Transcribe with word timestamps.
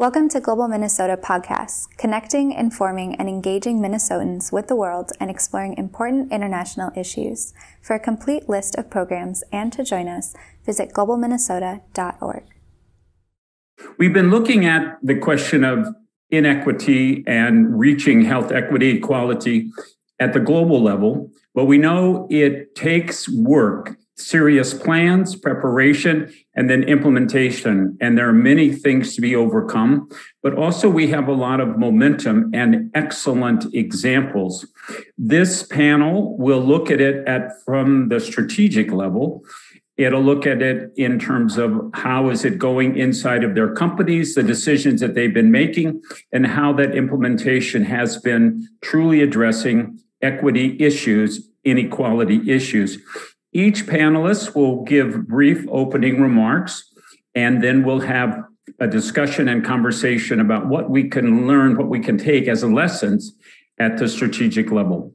Welcome 0.00 0.30
to 0.30 0.40
Global 0.40 0.66
Minnesota 0.66 1.18
Podcasts, 1.18 1.86
connecting, 1.98 2.52
informing, 2.52 3.16
and 3.16 3.28
engaging 3.28 3.82
Minnesotans 3.82 4.50
with 4.50 4.66
the 4.66 4.74
world 4.74 5.12
and 5.20 5.30
exploring 5.30 5.76
important 5.76 6.32
international 6.32 6.90
issues. 6.96 7.52
For 7.82 7.96
a 7.96 8.00
complete 8.00 8.48
list 8.48 8.76
of 8.76 8.88
programs 8.88 9.44
and 9.52 9.70
to 9.74 9.84
join 9.84 10.08
us, 10.08 10.34
visit 10.64 10.94
globalminnesota.org. 10.94 12.44
We've 13.98 14.14
been 14.14 14.30
looking 14.30 14.64
at 14.64 14.96
the 15.02 15.16
question 15.16 15.64
of 15.64 15.94
inequity 16.30 17.22
and 17.26 17.78
reaching 17.78 18.22
health 18.22 18.52
equity 18.52 18.96
equality 18.96 19.70
at 20.18 20.32
the 20.32 20.40
global 20.40 20.82
level, 20.82 21.30
but 21.54 21.66
we 21.66 21.76
know 21.76 22.26
it 22.30 22.74
takes 22.74 23.28
work 23.28 23.98
serious 24.20 24.74
plans, 24.74 25.34
preparation, 25.34 26.32
and 26.54 26.68
then 26.68 26.82
implementation. 26.82 27.96
And 28.00 28.16
there 28.16 28.28
are 28.28 28.32
many 28.32 28.72
things 28.72 29.14
to 29.14 29.20
be 29.20 29.34
overcome, 29.34 30.08
but 30.42 30.54
also 30.54 30.88
we 30.88 31.08
have 31.08 31.28
a 31.28 31.32
lot 31.32 31.60
of 31.60 31.78
momentum 31.78 32.50
and 32.52 32.90
excellent 32.94 33.72
examples. 33.74 34.66
This 35.16 35.62
panel 35.62 36.36
will 36.38 36.60
look 36.60 36.90
at 36.90 37.00
it 37.00 37.26
at 37.26 37.62
from 37.64 38.08
the 38.08 38.20
strategic 38.20 38.92
level. 38.92 39.42
It'll 39.96 40.22
look 40.22 40.46
at 40.46 40.62
it 40.62 40.92
in 40.96 41.18
terms 41.18 41.58
of 41.58 41.90
how 41.92 42.30
is 42.30 42.44
it 42.44 42.58
going 42.58 42.96
inside 42.96 43.44
of 43.44 43.54
their 43.54 43.74
companies, 43.74 44.34
the 44.34 44.42
decisions 44.42 45.00
that 45.02 45.14
they've 45.14 45.34
been 45.34 45.50
making, 45.50 46.00
and 46.32 46.46
how 46.46 46.72
that 46.74 46.94
implementation 46.94 47.84
has 47.84 48.16
been 48.16 48.66
truly 48.80 49.20
addressing 49.20 49.98
equity 50.22 50.76
issues, 50.80 51.50
inequality 51.64 52.50
issues. 52.50 52.98
Each 53.52 53.84
panelist 53.84 54.54
will 54.54 54.84
give 54.84 55.26
brief 55.26 55.66
opening 55.68 56.20
remarks, 56.20 56.92
and 57.34 57.62
then 57.62 57.82
we'll 57.82 58.00
have 58.00 58.44
a 58.78 58.86
discussion 58.86 59.48
and 59.48 59.64
conversation 59.64 60.40
about 60.40 60.66
what 60.66 60.90
we 60.90 61.08
can 61.08 61.46
learn, 61.48 61.76
what 61.76 61.88
we 61.88 62.00
can 62.00 62.16
take 62.16 62.46
as 62.46 62.62
lessons 62.62 63.34
at 63.78 63.98
the 63.98 64.08
strategic 64.08 64.70
level. 64.70 65.12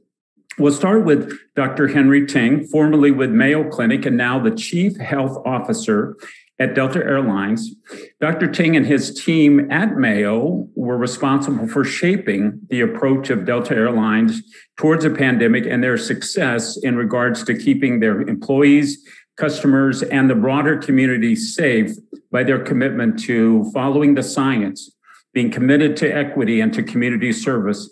We'll 0.58 0.72
start 0.72 1.04
with 1.04 1.32
Dr. 1.54 1.88
Henry 1.88 2.26
Ting, 2.26 2.66
formerly 2.66 3.10
with 3.10 3.30
Mayo 3.30 3.68
Clinic 3.70 4.06
and 4.06 4.16
now 4.16 4.38
the 4.38 4.50
Chief 4.50 4.96
Health 4.96 5.42
Officer 5.46 6.16
at 6.58 6.74
Delta 6.74 6.98
Airlines. 7.00 7.74
Dr. 8.20 8.46
Ting 8.50 8.76
and 8.76 8.86
his 8.86 9.22
team 9.22 9.70
at 9.70 9.96
Mayo 9.96 10.68
were 10.74 10.96
responsible 10.96 11.68
for 11.68 11.84
shaping 11.84 12.60
the 12.70 12.80
approach 12.80 13.28
of 13.30 13.44
Delta 13.44 13.74
Airlines 13.74 14.42
towards 14.76 15.04
a 15.04 15.10
pandemic 15.10 15.66
and 15.66 15.82
their 15.82 15.98
success 15.98 16.76
in 16.78 16.96
regards 16.96 17.44
to 17.44 17.54
keeping 17.54 18.00
their 18.00 18.22
employees, 18.22 19.06
customers, 19.36 20.02
and 20.02 20.30
the 20.30 20.34
broader 20.34 20.78
community 20.78 21.36
safe 21.36 21.92
by 22.30 22.42
their 22.42 22.62
commitment 22.62 23.18
to 23.20 23.70
following 23.74 24.14
the 24.14 24.22
science, 24.22 24.90
being 25.34 25.50
committed 25.50 25.96
to 25.98 26.10
equity 26.10 26.60
and 26.60 26.72
to 26.72 26.82
community 26.82 27.32
service. 27.32 27.90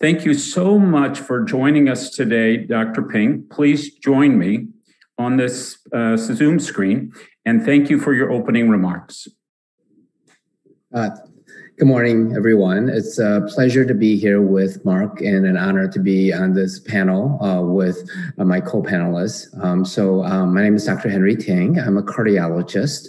Thank 0.00 0.24
you 0.24 0.34
so 0.34 0.78
much 0.78 1.18
for 1.18 1.42
joining 1.42 1.88
us 1.88 2.10
today, 2.10 2.58
Dr. 2.58 3.08
Ting. 3.10 3.46
Please 3.50 3.94
join 3.94 4.38
me 4.38 4.68
on 5.18 5.36
this 5.36 5.78
uh, 5.92 6.16
Zoom 6.16 6.60
screen 6.60 7.12
and 7.44 7.64
thank 7.64 7.88
you 7.88 7.98
for 7.98 8.12
your 8.12 8.32
opening 8.32 8.68
remarks. 8.68 9.28
Uh, 10.92 11.10
good 11.78 11.86
morning, 11.86 12.34
everyone. 12.36 12.88
It's 12.88 13.18
a 13.18 13.46
pleasure 13.54 13.84
to 13.84 13.94
be 13.94 14.18
here 14.18 14.42
with 14.42 14.84
Mark 14.84 15.20
and 15.20 15.46
an 15.46 15.56
honor 15.56 15.88
to 15.88 15.98
be 16.00 16.32
on 16.32 16.54
this 16.54 16.80
panel 16.80 17.42
uh, 17.42 17.62
with 17.62 18.10
uh, 18.38 18.44
my 18.44 18.60
co-panelists. 18.60 19.46
Um, 19.62 19.84
so 19.84 20.24
um, 20.24 20.54
my 20.54 20.62
name 20.62 20.74
is 20.74 20.84
Dr. 20.84 21.08
Henry 21.08 21.36
Ting. 21.36 21.78
I'm 21.78 21.96
a 21.96 22.02
cardiologist. 22.02 23.08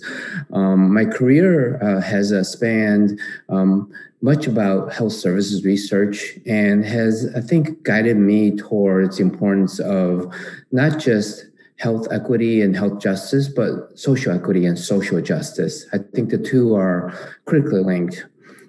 Um, 0.54 0.94
my 0.94 1.06
career 1.06 1.82
uh, 1.82 2.00
has 2.02 2.32
uh, 2.32 2.44
spanned 2.44 3.20
um, 3.50 3.92
much 4.22 4.48
about 4.48 4.94
health 4.94 5.14
services 5.14 5.64
research 5.64 6.38
and 6.46 6.86
has, 6.86 7.32
I 7.36 7.42
think, 7.42 7.84
guided 7.84 8.18
me 8.18 8.56
towards 8.56 9.18
the 9.18 9.24
importance 9.24 9.80
of 9.80 10.34
not 10.72 11.00
just 11.00 11.47
health 11.78 12.08
equity 12.12 12.62
and 12.62 12.76
health 12.76 13.00
justice, 13.00 13.48
but 13.48 13.98
social 13.98 14.34
equity 14.34 14.66
and 14.66 14.78
social 14.78 15.22
justice. 15.22 15.86
I 15.94 16.00
think 16.00 16.30
the 16.30 16.38
two 16.38 16.76
are 16.76 17.14
critically 17.46 17.84
linked. 17.84 18.26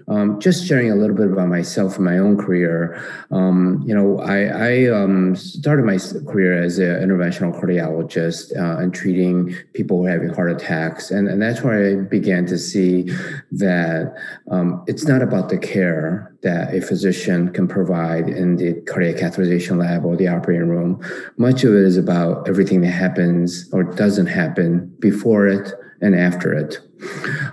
Um, 0.09 0.41
just 0.41 0.67
sharing 0.67 0.91
a 0.91 0.95
little 0.95 1.17
bit 1.17 1.27
about 1.31 1.49
myself 1.49 1.97
and 1.97 2.05
my 2.05 2.19
own 2.19 2.37
career. 2.37 3.03
Um, 3.31 3.83
you 3.87 3.95
know, 3.95 4.21
I, 4.21 4.45
I 4.45 4.87
um, 4.87 5.37
started 5.37 5.85
my 5.85 5.99
career 6.27 6.63
as 6.63 6.79
an 6.79 6.87
interventional 6.87 7.59
cardiologist 7.59 8.57
uh, 8.57 8.81
and 8.81 8.95
treating 8.95 9.55
people 9.75 9.99
who 9.99 10.07
are 10.07 10.11
having 10.11 10.31
heart 10.31 10.51
attacks, 10.51 11.11
and, 11.11 11.29
and 11.29 11.43
that's 11.43 11.63
where 11.63 11.99
I 11.99 12.03
began 12.03 12.47
to 12.47 12.59
see 12.59 13.11
that 13.53 14.15
um, 14.51 14.83
it's 14.87 15.07
not 15.07 15.23
about 15.23 15.51
the 15.51 15.59
care 15.59 16.35
that 16.43 16.73
a 16.73 16.81
physician 16.81 17.53
can 17.53 17.67
provide 17.67 18.29
in 18.29 18.57
the 18.57 18.75
cardiac 18.83 19.17
catheterization 19.17 19.79
lab 19.79 20.05
or 20.05 20.17
the 20.17 20.29
operating 20.29 20.69
room. 20.69 21.03
Much 21.37 21.65
of 21.65 21.75
it 21.75 21.85
is 21.85 21.97
about 21.97 22.49
everything 22.49 22.81
that 22.83 22.91
happens 22.91 23.69
or 23.73 23.83
doesn't 23.83 24.27
happen 24.27 24.87
before 25.01 25.49
it 25.49 25.73
and 26.01 26.15
after 26.15 26.53
it. 26.53 26.79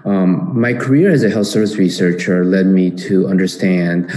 Um, 0.06 0.59
my 0.59 0.73
career 0.73 1.11
as 1.11 1.23
a 1.23 1.29
health 1.29 1.47
service 1.47 1.75
researcher 1.75 2.44
led 2.44 2.67
me 2.67 2.91
to 2.91 3.28
understand 3.28 4.11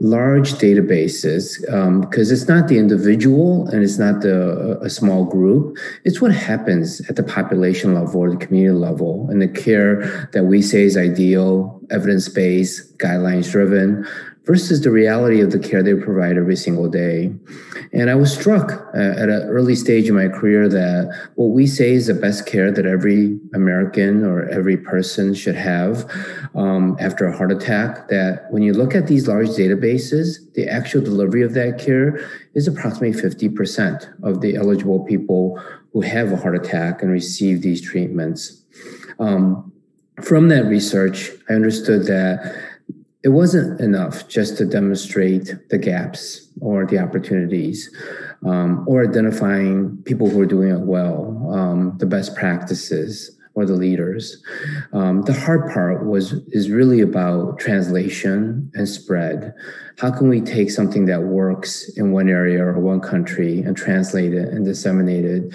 large 0.00 0.52
databases 0.54 1.60
because 2.00 2.30
um, 2.30 2.34
it's 2.34 2.46
not 2.46 2.68
the 2.68 2.78
individual 2.78 3.66
and 3.68 3.82
it's 3.82 3.98
not 3.98 4.20
the 4.20 4.78
a 4.80 4.88
small 4.88 5.24
group 5.24 5.76
it's 6.04 6.20
what 6.20 6.32
happens 6.32 7.00
at 7.08 7.16
the 7.16 7.22
population 7.22 7.94
level 7.94 8.20
or 8.20 8.30
the 8.30 8.36
community 8.36 8.78
level 8.78 9.26
and 9.28 9.42
the 9.42 9.48
care 9.48 10.28
that 10.32 10.44
we 10.44 10.62
say 10.62 10.82
is 10.82 10.96
ideal 10.96 11.80
evidence-based 11.90 12.96
guidelines 12.98 13.50
driven 13.50 14.06
versus 14.48 14.80
the 14.80 14.90
reality 14.90 15.42
of 15.42 15.50
the 15.50 15.58
care 15.58 15.82
they 15.82 15.94
provide 15.94 16.38
every 16.38 16.56
single 16.56 16.88
day. 16.88 17.30
And 17.92 18.08
I 18.08 18.14
was 18.14 18.34
struck 18.34 18.72
uh, 18.94 18.98
at 18.98 19.28
an 19.28 19.42
early 19.42 19.74
stage 19.74 20.08
in 20.08 20.14
my 20.14 20.28
career 20.28 20.70
that 20.70 21.28
what 21.34 21.48
we 21.48 21.66
say 21.66 21.92
is 21.92 22.06
the 22.06 22.14
best 22.14 22.46
care 22.46 22.72
that 22.72 22.86
every 22.86 23.38
American 23.52 24.24
or 24.24 24.48
every 24.48 24.78
person 24.78 25.34
should 25.34 25.54
have 25.54 26.10
um, 26.54 26.96
after 26.98 27.26
a 27.26 27.36
heart 27.36 27.52
attack, 27.52 28.08
that 28.08 28.46
when 28.50 28.62
you 28.62 28.72
look 28.72 28.94
at 28.94 29.06
these 29.06 29.28
large 29.28 29.48
databases, 29.48 30.50
the 30.54 30.66
actual 30.66 31.02
delivery 31.02 31.42
of 31.42 31.52
that 31.52 31.78
care 31.78 32.18
is 32.54 32.66
approximately 32.66 33.20
50% 33.20 34.08
of 34.22 34.40
the 34.40 34.56
eligible 34.56 35.04
people 35.04 35.62
who 35.92 36.00
have 36.00 36.32
a 36.32 36.36
heart 36.36 36.56
attack 36.56 37.02
and 37.02 37.12
receive 37.12 37.60
these 37.60 37.82
treatments. 37.82 38.64
Um, 39.18 39.72
from 40.22 40.48
that 40.48 40.64
research, 40.64 41.32
I 41.50 41.52
understood 41.52 42.06
that 42.06 42.67
it 43.24 43.30
wasn't 43.30 43.80
enough 43.80 44.28
just 44.28 44.56
to 44.58 44.64
demonstrate 44.64 45.54
the 45.70 45.78
gaps 45.78 46.48
or 46.60 46.86
the 46.86 46.98
opportunities 46.98 47.94
um, 48.46 48.84
or 48.86 49.02
identifying 49.02 50.00
people 50.04 50.30
who 50.30 50.40
are 50.40 50.46
doing 50.46 50.70
it 50.70 50.80
well, 50.80 51.50
um, 51.52 51.98
the 51.98 52.06
best 52.06 52.36
practices 52.36 53.36
or 53.54 53.66
the 53.66 53.74
leaders. 53.74 54.40
Um, 54.92 55.22
the 55.22 55.32
hard 55.32 55.72
part 55.72 56.06
was 56.06 56.32
is 56.48 56.70
really 56.70 57.00
about 57.00 57.58
translation 57.58 58.70
and 58.74 58.88
spread. 58.88 59.52
How 59.98 60.16
can 60.16 60.28
we 60.28 60.40
take 60.40 60.70
something 60.70 61.06
that 61.06 61.24
works 61.24 61.90
in 61.96 62.12
one 62.12 62.28
area 62.28 62.64
or 62.64 62.78
one 62.78 63.00
country 63.00 63.62
and 63.62 63.76
translate 63.76 64.32
it 64.32 64.48
and 64.48 64.64
disseminate 64.64 65.24
it 65.24 65.52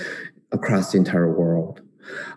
across 0.52 0.92
the 0.92 0.98
entire 0.98 1.32
world? 1.32 1.80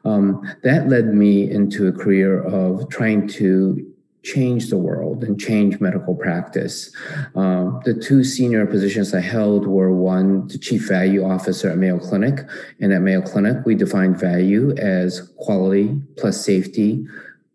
Um, 0.04 0.48
that 0.62 0.88
led 0.88 1.06
me 1.12 1.50
into 1.50 1.88
a 1.88 1.92
career 1.92 2.40
of 2.44 2.88
trying 2.88 3.26
to 3.30 3.92
change 4.26 4.70
the 4.70 4.76
world 4.76 5.22
and 5.22 5.40
change 5.40 5.80
medical 5.80 6.14
practice. 6.14 6.90
Um, 7.36 7.80
the 7.84 7.94
two 7.94 8.24
senior 8.24 8.66
positions 8.66 9.14
I 9.14 9.20
held 9.20 9.66
were 9.66 9.92
one, 9.92 10.48
the 10.48 10.58
chief 10.58 10.88
value 10.88 11.24
officer 11.24 11.70
at 11.70 11.78
Mayo 11.78 11.98
Clinic. 12.00 12.40
And 12.80 12.92
at 12.92 13.02
Mayo 13.02 13.22
Clinic, 13.22 13.64
we 13.64 13.76
defined 13.76 14.18
value 14.18 14.74
as 14.76 15.32
quality 15.38 16.00
plus 16.16 16.44
safety 16.44 17.06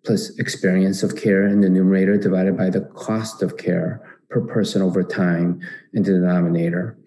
plus 0.06 0.32
experience 0.40 1.04
of 1.04 1.16
care 1.16 1.46
in 1.46 1.62
the 1.62 1.70
numerator 1.70 2.18
divided 2.18 2.58
by 2.58 2.70
the 2.70 2.82
cost 2.82 3.44
of 3.44 3.58
care 3.58 4.11
per 4.32 4.42
person 4.42 4.82
over 4.82 5.04
time 5.04 5.60
in 5.94 6.02
the 6.04 6.14
denominator 6.14 6.98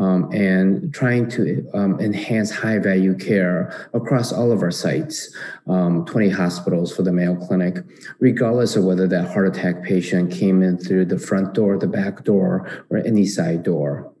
um, 0.00 0.28
and 0.32 0.92
trying 0.92 1.30
to 1.30 1.66
um, 1.74 1.98
enhance 2.00 2.50
high 2.50 2.78
value 2.78 3.16
care 3.16 3.88
across 3.94 4.32
all 4.32 4.50
of 4.50 4.62
our 4.62 4.70
sites 4.72 5.34
um, 5.68 6.04
20 6.04 6.28
hospitals 6.28 6.94
for 6.94 7.02
the 7.02 7.12
mayo 7.12 7.36
clinic 7.36 7.78
regardless 8.18 8.74
of 8.74 8.84
whether 8.84 9.06
that 9.06 9.32
heart 9.32 9.46
attack 9.46 9.82
patient 9.84 10.30
came 10.32 10.60
in 10.62 10.76
through 10.76 11.04
the 11.04 11.18
front 11.18 11.54
door 11.54 11.78
the 11.78 11.86
back 11.86 12.24
door 12.24 12.84
or 12.90 12.98
any 12.98 13.24
side 13.24 13.62
door. 13.62 14.12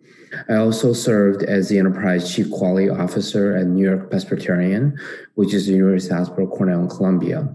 I 0.48 0.54
also 0.54 0.94
served 0.94 1.42
as 1.42 1.68
the 1.68 1.78
enterprise 1.78 2.34
chief 2.34 2.50
quality 2.50 2.88
officer 2.88 3.54
at 3.54 3.66
New 3.66 3.84
York 3.84 4.08
Presbyterian, 4.08 4.98
which 5.34 5.52
is 5.52 5.66
the 5.66 5.74
University 5.74 6.14
Hospital 6.14 6.48
Cornell 6.48 6.80
and 6.80 6.90
Columbia 6.90 7.54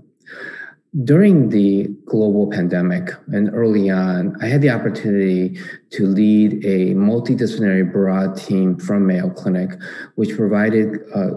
during 1.03 1.49
the 1.49 1.87
global 2.05 2.49
pandemic 2.49 3.09
and 3.27 3.49
early 3.53 3.89
on, 3.89 4.35
I 4.41 4.47
had 4.47 4.61
the 4.61 4.69
opportunity 4.69 5.59
to 5.91 6.07
lead 6.07 6.65
a 6.65 6.95
multidisciplinary 6.95 7.91
broad 7.91 8.37
team 8.37 8.77
from 8.77 9.05
Mayo 9.05 9.29
Clinic, 9.29 9.71
which 10.15 10.35
provided 10.35 10.99
uh, 11.13 11.31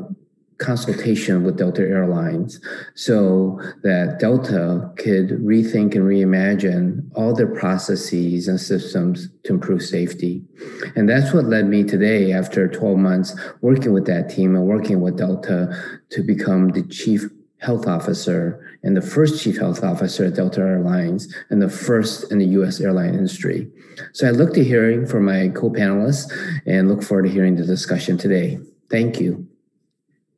consultation 0.58 1.42
with 1.42 1.56
Delta 1.56 1.82
Airlines 1.82 2.60
so 2.94 3.58
that 3.82 4.18
Delta 4.20 4.92
could 4.96 5.30
rethink 5.40 5.94
and 5.94 6.04
reimagine 6.04 7.10
all 7.14 7.34
their 7.34 7.52
processes 7.52 8.46
and 8.46 8.60
systems 8.60 9.30
to 9.44 9.54
improve 9.54 9.82
safety. 9.82 10.44
And 10.94 11.08
that's 11.08 11.32
what 11.32 11.46
led 11.46 11.66
me 11.66 11.82
today, 11.82 12.32
after 12.32 12.68
12 12.68 12.98
months 12.98 13.34
working 13.62 13.92
with 13.92 14.06
that 14.06 14.28
team 14.28 14.54
and 14.54 14.66
working 14.66 15.00
with 15.00 15.16
Delta, 15.16 15.74
to 16.10 16.22
become 16.22 16.68
the 16.68 16.82
chief 16.82 17.24
health 17.60 17.86
officer 17.86 18.69
and 18.82 18.96
the 18.96 19.02
first 19.02 19.42
chief 19.42 19.58
health 19.58 19.84
officer 19.84 20.24
at 20.24 20.34
Delta 20.34 20.60
Airlines 20.60 21.34
and 21.50 21.60
the 21.60 21.68
first 21.68 22.30
in 22.32 22.38
the 22.38 22.46
US 22.46 22.80
airline 22.80 23.14
industry. 23.14 23.68
So 24.12 24.26
I 24.26 24.30
look 24.30 24.54
to 24.54 24.64
hearing 24.64 25.06
from 25.06 25.24
my 25.24 25.48
co-panelists 25.48 26.32
and 26.66 26.88
look 26.88 27.02
forward 27.02 27.24
to 27.24 27.28
hearing 27.30 27.56
the 27.56 27.64
discussion 27.64 28.16
today. 28.16 28.58
Thank 28.90 29.20
you. 29.20 29.46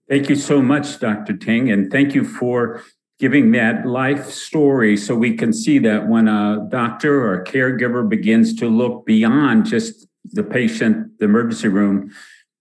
Thank 0.09 0.29
you 0.29 0.37
so 0.37 0.61
much, 0.61 0.99
Dr. 0.99 1.37
Ting, 1.37 1.71
and 1.71 1.91
thank 1.91 2.15
you 2.15 2.25
for 2.25 2.83
giving 3.19 3.53
that 3.53 3.87
life 3.87 4.31
story 4.31 4.97
so 4.97 5.15
we 5.15 5.37
can 5.37 5.53
see 5.53 5.79
that 5.79 6.09
when 6.09 6.27
a 6.27 6.67
doctor 6.71 7.23
or 7.23 7.41
a 7.41 7.45
caregiver 7.45 8.07
begins 8.07 8.53
to 8.57 8.69
look 8.69 9.07
beyond 9.07 9.65
just 9.65 10.09
the 10.25 10.43
patient, 10.43 11.19
the 11.19 11.25
emergency 11.25 11.69
room, 11.69 12.13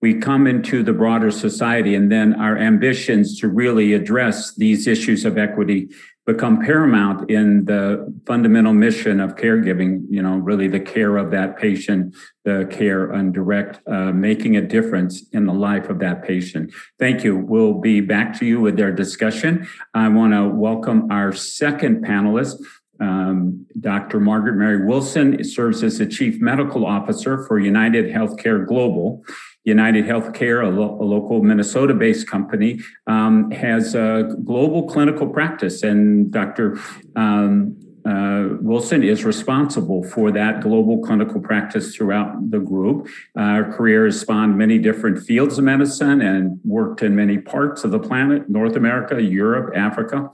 we 0.01 0.15
come 0.15 0.47
into 0.47 0.83
the 0.83 0.93
broader 0.93 1.31
society 1.31 1.93
and 1.95 2.11
then 2.11 2.33
our 2.33 2.57
ambitions 2.57 3.39
to 3.39 3.47
really 3.47 3.93
address 3.93 4.55
these 4.55 4.87
issues 4.87 5.25
of 5.25 5.37
equity 5.37 5.89
become 6.25 6.61
paramount 6.61 7.29
in 7.31 7.65
the 7.65 8.13
fundamental 8.27 8.73
mission 8.73 9.19
of 9.19 9.35
caregiving 9.35 10.03
you 10.09 10.21
know 10.21 10.35
really 10.35 10.67
the 10.67 10.79
care 10.79 11.17
of 11.17 11.31
that 11.31 11.57
patient 11.57 12.15
the 12.45 12.67
care 12.69 13.11
and 13.11 13.33
direct 13.33 13.81
uh, 13.87 14.11
making 14.11 14.55
a 14.55 14.61
difference 14.61 15.23
in 15.31 15.45
the 15.45 15.53
life 15.53 15.89
of 15.89 15.99
that 15.99 16.23
patient 16.23 16.71
thank 16.99 17.23
you 17.23 17.35
we'll 17.35 17.73
be 17.73 18.01
back 18.01 18.37
to 18.37 18.45
you 18.45 18.61
with 18.61 18.79
our 18.79 18.91
discussion 18.91 19.67
i 19.95 20.07
want 20.07 20.31
to 20.31 20.47
welcome 20.47 21.11
our 21.11 21.31
second 21.33 22.05
panelist 22.05 22.57
um, 22.99 23.65
Dr. 23.79 24.19
Margaret 24.19 24.53
Mary 24.57 24.85
Wilson 24.85 25.43
serves 25.43 25.81
as 25.81 25.97
the 25.97 26.05
Chief 26.05 26.39
Medical 26.39 26.85
Officer 26.85 27.43
for 27.47 27.57
United 27.57 28.13
Healthcare 28.13 28.63
Global. 28.63 29.25
United 29.63 30.05
Healthcare, 30.05 30.65
a, 30.65 30.69
lo- 30.69 30.97
a 30.99 31.03
local 31.03 31.43
Minnesota 31.43 31.93
based 31.93 32.27
company, 32.27 32.79
um, 33.07 33.51
has 33.51 33.95
a 33.95 34.35
global 34.43 34.87
clinical 34.87 35.27
practice. 35.27 35.83
And 35.83 36.31
Dr. 36.31 36.79
Um, 37.15 37.77
uh, 38.03 38.57
Wilson 38.61 39.03
is 39.03 39.23
responsible 39.23 40.03
for 40.03 40.31
that 40.31 40.61
global 40.61 40.99
clinical 41.03 41.39
practice 41.39 41.95
throughout 41.95 42.49
the 42.49 42.59
group. 42.59 43.07
Uh, 43.35 43.55
her 43.55 43.71
career 43.71 44.05
has 44.05 44.19
spawned 44.19 44.57
many 44.57 44.79
different 44.79 45.23
fields 45.23 45.59
of 45.59 45.63
medicine 45.63 46.21
and 46.21 46.59
worked 46.63 47.03
in 47.03 47.15
many 47.15 47.37
parts 47.37 47.83
of 47.83 47.91
the 47.91 47.99
planet 47.99 48.49
North 48.49 48.75
America, 48.75 49.21
Europe, 49.21 49.75
Africa. 49.75 50.31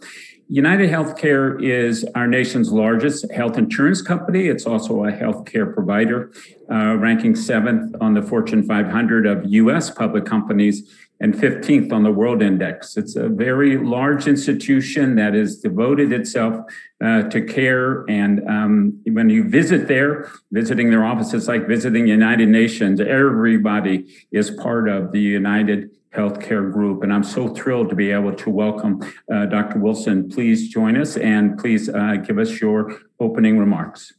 United 0.50 0.90
Healthcare 0.90 1.62
is 1.62 2.06
our 2.16 2.26
nation's 2.26 2.72
largest 2.72 3.30
health 3.34 3.58
insurance 3.58 4.02
company. 4.02 4.48
It's 4.48 4.66
also 4.66 5.04
a 5.04 5.12
healthcare 5.12 5.74
provider, 5.74 6.32
uh, 6.72 6.96
ranking 6.96 7.36
seventh 7.36 7.94
on 8.00 8.14
the 8.14 8.22
Fortune 8.22 8.64
500 8.64 9.26
of 9.26 9.44
US 9.46 9.90
public 9.90 10.24
companies 10.26 10.90
and 11.20 11.34
15th 11.34 11.92
on 11.92 12.04
the 12.04 12.12
World 12.12 12.42
Index. 12.42 12.96
It's 12.96 13.16
a 13.16 13.28
very 13.28 13.78
large 13.78 14.28
institution 14.28 15.16
that 15.16 15.34
has 15.34 15.58
devoted 15.58 16.14
itself 16.14 16.64
uh, 17.04 17.24
to 17.24 17.42
care. 17.42 18.06
And 18.08 18.48
um, 18.48 19.02
when 19.06 19.30
you 19.30 19.50
visit 19.50 19.88
there, 19.88 20.32
visiting 20.52 20.92
their 20.92 21.04
offices 21.04 21.48
like 21.48 21.68
visiting 21.68 22.08
United 22.08 22.48
Nations, 22.48 23.02
everybody 23.02 24.06
is 24.32 24.52
part 24.52 24.88
of 24.88 25.12
the 25.12 25.20
United 25.20 25.90
Healthcare 26.18 26.72
Group. 26.72 27.04
And 27.04 27.14
I'm 27.14 27.24
so 27.24 27.50
thrilled 27.50 27.90
to 27.90 27.96
be 27.96 28.12
able 28.12 28.34
to 28.34 28.50
welcome 28.50 29.02
uh, 29.32 29.46
Dr. 29.46 29.80
Wilson. 29.80 30.30
Please 30.30 30.70
join 30.70 30.98
us 30.98 31.16
and 31.16 31.58
please 31.58 31.90
uh, 31.90 32.16
give 32.16 32.40
us 32.40 32.60
your 32.60 33.00
opening 33.20 33.58
remarks. 33.60 34.14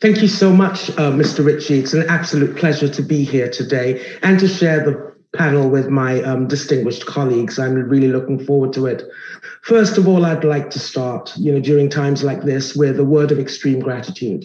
Thank 0.00 0.22
you 0.22 0.28
so 0.28 0.52
much, 0.52 0.90
uh, 0.90 1.12
Mr. 1.12 1.44
Ritchie. 1.44 1.78
It's 1.80 1.92
an 1.92 2.08
absolute 2.08 2.56
pleasure 2.56 2.88
to 2.88 3.02
be 3.02 3.24
here 3.24 3.50
today 3.50 4.16
and 4.22 4.38
to 4.40 4.48
share 4.48 4.84
the 4.84 5.12
panel 5.36 5.70
with 5.70 5.88
my 5.88 6.22
um, 6.22 6.46
distinguished 6.46 7.06
colleagues. 7.06 7.58
I'm 7.58 7.74
really 7.74 8.08
looking 8.08 8.44
forward 8.44 8.72
to 8.74 8.86
it. 8.86 9.02
First 9.62 9.98
of 9.98 10.06
all, 10.08 10.24
I'd 10.24 10.44
like 10.44 10.70
to 10.70 10.78
start, 10.78 11.32
you 11.36 11.52
know, 11.52 11.60
during 11.60 11.88
times 11.88 12.22
like 12.22 12.42
this 12.42 12.74
with 12.74 12.98
a 12.98 13.04
word 13.04 13.32
of 13.32 13.38
extreme 13.38 13.80
gratitude 13.80 14.44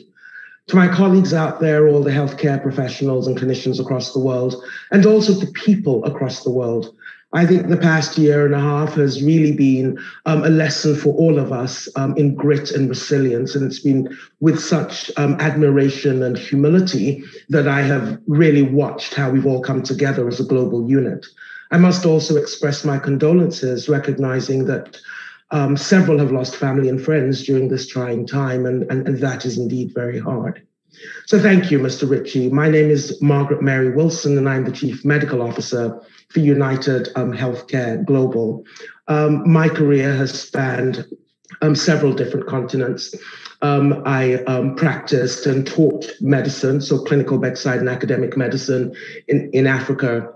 to 0.68 0.76
my 0.76 0.88
colleagues 0.88 1.34
out 1.34 1.60
there, 1.60 1.88
all 1.88 2.04
the 2.04 2.12
healthcare 2.12 2.62
professionals 2.62 3.26
and 3.26 3.38
clinicians 3.38 3.80
across 3.80 4.14
the 4.14 4.20
world, 4.20 4.56
and 4.92 5.06
also 5.06 5.40
to 5.40 5.52
people 5.54 6.04
across 6.06 6.44
the 6.44 6.52
world. 6.52 6.94
I 7.34 7.46
think 7.46 7.68
the 7.68 7.78
past 7.78 8.18
year 8.18 8.46
and 8.46 8.56
a 8.56 8.60
half 8.60 8.94
has 8.94 9.22
really 9.22 9.52
been 9.52 10.00
um, 10.26 10.44
a 10.44 10.50
lesson 10.50 10.96
for 10.96 11.14
all 11.16 11.40
of 11.40 11.52
us 11.52 11.90
um, 11.98 12.16
in 12.16 12.36
grit 12.36 12.72
and 12.72 12.88
resilience. 12.88 13.54
And 13.54 13.66
it's 13.66 13.82
been 13.82 14.18
with 14.40 14.60
such 14.60 15.12
um, 15.18 15.36
admiration 15.40 16.24
and 16.24 16.38
humility 16.38 17.24
that 17.50 17.68
I 17.68 17.82
have 17.82 18.18
really 18.28 18.62
watched 18.62 19.14
how 19.14 19.30
we've 19.30 19.46
all 19.46 19.62
come 19.62 19.84
together 19.84 20.28
as 20.28 20.40
a 20.40 20.46
global 20.46 20.90
unit. 20.90 21.26
I 21.72 21.78
must 21.78 22.06
also 22.06 22.38
express 22.38 22.86
my 22.86 22.98
condolences, 22.98 23.90
recognizing 23.90 24.66
that 24.66 24.98
um, 25.52 25.78
several 25.78 26.20
have 26.20 26.32
lost 26.32 26.56
family 26.56 26.90
and 26.90 27.02
friends 27.02 27.44
during 27.44 27.70
this 27.70 27.88
trying 27.88 28.26
time, 28.28 28.66
and, 28.66 28.84
and, 28.92 29.08
and 29.08 29.20
that 29.20 29.46
is 29.46 29.58
indeed 29.58 29.94
very 29.94 30.20
hard. 30.20 30.66
So 31.26 31.40
thank 31.40 31.70
you, 31.72 31.80
Mr. 31.80 32.10
Ritchie. 32.10 32.50
My 32.50 32.70
name 32.70 32.90
is 32.90 33.22
Margaret 33.22 33.62
Mary 33.62 33.92
Wilson, 33.92 34.38
and 34.38 34.50
I'm 34.50 34.66
the 34.66 34.72
Chief 34.72 35.06
Medical 35.06 35.42
Officer 35.42 36.02
for 36.30 36.40
United 36.40 37.10
um, 37.16 37.32
Healthcare 37.32 38.04
Global. 38.04 38.66
Um, 39.08 39.50
my 39.50 39.70
career 39.70 40.16
has 40.16 40.40
spanned 40.40 41.06
um, 41.62 41.76
several 41.76 42.14
different 42.14 42.48
continents. 42.48 43.16
Um, 43.62 44.02
I 44.06 44.44
um, 44.46 44.76
practiced 44.76 45.46
and 45.46 45.66
taught 45.66 46.12
medicine, 46.22 46.82
so 46.82 47.00
clinical 47.00 47.38
bedside 47.38 47.80
and 47.80 47.90
academic 47.90 48.38
medicine 48.38 48.96
in, 49.28 49.50
in 49.52 49.68
Africa, 49.68 50.32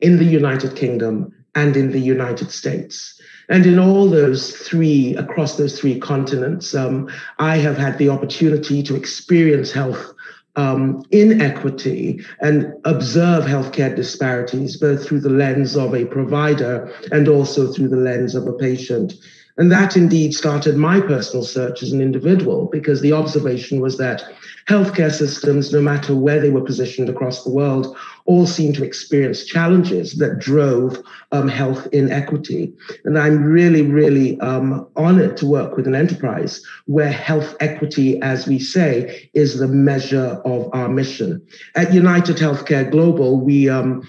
in 0.00 0.18
the 0.18 0.24
United 0.24 0.76
Kingdom, 0.76 1.32
and 1.54 1.76
in 1.76 1.90
the 1.90 2.00
United 2.00 2.50
States. 2.50 3.19
And 3.50 3.66
in 3.66 3.78
all 3.80 4.08
those 4.08 4.56
three, 4.56 5.16
across 5.16 5.56
those 5.56 5.78
three 5.78 5.98
continents, 5.98 6.74
um, 6.74 7.10
I 7.38 7.56
have 7.56 7.76
had 7.76 7.98
the 7.98 8.08
opportunity 8.08 8.82
to 8.84 8.94
experience 8.94 9.72
health 9.72 10.14
um, 10.56 11.02
inequity 11.10 12.24
and 12.40 12.72
observe 12.84 13.44
healthcare 13.44 13.94
disparities, 13.94 14.76
both 14.76 15.04
through 15.04 15.20
the 15.20 15.30
lens 15.30 15.76
of 15.76 15.94
a 15.94 16.04
provider 16.04 16.92
and 17.10 17.28
also 17.28 17.72
through 17.72 17.88
the 17.88 17.96
lens 17.96 18.34
of 18.34 18.46
a 18.46 18.52
patient. 18.52 19.14
And 19.56 19.70
that 19.72 19.96
indeed 19.96 20.34
started 20.34 20.76
my 20.76 21.00
personal 21.00 21.44
search 21.44 21.82
as 21.82 21.92
an 21.92 22.00
individual 22.00 22.68
because 22.72 23.00
the 23.00 23.12
observation 23.12 23.80
was 23.80 23.98
that 23.98 24.22
healthcare 24.68 25.12
systems, 25.12 25.72
no 25.72 25.80
matter 25.80 26.14
where 26.14 26.40
they 26.40 26.50
were 26.50 26.60
positioned 26.60 27.08
across 27.08 27.42
the 27.42 27.50
world, 27.50 27.96
all 28.26 28.46
seemed 28.46 28.76
to 28.76 28.84
experience 28.84 29.44
challenges 29.44 30.16
that 30.18 30.38
drove 30.38 31.02
um, 31.32 31.48
health 31.48 31.88
inequity. 31.92 32.72
And 33.04 33.18
I'm 33.18 33.42
really, 33.42 33.82
really 33.82 34.38
um, 34.40 34.86
honored 34.96 35.36
to 35.38 35.46
work 35.46 35.76
with 35.76 35.86
an 35.86 35.96
enterprise 35.96 36.62
where 36.86 37.10
health 37.10 37.56
equity, 37.60 38.20
as 38.22 38.46
we 38.46 38.58
say, 38.58 39.28
is 39.34 39.58
the 39.58 39.68
measure 39.68 40.40
of 40.44 40.68
our 40.72 40.88
mission. 40.88 41.44
At 41.74 41.92
United 41.92 42.36
Healthcare 42.36 42.88
Global, 42.90 43.40
we 43.40 43.68
um, 43.68 44.08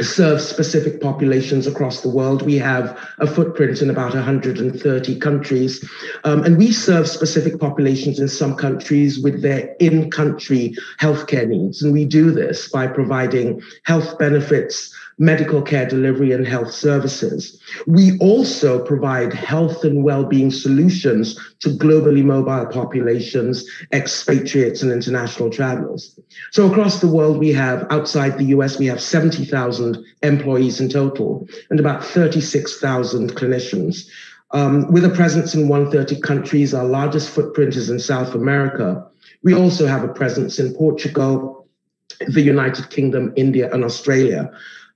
serve 0.00 0.40
specific 0.40 1.00
populations 1.00 1.66
across 1.66 2.00
the 2.00 2.08
world. 2.08 2.42
We 2.42 2.56
have 2.56 2.98
a 3.18 3.26
footprint 3.26 3.82
in 3.82 3.90
about 3.90 4.14
130 4.14 5.18
countries. 5.18 5.88
Um, 6.24 6.42
and 6.44 6.58
we 6.58 6.72
serve 6.72 7.08
specific 7.08 7.58
populations 7.58 8.18
in 8.18 8.28
some 8.28 8.56
countries 8.56 9.18
with 9.18 9.42
their 9.42 9.74
in 9.80 10.10
country 10.10 10.74
healthcare 11.00 11.48
needs. 11.48 11.82
And 11.82 11.92
we 11.92 12.04
do 12.04 12.30
this 12.30 12.68
by 12.68 12.86
providing 12.86 13.62
health 13.84 14.18
benefits 14.18 14.94
medical 15.20 15.60
care 15.60 15.86
delivery 15.86 16.32
and 16.32 16.46
health 16.46 16.72
services. 16.72 17.60
We 17.86 18.18
also 18.18 18.82
provide 18.82 19.34
health 19.34 19.84
and 19.84 20.02
well-being 20.02 20.50
solutions 20.50 21.38
to 21.60 21.68
globally 21.68 22.24
mobile 22.24 22.64
populations, 22.66 23.64
expatriates 23.92 24.82
and 24.82 24.90
international 24.90 25.50
travelers. 25.50 26.18
So 26.52 26.70
across 26.70 27.02
the 27.02 27.06
world, 27.06 27.38
we 27.38 27.52
have, 27.52 27.86
outside 27.90 28.38
the 28.38 28.46
US, 28.56 28.78
we 28.78 28.86
have 28.86 29.02
70,000 29.02 30.02
employees 30.22 30.80
in 30.80 30.88
total 30.88 31.46
and 31.68 31.78
about 31.78 32.02
36,000 32.02 33.36
clinicians. 33.36 34.06
Um, 34.52 34.90
with 34.90 35.04
a 35.04 35.10
presence 35.10 35.54
in 35.54 35.68
130 35.68 36.18
countries, 36.22 36.72
our 36.72 36.86
largest 36.86 37.28
footprint 37.28 37.76
is 37.76 37.90
in 37.90 38.00
South 38.00 38.34
America. 38.34 39.06
We 39.42 39.54
also 39.54 39.86
have 39.86 40.02
a 40.02 40.08
presence 40.08 40.58
in 40.58 40.74
Portugal, 40.74 41.68
the 42.28 42.40
United 42.40 42.88
Kingdom, 42.88 43.34
India, 43.36 43.70
and 43.70 43.84
Australia. 43.84 44.50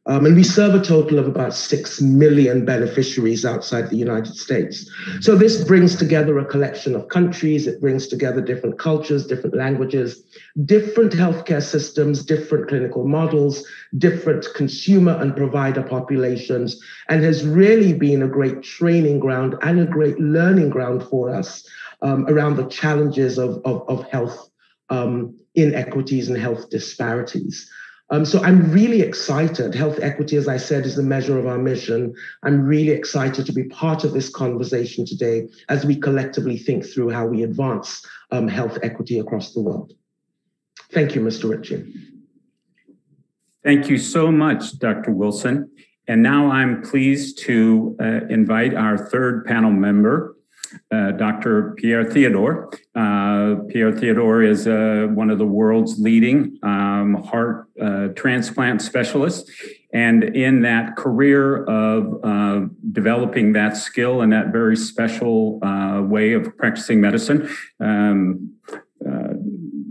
Um, 0.06 0.26
and 0.26 0.36
we 0.36 0.42
serve 0.42 0.74
a 0.74 0.84
total 0.84 1.18
of 1.18 1.26
about 1.26 1.54
6 1.54 2.02
million 2.02 2.66
beneficiaries 2.66 3.44
outside 3.44 3.88
the 3.88 3.96
United 3.96 4.36
States. 4.36 4.90
So 5.20 5.34
this 5.34 5.64
brings 5.64 5.96
together 5.96 6.38
a 6.38 6.44
collection 6.44 6.94
of 6.94 7.08
countries, 7.08 7.66
it 7.66 7.80
brings 7.80 8.06
together 8.06 8.42
different 8.42 8.78
cultures, 8.78 9.26
different 9.26 9.56
languages, 9.56 10.22
different 10.66 11.12
healthcare 11.12 11.62
systems, 11.62 12.22
different 12.22 12.68
clinical 12.68 13.06
models, 13.06 13.66
different 13.96 14.46
consumer 14.54 15.12
and 15.12 15.34
provider 15.34 15.82
populations, 15.82 16.78
and 17.08 17.24
has 17.24 17.46
really 17.46 17.94
been 17.94 18.22
a 18.22 18.28
great 18.28 18.62
training 18.62 19.20
ground 19.20 19.54
and 19.62 19.80
a 19.80 19.86
great 19.86 20.20
learning 20.20 20.68
ground 20.68 21.02
for 21.02 21.30
us 21.30 21.66
um, 22.02 22.26
around 22.28 22.56
the 22.56 22.68
challenges 22.68 23.38
of, 23.38 23.62
of, 23.64 23.88
of 23.88 24.06
health 24.10 24.50
um, 24.90 25.34
inequities 25.54 26.28
and 26.28 26.36
health 26.36 26.68
disparities. 26.68 27.70
Um, 28.14 28.24
so 28.24 28.40
I'm 28.44 28.70
really 28.70 29.00
excited. 29.00 29.74
Health 29.74 29.98
equity, 30.00 30.36
as 30.36 30.46
I 30.46 30.56
said, 30.56 30.86
is 30.86 30.94
the 30.94 31.02
measure 31.02 31.36
of 31.36 31.48
our 31.48 31.58
mission. 31.58 32.14
I'm 32.44 32.64
really 32.64 32.92
excited 32.92 33.44
to 33.44 33.52
be 33.52 33.64
part 33.64 34.04
of 34.04 34.12
this 34.12 34.28
conversation 34.28 35.04
today 35.04 35.48
as 35.68 35.84
we 35.84 35.96
collectively 35.96 36.56
think 36.56 36.86
through 36.86 37.10
how 37.10 37.26
we 37.26 37.42
advance 37.42 38.06
um, 38.30 38.46
health 38.46 38.78
equity 38.84 39.18
across 39.18 39.52
the 39.52 39.62
world. 39.62 39.94
Thank 40.92 41.16
you, 41.16 41.22
Mr. 41.22 41.50
Ritchie. 41.50 41.92
Thank 43.64 43.90
you 43.90 43.98
so 43.98 44.30
much, 44.30 44.78
Dr. 44.78 45.10
Wilson. 45.10 45.68
And 46.06 46.22
now 46.22 46.52
I'm 46.52 46.82
pleased 46.82 47.38
to 47.46 47.96
uh, 47.98 48.04
invite 48.30 48.74
our 48.74 48.96
third 48.96 49.44
panel 49.44 49.72
member, 49.72 50.33
uh, 50.90 51.12
Dr. 51.12 51.74
Pierre 51.76 52.04
Theodore. 52.04 52.70
Uh, 52.94 53.56
Pierre 53.68 53.92
Theodore 53.92 54.42
is 54.42 54.66
uh, 54.66 55.08
one 55.10 55.30
of 55.30 55.38
the 55.38 55.46
world's 55.46 55.98
leading 55.98 56.58
um, 56.62 57.22
heart 57.24 57.68
uh, 57.80 58.08
transplant 58.08 58.82
specialists. 58.82 59.50
And 59.92 60.24
in 60.24 60.62
that 60.62 60.96
career 60.96 61.64
of 61.64 62.20
uh, 62.24 62.66
developing 62.92 63.52
that 63.52 63.76
skill 63.76 64.22
and 64.22 64.32
that 64.32 64.48
very 64.48 64.76
special 64.76 65.60
way 66.08 66.32
of 66.32 66.56
practicing 66.56 67.00
medicine, 67.00 67.48
um, 67.80 68.54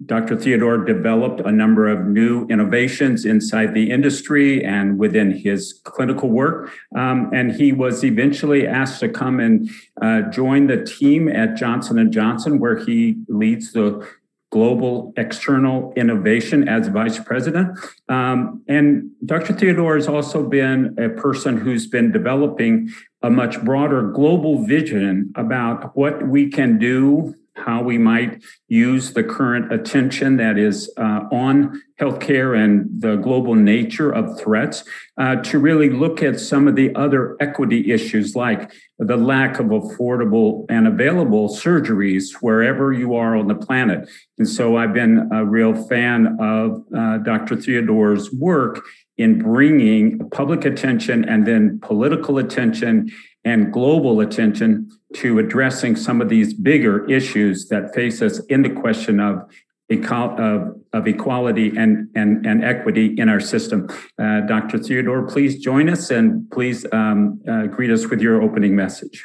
Dr. 0.05 0.35
Theodore 0.35 0.77
developed 0.77 1.41
a 1.41 1.51
number 1.51 1.87
of 1.87 2.05
new 2.05 2.45
innovations 2.47 3.25
inside 3.25 3.73
the 3.73 3.91
industry 3.91 4.63
and 4.63 4.97
within 4.97 5.31
his 5.31 5.81
clinical 5.83 6.29
work. 6.29 6.71
Um, 6.95 7.29
and 7.33 7.51
he 7.51 7.71
was 7.71 8.03
eventually 8.03 8.67
asked 8.67 8.99
to 9.01 9.09
come 9.09 9.39
and 9.39 9.69
uh, 10.01 10.21
join 10.23 10.67
the 10.67 10.83
team 10.83 11.27
at 11.27 11.55
Johnson 11.55 12.11
& 12.11 12.13
Johnson, 12.13 12.59
where 12.59 12.77
he 12.77 13.17
leads 13.27 13.73
the 13.73 14.07
global 14.53 15.11
external 15.17 15.91
innovation 15.95 16.69
as 16.69 16.87
vice 16.87 17.17
president. 17.17 17.75
Um, 18.07 18.63
and 18.67 19.09
Dr. 19.25 19.51
Theodore 19.53 19.95
has 19.95 20.07
also 20.07 20.47
been 20.47 20.95
a 20.99 21.09
person 21.09 21.57
who's 21.57 21.87
been 21.87 22.11
developing 22.11 22.89
a 23.23 23.31
much 23.31 23.59
broader 23.63 24.11
global 24.11 24.63
vision 24.63 25.33
about 25.35 25.97
what 25.97 26.27
we 26.27 26.49
can 26.49 26.77
do 26.77 27.33
how 27.63 27.81
we 27.81 27.97
might 27.97 28.43
use 28.67 29.13
the 29.13 29.23
current 29.23 29.71
attention 29.71 30.37
that 30.37 30.57
is 30.57 30.91
uh, 30.97 31.21
on 31.31 31.81
healthcare 31.99 32.57
and 32.57 32.89
the 33.01 33.15
global 33.17 33.55
nature 33.55 34.11
of 34.11 34.39
threats 34.39 34.83
uh, 35.17 35.35
to 35.37 35.59
really 35.59 35.89
look 35.89 36.21
at 36.21 36.39
some 36.39 36.67
of 36.67 36.75
the 36.75 36.93
other 36.95 37.37
equity 37.39 37.91
issues 37.91 38.35
like 38.35 38.71
the 38.99 39.15
lack 39.15 39.59
of 39.59 39.67
affordable 39.67 40.65
and 40.69 40.87
available 40.87 41.47
surgeries 41.49 42.33
wherever 42.41 42.91
you 42.91 43.15
are 43.15 43.35
on 43.35 43.47
the 43.47 43.55
planet. 43.55 44.09
And 44.37 44.47
so 44.47 44.75
I've 44.75 44.93
been 44.93 45.29
a 45.31 45.45
real 45.45 45.73
fan 45.87 46.37
of 46.39 46.83
uh, 46.95 47.19
Dr. 47.19 47.55
Theodore's 47.55 48.31
work 48.33 48.83
in 49.17 49.39
bringing 49.39 50.29
public 50.31 50.65
attention 50.65 51.23
and 51.29 51.45
then 51.45 51.79
political 51.81 52.39
attention 52.39 53.11
and 53.45 53.71
global 53.71 54.21
attention 54.21 54.89
to 55.15 55.39
addressing 55.39 55.95
some 55.95 56.21
of 56.21 56.29
these 56.29 56.53
bigger 56.53 57.09
issues 57.09 57.67
that 57.69 57.93
face 57.93 58.21
us 58.21 58.39
in 58.45 58.61
the 58.61 58.69
question 58.69 59.19
of 59.19 59.49
of, 59.89 60.75
of 60.93 61.07
equality 61.07 61.71
and, 61.77 62.09
and, 62.15 62.45
and 62.45 62.63
equity 62.63 63.13
in 63.17 63.29
our 63.29 63.39
system. 63.39 63.87
Uh, 64.17 64.41
Dr. 64.41 64.79
Theodore, 64.79 65.27
please 65.27 65.59
join 65.59 65.87
us 65.87 66.09
and 66.09 66.49
please 66.49 66.85
um, 66.91 67.39
uh, 67.47 67.67
greet 67.67 67.91
us 67.91 68.07
with 68.07 68.19
your 68.19 68.41
opening 68.41 68.75
message. 68.75 69.23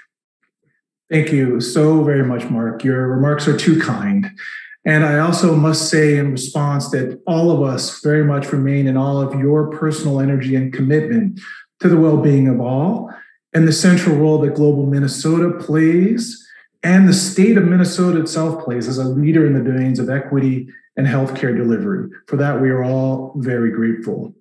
Thank 1.10 1.32
you 1.32 1.60
so 1.60 2.04
very 2.04 2.24
much, 2.24 2.50
Mark. 2.50 2.84
Your 2.84 3.08
remarks 3.08 3.48
are 3.48 3.56
too 3.56 3.80
kind. 3.80 4.30
And 4.84 5.04
I 5.04 5.18
also 5.20 5.56
must 5.56 5.88
say 5.90 6.18
in 6.18 6.32
response 6.32 6.90
that 6.90 7.20
all 7.26 7.50
of 7.50 7.62
us 7.62 8.00
very 8.00 8.24
much 8.24 8.52
remain 8.52 8.86
in 8.86 8.96
all 8.96 9.20
of 9.20 9.38
your 9.40 9.70
personal 9.70 10.20
energy 10.20 10.54
and 10.54 10.72
commitment 10.72 11.40
to 11.80 11.88
the 11.88 11.96
well 11.96 12.18
being 12.18 12.48
of 12.48 12.60
all 12.60 13.10
and 13.54 13.66
the 13.66 13.72
central 13.72 14.16
role 14.16 14.38
that 14.40 14.54
Global 14.54 14.86
Minnesota 14.86 15.56
plays 15.58 16.44
and 16.82 17.08
the 17.08 17.14
state 17.14 17.56
of 17.56 17.64
Minnesota 17.64 18.20
itself 18.20 18.64
plays 18.64 18.86
as 18.88 18.98
a 18.98 19.04
leader 19.04 19.46
in 19.46 19.54
the 19.54 19.64
domains 19.64 19.98
of 19.98 20.08
equity 20.08 20.68
and 20.96 21.06
healthcare 21.06 21.56
delivery. 21.56 22.10
For 22.26 22.36
that, 22.36 22.60
we 22.60 22.70
are 22.70 22.84
all 22.84 23.32
very 23.36 23.70
grateful. 23.70 24.34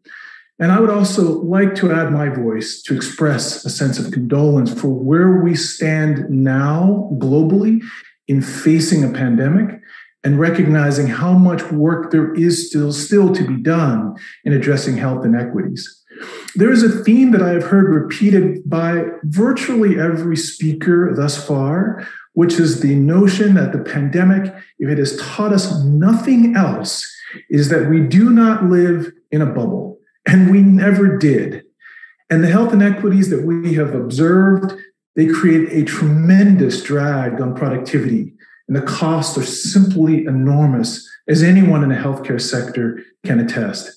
And 0.60 0.72
I 0.72 0.80
would 0.80 0.90
also 0.90 1.42
like 1.42 1.76
to 1.76 1.92
add 1.92 2.12
my 2.12 2.30
voice 2.30 2.82
to 2.84 2.96
express 2.96 3.64
a 3.64 3.70
sense 3.70 4.00
of 4.00 4.12
condolence 4.12 4.74
for 4.74 4.88
where 4.88 5.42
we 5.44 5.56
stand 5.56 6.30
now 6.30 7.10
globally 7.14 7.84
in 8.28 8.42
facing 8.42 9.04
a 9.04 9.14
pandemic 9.14 9.80
and 10.24 10.40
recognizing 10.40 11.08
how 11.08 11.34
much 11.34 11.64
work 11.72 12.12
there 12.12 12.34
is 12.34 12.68
still, 12.68 12.92
still 12.92 13.34
to 13.34 13.48
be 13.48 13.56
done 13.56 14.16
in 14.46 14.54
addressing 14.54 14.98
health 14.98 15.26
inequities. 15.26 15.97
There 16.56 16.72
is 16.72 16.84
a 16.84 17.04
theme 17.04 17.32
that 17.32 17.42
I 17.42 17.50
have 17.50 17.64
heard 17.64 17.90
repeated 17.90 18.70
by 18.70 19.06
virtually 19.24 20.00
every 20.00 20.38
speaker 20.38 21.14
thus 21.16 21.44
far, 21.46 22.08
which 22.34 22.60
is 22.60 22.82
the 22.82 22.96
notion 22.96 23.56
that 23.56 23.72
the 23.72 23.80
pandemic, 23.80 24.54
if 24.80 24.90
it 24.90 24.98
has 24.98 25.18
taught 25.18 25.54
us 25.54 25.84
nothing 25.84 26.56
else, 26.56 27.06
is 27.50 27.70
that 27.70 27.90
we 27.90 28.00
do 28.02 28.30
not 28.30 28.66
live 28.66 29.12
in 29.32 29.42
a 29.42 29.46
bubble, 29.46 30.00
and 30.26 30.52
we 30.52 30.62
never 30.62 31.18
did. 31.18 31.64
And 32.30 32.44
the 32.44 32.50
health 32.50 32.74
inequities 32.74 33.30
that 33.30 33.44
we 33.44 33.74
have 33.76 33.96
observed, 33.96 34.74
they 35.16 35.28
create 35.28 35.70
a 35.72 35.86
tremendous 35.86 36.84
drag 36.84 37.42
on 37.42 37.56
productivity, 37.56 38.34
and 38.68 38.76
the 38.76 38.82
costs 38.82 39.38
are 39.38 39.44
simply 39.44 40.26
enormous, 40.26 41.10
as 41.28 41.42
anyone 41.42 41.84
in 41.84 41.90
the 41.90 41.96
healthcare 41.96 42.40
sector 42.40 43.02
can 43.26 43.40
attest. 43.40 43.97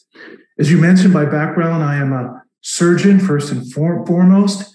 As 0.60 0.70
you 0.70 0.76
mentioned, 0.76 1.14
by 1.14 1.24
background, 1.24 1.82
I 1.82 1.96
am 1.96 2.12
a 2.12 2.42
surgeon 2.60 3.18
first 3.18 3.50
and 3.50 3.72
foremost, 3.72 4.74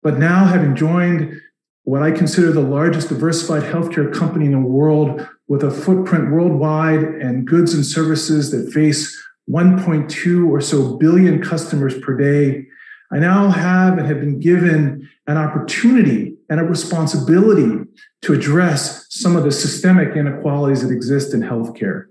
but 0.00 0.16
now 0.16 0.44
having 0.44 0.76
joined 0.76 1.40
what 1.82 2.04
I 2.04 2.12
consider 2.12 2.52
the 2.52 2.60
largest 2.60 3.08
diversified 3.08 3.64
healthcare 3.64 4.14
company 4.14 4.44
in 4.44 4.52
the 4.52 4.60
world 4.60 5.26
with 5.48 5.64
a 5.64 5.72
footprint 5.72 6.30
worldwide 6.30 7.02
and 7.02 7.48
goods 7.48 7.74
and 7.74 7.84
services 7.84 8.52
that 8.52 8.72
face 8.72 9.20
1.2 9.50 10.48
or 10.48 10.60
so 10.60 10.96
billion 10.98 11.42
customers 11.42 11.98
per 11.98 12.16
day, 12.16 12.68
I 13.10 13.18
now 13.18 13.50
have 13.50 13.98
and 13.98 14.06
have 14.06 14.20
been 14.20 14.38
given 14.38 15.10
an 15.26 15.36
opportunity 15.36 16.36
and 16.48 16.60
a 16.60 16.64
responsibility 16.64 17.80
to 18.22 18.32
address 18.34 19.06
some 19.10 19.34
of 19.34 19.42
the 19.42 19.50
systemic 19.50 20.14
inequalities 20.16 20.82
that 20.86 20.94
exist 20.94 21.34
in 21.34 21.40
healthcare. 21.40 22.06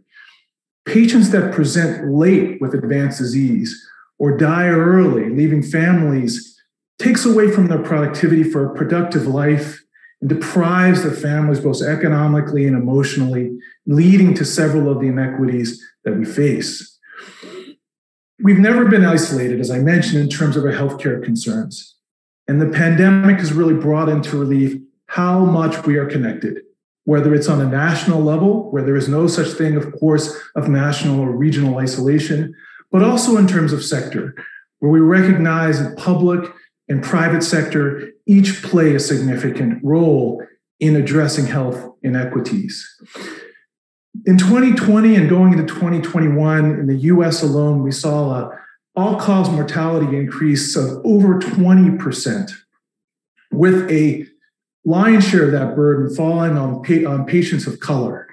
Patients 0.86 1.32
that 1.32 1.54
present 1.54 2.13
late 2.13 2.60
with 2.60 2.74
advanced 2.74 3.20
disease 3.20 3.88
or 4.20 4.38
die 4.38 4.68
early, 4.68 5.30
leaving 5.30 5.63
families, 5.63 6.62
takes 7.00 7.25
away 7.25 7.50
from 7.50 7.68
their 7.68 7.82
productivity 7.82 8.44
for 8.44 8.66
a 8.66 8.75
productive 8.75 9.28
life 9.28 9.82
and 10.22 10.30
deprives 10.30 11.04
the 11.04 11.12
families 11.12 11.60
both 11.60 11.82
economically 11.82 12.66
and 12.66 12.75
emotionally, 12.75 13.58
leading 13.86 14.34
to 14.34 14.46
several 14.46 14.90
of 14.90 15.00
the 15.00 15.08
inequities 15.08 15.82
that 16.04 16.18
we 16.18 16.25
face. 16.25 17.00
We've 18.42 18.60
never 18.60 18.86
been 18.86 19.06
isolated, 19.06 19.60
as 19.60 19.72
I 19.72 19.80
mentioned, 19.80 20.22
in 20.22 20.30
terms 20.30 20.58
of 20.58 20.66
our 20.66 20.72
healthcare 20.72 21.24
concerns. 21.24 21.96
And 22.48 22.62
the 22.62 22.70
pandemic 22.70 23.40
has 23.40 23.54
really 23.54 23.74
brought 23.74 24.10
into 24.10 24.38
relief 24.38 24.78
how 25.08 25.46
much 25.46 25.86
we 25.86 25.98
are 25.98 26.06
connected 26.06 26.60
whether 27.06 27.34
it's 27.34 27.50
on 27.50 27.62
a 27.62 27.70
national 27.70 28.22
level, 28.22 28.72
where 28.72 28.84
there 28.84 28.96
is 28.96 29.10
no 29.10 29.28
such 29.28 29.50
thing, 29.50 29.76
of 29.76 29.92
course, 30.00 30.40
of 30.56 30.70
national 30.70 31.20
or 31.20 31.32
regional 31.32 31.78
isolation, 31.78 32.54
but 32.92 33.04
also 33.04 33.38
in 33.38 33.48
terms 33.48 33.74
of 33.74 33.84
sector, 33.84 34.34
where 34.80 34.92
we 34.92 35.00
recognize 35.00 35.82
that 35.82 35.98
public 35.98 36.50
and 36.88 37.04
private 37.04 37.44
sector 37.44 38.12
each 38.26 38.62
play 38.64 38.96
a 38.96 39.00
significant 39.00 39.84
role 39.84 40.46
in 40.80 40.96
addressing 40.96 41.46
health 41.46 41.94
inequities. 42.04 42.88
In 44.26 44.38
2020 44.38 45.16
and 45.16 45.30
going 45.30 45.54
into 45.54 45.66
2021, 45.66 46.80
in 46.80 46.88
the 46.88 46.96
US 46.96 47.42
alone, 47.42 47.84
we 47.84 47.92
saw 47.92 48.32
a 48.32 48.60
all 48.96 49.20
cause 49.20 49.50
mortality 49.50 50.16
increase 50.16 50.76
of 50.76 51.02
over 51.04 51.40
20%, 51.40 52.52
with 53.52 53.90
a 53.90 54.26
lion's 54.86 55.28
share 55.28 55.46
of 55.46 55.52
that 55.52 55.75
burden 55.75 56.13
falling 56.13 56.58
on, 56.58 56.84
pa- 56.84 57.10
on 57.10 57.25
patients 57.25 57.68
of 57.68 57.80
color. 57.80 58.28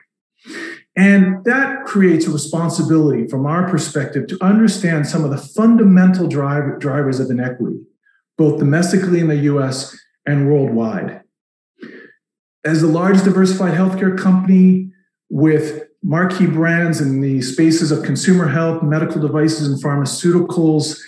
And 0.96 1.44
that 1.44 1.84
creates 1.84 2.26
a 2.26 2.30
responsibility 2.30 3.28
from 3.28 3.46
our 3.46 3.68
perspective 3.70 4.26
to 4.28 4.44
understand 4.44 5.06
some 5.06 5.24
of 5.24 5.30
the 5.30 5.38
fundamental 5.38 6.26
driver, 6.26 6.76
drivers 6.78 7.20
of 7.20 7.30
inequity, 7.30 7.80
both 8.36 8.58
domestically 8.58 9.20
in 9.20 9.28
the 9.28 9.36
US 9.36 9.98
and 10.26 10.50
worldwide. 10.50 11.22
As 12.64 12.80
the 12.80 12.88
largest 12.88 13.24
diversified 13.24 13.72
healthcare 13.72 14.18
company 14.18 14.90
with 15.30 15.84
marquee 16.02 16.46
brands 16.46 17.00
in 17.00 17.20
the 17.20 17.40
spaces 17.42 17.92
of 17.92 18.02
consumer 18.02 18.48
health, 18.48 18.82
medical 18.82 19.20
devices, 19.20 19.68
and 19.68 19.82
pharmaceuticals, 19.82 20.98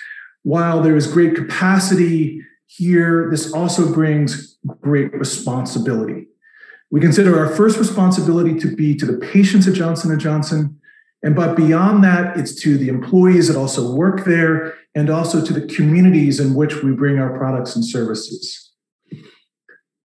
while 0.42 0.82
there 0.82 0.96
is 0.96 1.06
great 1.06 1.34
capacity 1.34 2.40
here, 2.76 3.28
this 3.30 3.52
also 3.52 3.92
brings 3.92 4.58
great 4.80 5.12
responsibility. 5.12 6.28
We 6.90 7.00
consider 7.00 7.38
our 7.38 7.54
first 7.54 7.78
responsibility 7.78 8.58
to 8.60 8.74
be 8.74 8.94
to 8.96 9.06
the 9.06 9.18
patients 9.18 9.68
at 9.68 9.74
Johnson 9.74 10.18
& 10.18 10.20
Johnson, 10.20 10.80
and 11.22 11.36
but 11.36 11.56
beyond 11.56 12.02
that, 12.04 12.36
it's 12.36 12.54
to 12.62 12.78
the 12.78 12.88
employees 12.88 13.48
that 13.48 13.56
also 13.56 13.94
work 13.94 14.24
there 14.24 14.74
and 14.94 15.08
also 15.08 15.44
to 15.44 15.52
the 15.52 15.66
communities 15.66 16.40
in 16.40 16.54
which 16.54 16.82
we 16.82 16.92
bring 16.92 17.18
our 17.18 17.36
products 17.38 17.76
and 17.76 17.84
services. 17.84 18.72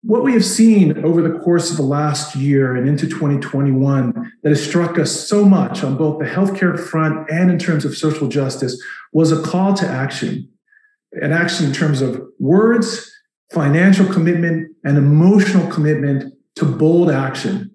What 0.04 0.24
we 0.24 0.34
have 0.34 0.46
seen 0.46 1.04
over 1.04 1.22
the 1.22 1.40
course 1.40 1.70
of 1.70 1.78
the 1.78 1.84
last 1.84 2.36
year 2.36 2.76
and 2.76 2.88
into 2.88 3.08
2021 3.08 4.32
that 4.42 4.50
has 4.50 4.64
struck 4.64 4.98
us 4.98 5.12
so 5.12 5.46
much 5.46 5.84
on 5.84 5.98
both 5.98 6.20
the 6.20 6.26
healthcare 6.26 6.80
front 6.80 7.30
and 7.30 7.52
in 7.52 7.60
terms 7.60 7.86
of 7.86 7.98
social 7.98 8.28
justice 8.28 8.82
was 9.14 9.32
a 9.32 9.42
call 9.44 9.74
to 9.76 9.88
action. 9.88 10.50
An 11.14 11.34
action 11.34 11.66
in 11.66 11.74
terms 11.74 12.02
of 12.02 12.22
words, 12.40 13.12
financial 13.54 14.06
commitment, 14.06 14.76
and 14.84 14.98
emotional 14.98 15.70
commitment 15.70 16.34
to 16.56 16.66
bold 16.66 17.12
action, 17.12 17.72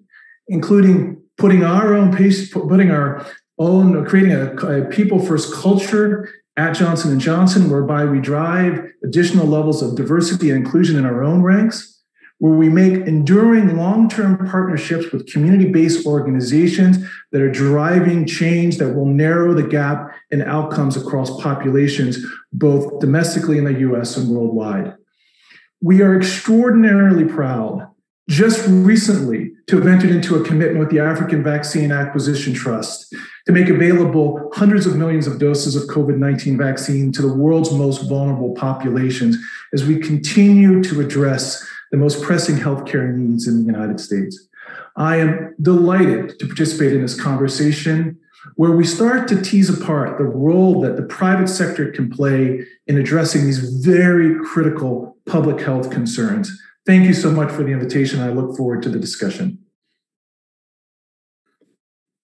including 0.47 1.21
putting 1.37 1.63
our 1.63 1.93
own 1.93 2.15
pace, 2.15 2.49
putting 2.51 2.89
our 2.91 3.25
own, 3.59 4.05
creating 4.05 4.31
a, 4.31 4.55
a 4.55 4.85
people 4.85 5.19
first 5.19 5.53
culture 5.53 6.29
at 6.57 6.73
Johnson 6.73 7.19
& 7.19 7.19
Johnson, 7.19 7.69
whereby 7.69 8.05
we 8.05 8.19
drive 8.19 8.83
additional 9.03 9.45
levels 9.45 9.83
of 9.83 9.95
diversity 9.95 10.49
and 10.49 10.65
inclusion 10.65 10.97
in 10.97 11.05
our 11.05 11.23
own 11.23 11.43
ranks, 11.43 12.01
where 12.39 12.53
we 12.53 12.69
make 12.69 12.93
enduring 13.07 13.77
long-term 13.77 14.47
partnerships 14.47 15.11
with 15.11 15.31
community-based 15.31 16.05
organizations 16.05 16.97
that 17.31 17.41
are 17.41 17.51
driving 17.51 18.25
change 18.25 18.77
that 18.77 18.95
will 18.95 19.05
narrow 19.05 19.53
the 19.53 19.67
gap 19.67 20.06
in 20.31 20.41
outcomes 20.41 20.97
across 20.97 21.41
populations, 21.41 22.17
both 22.51 22.99
domestically 22.99 23.57
in 23.57 23.63
the 23.63 23.79
US 23.79 24.17
and 24.17 24.29
worldwide. 24.29 24.95
We 25.81 26.01
are 26.01 26.17
extraordinarily 26.17 27.25
proud 27.25 27.87
just 28.29 28.67
recently 28.67 29.53
to 29.67 29.77
have 29.77 29.87
entered 29.87 30.09
into 30.09 30.35
a 30.35 30.43
commitment 30.43 30.79
with 30.79 30.89
the 30.89 30.99
African 30.99 31.43
Vaccine 31.43 31.91
Acquisition 31.91 32.53
Trust 32.53 33.13
to 33.45 33.53
make 33.53 33.69
available 33.69 34.51
hundreds 34.53 34.85
of 34.85 34.97
millions 34.97 35.27
of 35.27 35.39
doses 35.39 35.75
of 35.75 35.83
COVID 35.89 36.17
19 36.17 36.57
vaccine 36.57 37.11
to 37.13 37.21
the 37.21 37.33
world's 37.33 37.71
most 37.71 38.09
vulnerable 38.09 38.53
populations 38.53 39.37
as 39.73 39.85
we 39.85 39.99
continue 39.99 40.83
to 40.83 40.99
address 40.99 41.65
the 41.91 41.97
most 41.97 42.21
pressing 42.21 42.57
healthcare 42.57 43.15
needs 43.15 43.47
in 43.47 43.59
the 43.59 43.65
United 43.65 43.99
States. 43.99 44.47
I 44.97 45.17
am 45.17 45.55
delighted 45.61 46.37
to 46.39 46.47
participate 46.47 46.93
in 46.93 47.01
this 47.01 47.19
conversation 47.19 48.17
where 48.55 48.71
we 48.71 48.85
start 48.85 49.27
to 49.27 49.41
tease 49.41 49.69
apart 49.69 50.17
the 50.17 50.23
role 50.23 50.81
that 50.81 50.95
the 50.95 51.03
private 51.03 51.47
sector 51.47 51.91
can 51.91 52.09
play 52.09 52.65
in 52.87 52.97
addressing 52.97 53.45
these 53.45 53.83
very 53.83 54.35
critical 54.45 55.17
public 55.25 55.59
health 55.59 55.89
concerns 55.91 56.51
Thank 56.87 57.03
you 57.03 57.13
so 57.13 57.29
much 57.29 57.51
for 57.51 57.63
the 57.63 57.71
invitation. 57.71 58.21
I 58.21 58.29
look 58.29 58.55
forward 58.55 58.81
to 58.83 58.89
the 58.89 58.97
discussion. 58.97 59.59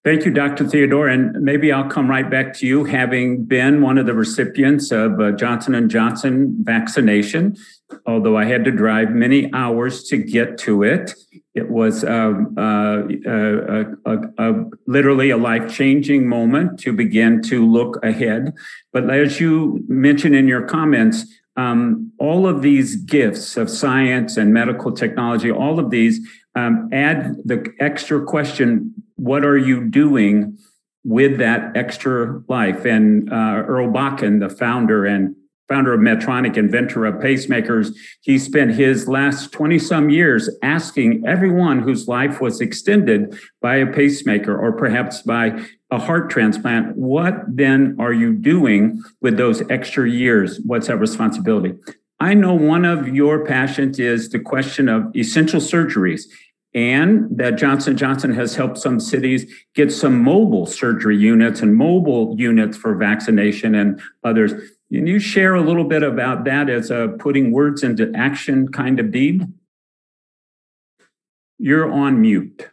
Thank 0.05 0.23
you, 0.23 0.31
Dr. 0.31 0.65
Theodore. 0.65 1.09
And 1.09 1.41
maybe 1.41 1.73
I'll 1.73 1.89
come 1.89 2.09
right 2.09 2.29
back 2.29 2.53
to 2.59 2.65
you, 2.65 2.85
having 2.85 3.43
been 3.43 3.81
one 3.81 3.97
of 3.97 4.05
the 4.05 4.13
recipients 4.13 4.89
of 4.91 5.19
uh, 5.19 5.31
Johnson 5.31 5.89
& 5.89 5.89
Johnson 5.89 6.55
vaccination, 6.61 7.57
although 8.05 8.37
I 8.37 8.45
had 8.45 8.63
to 8.63 8.71
drive 8.71 9.11
many 9.11 9.53
hours 9.53 10.05
to 10.05 10.17
get 10.17 10.57
to 10.59 10.83
it. 10.83 11.13
It 11.55 11.69
was 11.69 12.03
um, 12.03 12.55
uh, 12.57 13.03
uh, 13.29 14.17
uh, 14.37 14.53
literally 14.87 15.29
a 15.29 15.37
life-changing 15.37 16.27
moment 16.27 16.79
to 16.79 16.93
begin 16.93 17.43
to 17.43 17.65
look 17.65 18.03
ahead. 18.03 18.53
But 18.91 19.09
as 19.09 19.39
you 19.39 19.83
mentioned 19.87 20.35
in 20.35 20.47
your 20.47 20.63
comments, 20.63 21.25
um, 21.55 22.11
all 22.17 22.47
of 22.47 22.63
these 22.63 22.95
gifts 22.95 23.55
of 23.57 23.69
science 23.69 24.35
and 24.37 24.51
medical 24.51 24.91
technology, 24.91 25.51
all 25.51 25.77
of 25.77 25.91
these 25.91 26.19
um, 26.55 26.89
add 26.91 27.35
the 27.45 27.71
extra 27.79 28.23
question 28.23 28.93
what 29.15 29.45
are 29.45 29.57
you 29.57 29.87
doing 29.87 30.57
with 31.03 31.37
that 31.37 31.77
extra 31.77 32.41
life? 32.47 32.83
And 32.85 33.31
uh, 33.31 33.63
Earl 33.67 33.89
Bakken, 33.89 34.39
the 34.39 34.49
founder 34.49 35.05
and 35.05 35.35
founder 35.67 35.93
of 35.93 35.99
Medtronic, 35.99 36.57
inventor 36.57 37.05
of 37.05 37.15
pacemakers, 37.15 37.95
he 38.21 38.37
spent 38.37 38.75
his 38.75 39.07
last 39.07 39.51
20 39.51 39.79
some 39.79 40.09
years 40.09 40.49
asking 40.61 41.23
everyone 41.25 41.81
whose 41.81 42.07
life 42.07 42.41
was 42.41 42.61
extended 42.61 43.37
by 43.61 43.77
a 43.77 43.91
pacemaker 43.91 44.57
or 44.57 44.71
perhaps 44.73 45.21
by 45.21 45.65
a 45.91 45.99
heart 45.99 46.29
transplant, 46.29 46.95
what 46.97 47.35
then 47.47 47.95
are 47.99 48.13
you 48.13 48.33
doing 48.33 49.01
with 49.21 49.37
those 49.37 49.61
extra 49.69 50.09
years? 50.09 50.59
What's 50.65 50.87
that 50.87 50.97
responsibility? 50.97 51.73
I 52.19 52.33
know 52.33 52.53
one 52.53 52.85
of 52.85 53.07
your 53.09 53.45
passions 53.45 53.99
is 53.99 54.29
the 54.29 54.39
question 54.39 54.89
of 54.89 55.15
essential 55.15 55.59
surgeries 55.59 56.23
and 56.73 57.27
that 57.37 57.57
Johnson 57.57 57.95
Johnson 57.95 58.33
has 58.33 58.55
helped 58.55 58.77
some 58.77 58.99
cities 58.99 59.45
get 59.75 59.91
some 59.91 60.23
mobile 60.23 60.65
surgery 60.65 61.17
units 61.17 61.61
and 61.61 61.75
mobile 61.75 62.35
units 62.37 62.77
for 62.77 62.95
vaccination 62.95 63.75
and 63.75 64.01
others. 64.23 64.53
Can 64.93 65.07
you 65.07 65.17
share 65.17 65.55
a 65.55 65.61
little 65.61 65.85
bit 65.85 66.03
about 66.03 66.43
that 66.43 66.69
as 66.69 66.91
a 66.91 67.15
putting 67.17 67.51
words 67.51 67.81
into 67.81 68.11
action 68.15 68.67
kind 68.67 68.99
of 68.99 69.11
deed? 69.11 69.51
You're 71.57 71.91
on 71.91 72.21
mute. 72.21 72.69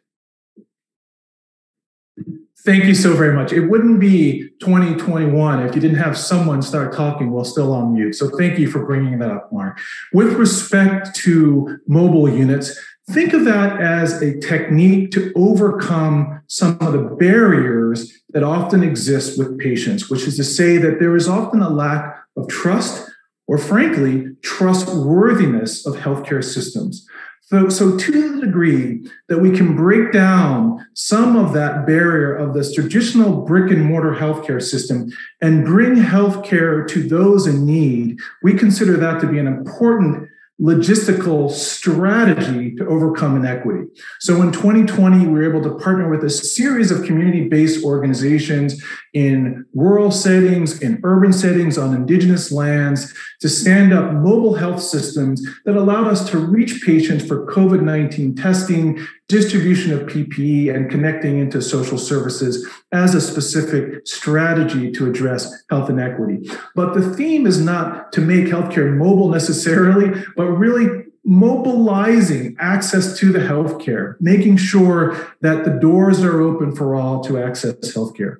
Thank 2.62 2.85
you 2.85 2.94
so 2.94 3.14
very 3.14 3.35
much. 3.35 3.54
It 3.54 3.70
wouldn't 3.70 4.00
be 4.00 4.50
2021 4.61 5.66
if 5.66 5.74
you 5.74 5.80
didn't 5.80 5.96
have 5.96 6.18
someone 6.18 6.61
start 6.61 6.92
talking 6.92 7.30
while 7.30 7.44
still 7.44 7.72
on 7.72 7.94
mute. 7.94 8.14
So 8.14 8.28
thank 8.37 8.59
you 8.59 8.70
for 8.70 8.85
bringing 8.85 9.18
that 9.20 9.30
up, 9.30 9.50
Mark. 9.50 9.80
With 10.12 10.35
respect 10.35 11.14
to 11.20 11.78
mobile 11.88 12.28
units, 12.28 12.78
think 13.12 13.33
of 13.33 13.44
that 13.44 13.81
as 13.81 14.23
a 14.23 14.38
technique 14.40 15.11
to 15.12 15.33
overcome 15.35 16.42
some 16.46 16.79
of 16.81 16.92
the 16.92 17.16
barriers 17.18 18.12
that 18.31 18.42
often 18.42 18.83
exist 18.83 19.38
with 19.38 19.59
patients, 19.59 20.09
which 20.09 20.27
is 20.27 20.37
to 20.37 20.44
say 20.44 20.77
that 20.77 20.99
there 20.99 21.16
is 21.16 21.29
often 21.29 21.61
a 21.61 21.68
lack 21.68 22.16
of 22.37 22.49
trust 22.49 23.11
or, 23.46 23.59
frankly, 23.59 24.37
trustworthiness 24.42 25.85
of 25.85 25.96
healthcare 25.96 26.42
systems. 26.42 27.07
So, 27.42 27.68
so 27.68 27.96
to 27.96 28.12
the 28.12 28.46
degree 28.46 29.05
that 29.29 29.40
we 29.40 29.51
can 29.51 29.75
break 29.75 30.12
down 30.12 30.87
some 30.94 31.35
of 31.35 31.53
that 31.55 31.85
barrier 31.85 32.33
of 32.33 32.55
this 32.55 32.73
traditional 32.73 33.42
brick 33.42 33.73
and 33.73 33.85
mortar 33.85 34.14
healthcare 34.14 34.62
system 34.62 35.11
and 35.40 35.64
bring 35.64 35.96
healthcare 35.96 36.87
to 36.87 37.03
those 37.03 37.49
in 37.49 37.66
need, 37.66 38.20
we 38.44 38.55
consider 38.55 38.96
that 38.99 39.20
to 39.20 39.27
be 39.27 39.40
an 39.40 39.49
important 39.49 40.30
logistical 40.61 41.51
strategy 41.51 42.75
to 42.77 42.87
overcome 42.87 43.37
inequity. 43.37 43.88
So 44.20 44.42
in 44.42 44.53
2020, 44.53 45.27
we 45.27 45.33
were 45.33 45.49
able 45.49 45.62
to 45.62 45.83
partner 45.83 46.11
with 46.11 46.23
a 46.23 46.29
series 46.29 46.90
of 46.90 47.05
community 47.05 47.49
based 47.49 47.83
organizations 47.83 48.83
in 49.12 49.66
rural 49.75 50.11
settings, 50.11 50.81
in 50.81 51.01
urban 51.03 51.33
settings, 51.33 51.77
on 51.77 51.94
indigenous 51.94 52.53
lands 52.53 53.12
to 53.40 53.49
stand 53.49 53.92
up 53.92 54.12
mobile 54.12 54.55
health 54.55 54.83
systems 54.83 55.42
that 55.64 55.77
allowed 55.77 56.07
us 56.07 56.29
to 56.31 56.38
reach 56.38 56.83
patients 56.85 57.27
for 57.27 57.46
COVID 57.46 57.83
19 57.83 58.37
testing, 58.37 59.05
distribution 59.29 59.92
of 59.92 60.01
PPE, 60.07 60.75
and 60.75 60.90
connecting 60.90 61.38
into 61.38 61.61
social 61.61 61.99
services 61.99 62.68
as 62.92 63.14
a 63.14 63.20
specific 63.20 64.07
strategy 64.07 64.90
to 64.92 65.09
address 65.09 65.64
health 65.70 65.90
inequity. 65.90 66.49
But 66.75 66.94
the 66.94 67.14
theme 67.14 67.46
is 67.46 67.61
not 67.61 68.12
to 68.12 68.20
make 68.20 68.46
healthcare 68.46 68.96
mobile 68.96 69.29
necessarily, 69.29 70.23
but 70.37 70.46
really 70.46 71.05
mobilizing 71.25 72.57
access 72.59 73.18
to 73.18 73.33
the 73.33 73.38
healthcare, 73.38 74.16
making 74.20 74.57
sure 74.57 75.35
that 75.40 75.64
the 75.64 75.70
doors 75.70 76.23
are 76.23 76.40
open 76.40 76.75
for 76.75 76.94
all 76.94 77.23
to 77.23 77.38
access 77.38 77.75
healthcare. 77.94 78.37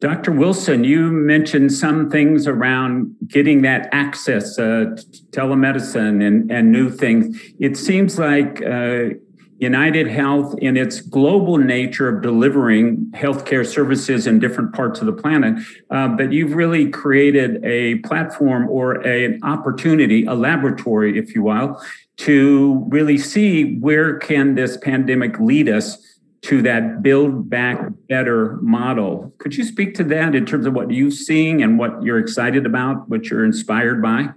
Dr. 0.00 0.32
Wilson, 0.32 0.84
you 0.84 1.10
mentioned 1.10 1.72
some 1.72 2.10
things 2.10 2.46
around 2.46 3.14
getting 3.26 3.62
that 3.62 3.88
access, 3.92 4.58
uh, 4.58 4.96
telemedicine, 5.30 6.26
and, 6.26 6.50
and 6.50 6.72
new 6.72 6.90
things. 6.90 7.38
It 7.58 7.76
seems 7.76 8.18
like 8.18 8.62
uh, 8.64 9.10
United 9.60 10.08
Health, 10.08 10.58
in 10.58 10.78
its 10.78 11.02
global 11.02 11.58
nature 11.58 12.08
of 12.08 12.22
delivering 12.22 13.12
healthcare 13.14 13.66
services 13.66 14.26
in 14.26 14.38
different 14.38 14.72
parts 14.72 15.00
of 15.00 15.06
the 15.06 15.12
planet, 15.12 15.62
uh, 15.90 16.08
but 16.08 16.32
you've 16.32 16.54
really 16.54 16.88
created 16.88 17.62
a 17.62 17.96
platform 17.96 18.68
or 18.70 19.06
a, 19.06 19.26
an 19.26 19.40
opportunity, 19.42 20.24
a 20.24 20.32
laboratory, 20.32 21.18
if 21.18 21.34
you 21.34 21.42
will, 21.42 21.78
to 22.16 22.86
really 22.88 23.18
see 23.18 23.76
where 23.80 24.18
can 24.18 24.54
this 24.54 24.78
pandemic 24.78 25.38
lead 25.38 25.68
us 25.68 26.09
to 26.42 26.62
that 26.62 27.02
build 27.02 27.50
back 27.50 27.78
better 28.08 28.56
model. 28.62 29.32
Could 29.38 29.56
you 29.56 29.64
speak 29.64 29.94
to 29.96 30.04
that 30.04 30.34
in 30.34 30.46
terms 30.46 30.66
of 30.66 30.72
what 30.72 30.90
you're 30.90 31.10
seeing 31.10 31.62
and 31.62 31.78
what 31.78 32.02
you're 32.02 32.18
excited 32.18 32.64
about, 32.64 33.08
what 33.08 33.28
you're 33.28 33.44
inspired 33.44 34.00
by? 34.00 34.30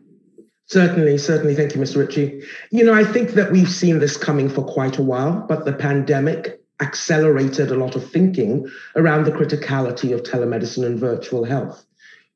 Certainly, 0.66 1.18
certainly. 1.20 1.56
Thank 1.56 1.76
you, 1.76 1.82
Mr. 1.82 1.98
Ritchie. 1.98 2.42
You 2.72 2.84
know, 2.84 2.94
I 2.94 3.04
think 3.04 3.32
that 3.32 3.52
we've 3.52 3.70
seen 3.70 4.00
this 4.00 4.18
coming 4.18 4.50
for 4.50 4.64
quite 4.64 4.98
a 4.98 5.04
while, 5.04 5.46
but 5.48 5.66
the 5.66 5.74
pandemic 5.74 6.60
accelerated 6.82 7.72
a 7.72 7.76
lot 7.76 7.96
of 7.96 8.10
thinking 8.10 8.68
around 8.96 9.26
the 9.26 9.32
criticality 9.32 10.14
of 10.14 10.24
telemedicine 10.24 10.86
and 10.86 11.00
virtual 11.00 11.44
health. 11.44 11.86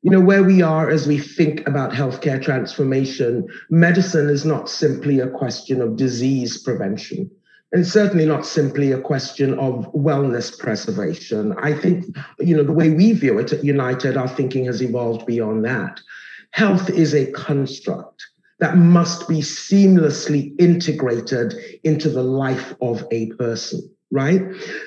You 0.02 0.12
know, 0.12 0.20
where 0.20 0.44
we 0.44 0.62
are 0.62 0.88
as 0.88 1.06
we 1.08 1.18
think 1.18 1.66
about 1.66 1.92
healthcare 1.92 2.40
transformation, 2.40 3.48
medicine 3.68 4.28
is 4.28 4.44
not 4.44 4.70
simply 4.70 5.18
a 5.18 5.28
question 5.28 5.82
of 5.82 5.96
disease 5.96 6.62
prevention 6.62 7.30
and 7.72 7.86
certainly 7.86 8.24
not 8.24 8.46
simply 8.46 8.92
a 8.92 9.00
question 9.00 9.58
of 9.58 9.92
wellness 9.92 10.58
preservation. 10.58 11.54
I 11.58 11.74
think, 11.74 12.06
you 12.38 12.56
know, 12.56 12.62
the 12.62 12.72
way 12.72 12.90
we 12.90 13.12
view 13.12 13.38
it 13.38 13.52
at 13.52 13.64
United, 13.64 14.16
our 14.16 14.28
thinking 14.28 14.64
has 14.66 14.82
evolved 14.82 15.26
beyond 15.26 15.64
that. 15.66 16.00
Health 16.52 16.88
is 16.88 17.14
a 17.14 17.30
construct 17.32 18.26
that 18.58 18.76
must 18.76 19.28
be 19.28 19.40
seamlessly 19.40 20.58
integrated 20.58 21.54
into 21.84 22.08
the 22.08 22.22
life 22.22 22.74
of 22.80 23.06
a 23.10 23.26
person 23.32 23.88
right? 24.10 24.42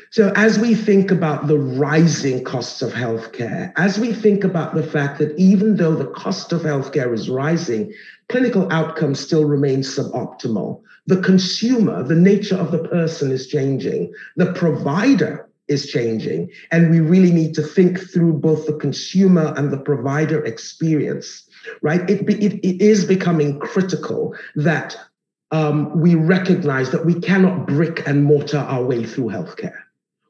So, 0.10 0.32
as 0.36 0.58
we 0.58 0.74
think 0.74 1.12
about 1.12 1.48
the 1.48 1.60
rising 1.60 2.44
costs 2.44 2.82
of 2.82 2.92
healthcare, 2.92 3.72
as 3.78 4.00
we 4.00 4.14
think 4.14 4.44
about 4.44 4.74
the 4.74 4.84
fact 4.84 5.20
that 5.20 5.38
even 5.38 5.76
though 5.78 5.96
the 5.96 6.08
cost 6.08 6.52
of 6.52 6.62
healthcare 6.62 7.14
is 7.14 7.30
rising, 7.30 7.94
clinical 8.30 8.72
outcomes 8.72 9.20
still 9.20 9.46
remain 9.46 9.82
suboptimal. 9.82 10.82
The 11.08 11.22
consumer, 11.22 12.04
the 12.04 12.16
nature 12.16 12.56
of 12.56 12.72
the 12.72 12.88
person 12.88 13.32
is 13.32 13.48
changing. 13.48 14.14
The 14.38 14.54
provider 14.54 15.48
is 15.68 15.88
changing. 15.88 16.50
And 16.72 16.92
we 16.92 17.00
really 17.00 17.32
need 17.32 17.54
to 17.56 17.64
think 17.64 18.00
through 18.00 18.34
both 18.34 18.66
the 18.66 18.74
consumer 18.74 19.54
and 19.58 19.72
the 19.72 19.78
provider 19.78 20.44
experience, 20.44 21.48
right? 21.82 22.08
It, 22.10 22.30
it, 22.30 22.54
it 22.66 22.82
is 22.82 23.06
becoming 23.06 23.60
critical 23.60 24.36
that 24.56 24.98
um, 25.52 26.00
we 26.00 26.16
recognize 26.16 26.92
that 26.92 27.06
we 27.06 27.20
cannot 27.20 27.68
brick 27.68 28.08
and 28.08 28.24
mortar 28.24 28.58
our 28.58 28.84
way 28.84 29.06
through 29.06 29.28
healthcare. 29.28 29.78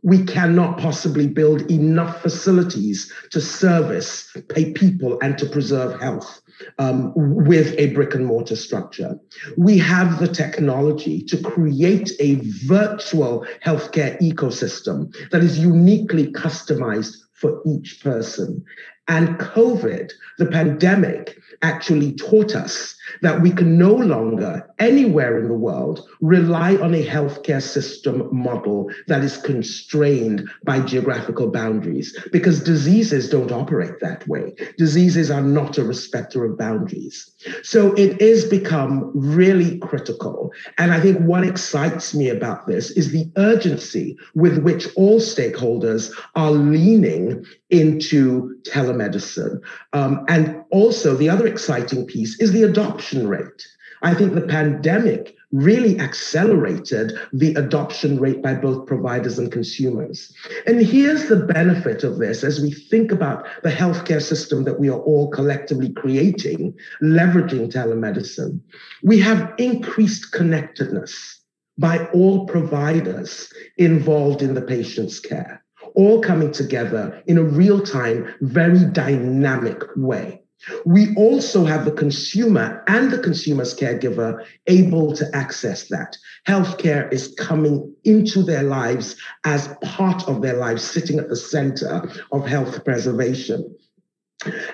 We 0.04 0.26
cannot 0.26 0.80
possibly 0.80 1.28
build 1.28 1.70
enough 1.70 2.24
facilities 2.24 3.14
to 3.30 3.40
service, 3.40 4.36
pay 4.50 4.74
people, 4.74 5.20
and 5.22 5.38
to 5.38 5.46
preserve 5.46 6.02
health 6.02 6.42
um, 6.80 7.14
with 7.16 7.76
a 7.78 7.94
brick 7.94 8.16
and 8.16 8.26
mortar 8.26 8.56
structure. 8.56 9.20
We 9.58 9.78
have 9.78 10.20
the 10.20 10.28
technology 10.28 11.22
to 11.26 11.38
create 11.38 12.12
a 12.20 12.36
virtual 12.66 13.46
healthcare 13.64 14.20
ecosystem 14.22 15.14
that 15.30 15.44
is 15.44 15.60
uniquely 15.60 16.32
customized 16.32 17.16
for 17.34 17.62
each 17.68 18.02
person. 18.04 18.64
And 19.08 19.38
COVID, 19.40 20.12
the 20.38 20.46
pandemic, 20.46 21.38
actually 21.62 22.14
taught 22.14 22.56
us 22.56 22.96
that 23.22 23.42
we 23.42 23.52
can 23.52 23.78
no 23.78 23.94
longer, 23.94 24.68
anywhere 24.80 25.40
in 25.40 25.48
the 25.48 25.54
world, 25.54 26.08
rely 26.22 26.76
on 26.78 26.94
a 26.94 27.06
healthcare 27.06 27.62
system 27.62 28.28
model 28.32 28.90
that 29.08 29.24
is 29.24 29.38
constrained 29.38 30.48
by 30.64 30.80
geographical 30.80 31.52
boundaries 31.52 32.18
because 32.32 32.64
diseases 32.64 33.30
don't 33.30 33.52
operate 33.52 34.00
that 34.00 34.28
way. 34.28 34.54
Diseases 34.78 35.30
are 35.30 35.42
not 35.42 35.78
a 35.78 35.84
respecter 35.84 36.46
of 36.46 36.58
boundaries. 36.58 37.30
So 37.64 37.94
it 37.94 38.22
is 38.22 38.46
become 38.46 39.12
really 39.14 39.78
critical. 39.80 40.52
And 40.78 40.92
I 40.92 41.00
think 41.00 41.20
what 41.20 41.44
excites 41.44 42.16
me 42.16 42.30
about 42.30 42.66
this 42.68 42.92
is 42.92 43.12
the 43.12 43.30
urgency 43.38 44.18
with 44.36 44.60
which 44.60 44.88
all 44.96 45.20
stakeholders 45.20 46.12
are 46.36 46.52
leaning 46.52 47.46
into 47.70 48.56
telemedicine. 48.92 49.62
Um, 49.94 50.26
and 50.28 50.64
also, 50.70 51.16
the 51.16 51.30
other 51.30 51.48
exciting 51.48 52.06
piece 52.06 52.40
is 52.40 52.52
the 52.52 52.64
adoption 52.64 53.28
rate. 53.28 53.68
I 54.04 54.14
think 54.14 54.34
the 54.34 54.42
pandemic 54.42 55.36
really 55.52 56.00
accelerated 56.00 57.12
the 57.34 57.54
adoption 57.56 58.20
rate 58.20 58.42
by 58.42 58.56
both 58.56 58.88
providers 58.88 59.38
and 59.38 59.52
consumers. 59.52 60.34
And 60.66 60.82
here's 60.82 61.28
the 61.28 61.36
benefit 61.36 62.04
of 62.04 62.18
this 62.18 62.44
as 62.44 62.62
we 62.62 62.72
think 62.72 63.12
about 63.12 63.46
the 63.62 63.70
healthcare 63.70 64.22
system 64.22 64.64
that 64.64 64.80
we 64.80 64.90
are 64.90 65.00
all 65.00 65.30
collectively 65.30 65.92
creating, 65.92 66.74
leveraging 67.04 67.72
telemedicine. 67.72 68.62
We 69.04 69.20
have 69.20 69.54
increased 69.58 70.32
connectedness 70.32 71.42
by 71.78 72.06
all 72.08 72.46
providers 72.48 73.52
involved 73.78 74.42
in 74.42 74.54
the 74.54 74.62
patient's 74.62 75.20
care, 75.20 75.61
all 75.96 76.22
coming 76.22 76.52
together 76.52 77.22
in 77.28 77.38
a 77.38 77.44
real 77.44 77.82
time, 77.82 78.34
very 78.42 78.86
dynamic 78.86 79.84
way. 79.96 80.42
We 80.86 81.16
also 81.16 81.66
have 81.66 81.86
the 81.86 81.92
consumer 81.92 82.84
and 82.88 83.10
the 83.10 83.18
consumer's 83.18 83.76
caregiver 83.76 84.46
able 84.68 85.14
to 85.16 85.26
access 85.36 85.88
that. 85.90 86.16
Healthcare 86.48 87.12
is 87.12 87.34
coming 87.40 87.96
into 88.04 88.44
their 88.44 88.64
lives 88.64 89.16
as 89.44 89.76
part 89.84 90.28
of 90.28 90.42
their 90.42 90.58
lives, 90.58 90.84
sitting 90.84 91.18
at 91.18 91.30
the 91.30 91.36
center 91.36 92.08
of 92.32 92.46
health 92.46 92.86
preservation. 92.86 93.76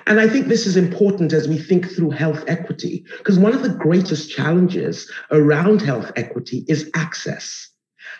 And 0.06 0.20
I 0.20 0.28
think 0.28 0.46
this 0.46 0.66
is 0.66 0.76
important 0.76 1.32
as 1.32 1.48
we 1.48 1.58
think 1.58 1.90
through 1.90 2.10
health 2.10 2.44
equity, 2.46 3.04
because 3.18 3.38
one 3.38 3.54
of 3.54 3.62
the 3.62 3.68
greatest 3.68 4.30
challenges 4.30 5.10
around 5.30 5.82
health 5.82 6.10
equity 6.16 6.64
is 6.68 6.90
access. 6.94 7.70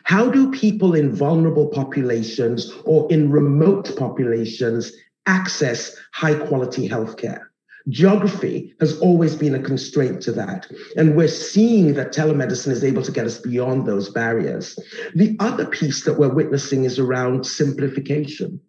How 0.05 0.31
do 0.31 0.51
people 0.51 0.95
in 0.95 1.15
vulnerable 1.15 1.67
populations 1.67 2.73
or 2.85 3.11
in 3.11 3.31
remote 3.31 3.97
populations 3.97 4.93
access 5.27 5.97
high 6.13 6.35
quality 6.35 6.89
healthcare? 6.89 7.43
Geography 7.89 8.75
has 8.81 8.99
always 9.01 9.35
been 9.35 9.55
a 9.55 9.63
constraint 9.63 10.21
to 10.23 10.33
that. 10.33 10.67
And 10.97 11.17
we're 11.17 11.29
seeing 11.29 11.95
that 11.95 12.13
telemedicine 12.13 12.71
is 12.71 12.85
able 12.85 13.03
to 13.03 13.13
get 13.13 13.27
us 13.27 13.39
beyond 13.39 13.87
those 13.87 14.11
barriers. 14.11 14.79
The 15.15 15.37
other 15.41 15.65
piece 15.65 16.05
that 16.05 16.19
we're 16.19 16.33
witnessing 16.33 16.85
is 16.85 16.99
around 16.99 17.47
simplification, 17.47 18.61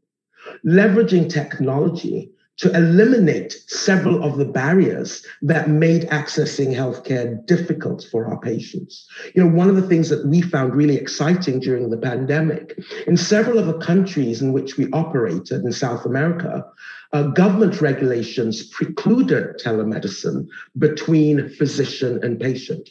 leveraging 0.65 1.29
technology 1.29 2.31
to 2.59 2.75
eliminate 2.75 3.63
several 3.67 4.23
of 4.23 4.37
the 4.37 4.45
barriers 4.45 5.25
that 5.41 5.69
made 5.69 6.03
accessing 6.09 6.75
healthcare 6.75 7.45
difficult 7.45 8.05
for 8.11 8.25
our 8.27 8.39
patients. 8.39 9.07
You 9.33 9.43
know, 9.43 9.49
one 9.55 9.69
of 9.69 9.77
the 9.77 9.87
things 9.87 10.09
that 10.09 10.25
we 10.25 10.41
found 10.41 10.75
really 10.75 10.97
exciting 10.97 11.59
during 11.59 11.89
the 11.89 11.97
pandemic, 11.97 12.77
in 13.07 13.15
several 13.15 13.57
of 13.57 13.67
the 13.67 13.77
countries 13.85 14.41
in 14.41 14.51
which 14.51 14.77
we 14.77 14.91
operated 14.91 15.63
in 15.63 15.71
South 15.71 16.05
America, 16.05 16.65
uh, 17.13 17.23
government 17.23 17.81
regulations 17.81 18.67
precluded 18.67 19.57
telemedicine 19.57 20.47
between 20.77 21.49
physician 21.49 22.19
and 22.23 22.39
patient. 22.39 22.89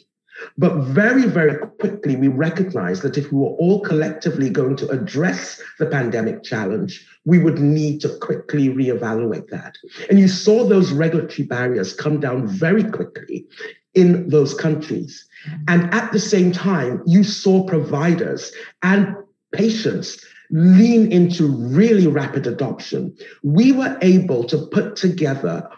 But 0.57 0.75
very, 0.77 1.25
very 1.25 1.57
quickly, 1.79 2.15
we 2.15 2.27
recognized 2.27 3.01
that 3.03 3.17
if 3.17 3.31
we 3.31 3.39
were 3.39 3.55
all 3.57 3.81
collectively 3.81 4.49
going 4.49 4.75
to 4.77 4.89
address 4.89 5.61
the 5.79 5.85
pandemic 5.85 6.43
challenge, 6.43 7.05
we 7.25 7.39
would 7.39 7.59
need 7.59 8.01
to 8.01 8.17
quickly 8.19 8.69
reevaluate 8.69 9.49
that. 9.49 9.75
And 10.09 10.19
you 10.19 10.27
saw 10.27 10.65
those 10.65 10.91
regulatory 10.91 11.47
barriers 11.47 11.93
come 11.93 12.19
down 12.19 12.47
very 12.47 12.83
quickly 12.83 13.47
in 13.93 14.29
those 14.29 14.53
countries. 14.53 15.27
And 15.67 15.93
at 15.93 16.11
the 16.11 16.19
same 16.19 16.51
time, 16.51 17.01
you 17.05 17.23
saw 17.23 17.65
providers 17.65 18.51
and 18.83 19.15
patients 19.51 20.23
lean 20.51 21.11
into 21.11 21.47
really 21.47 22.07
rapid 22.07 22.47
adoption. 22.47 23.15
We 23.43 23.71
were 23.71 23.97
able 24.01 24.43
to 24.45 24.57
put 24.67 24.95
together 24.95 25.69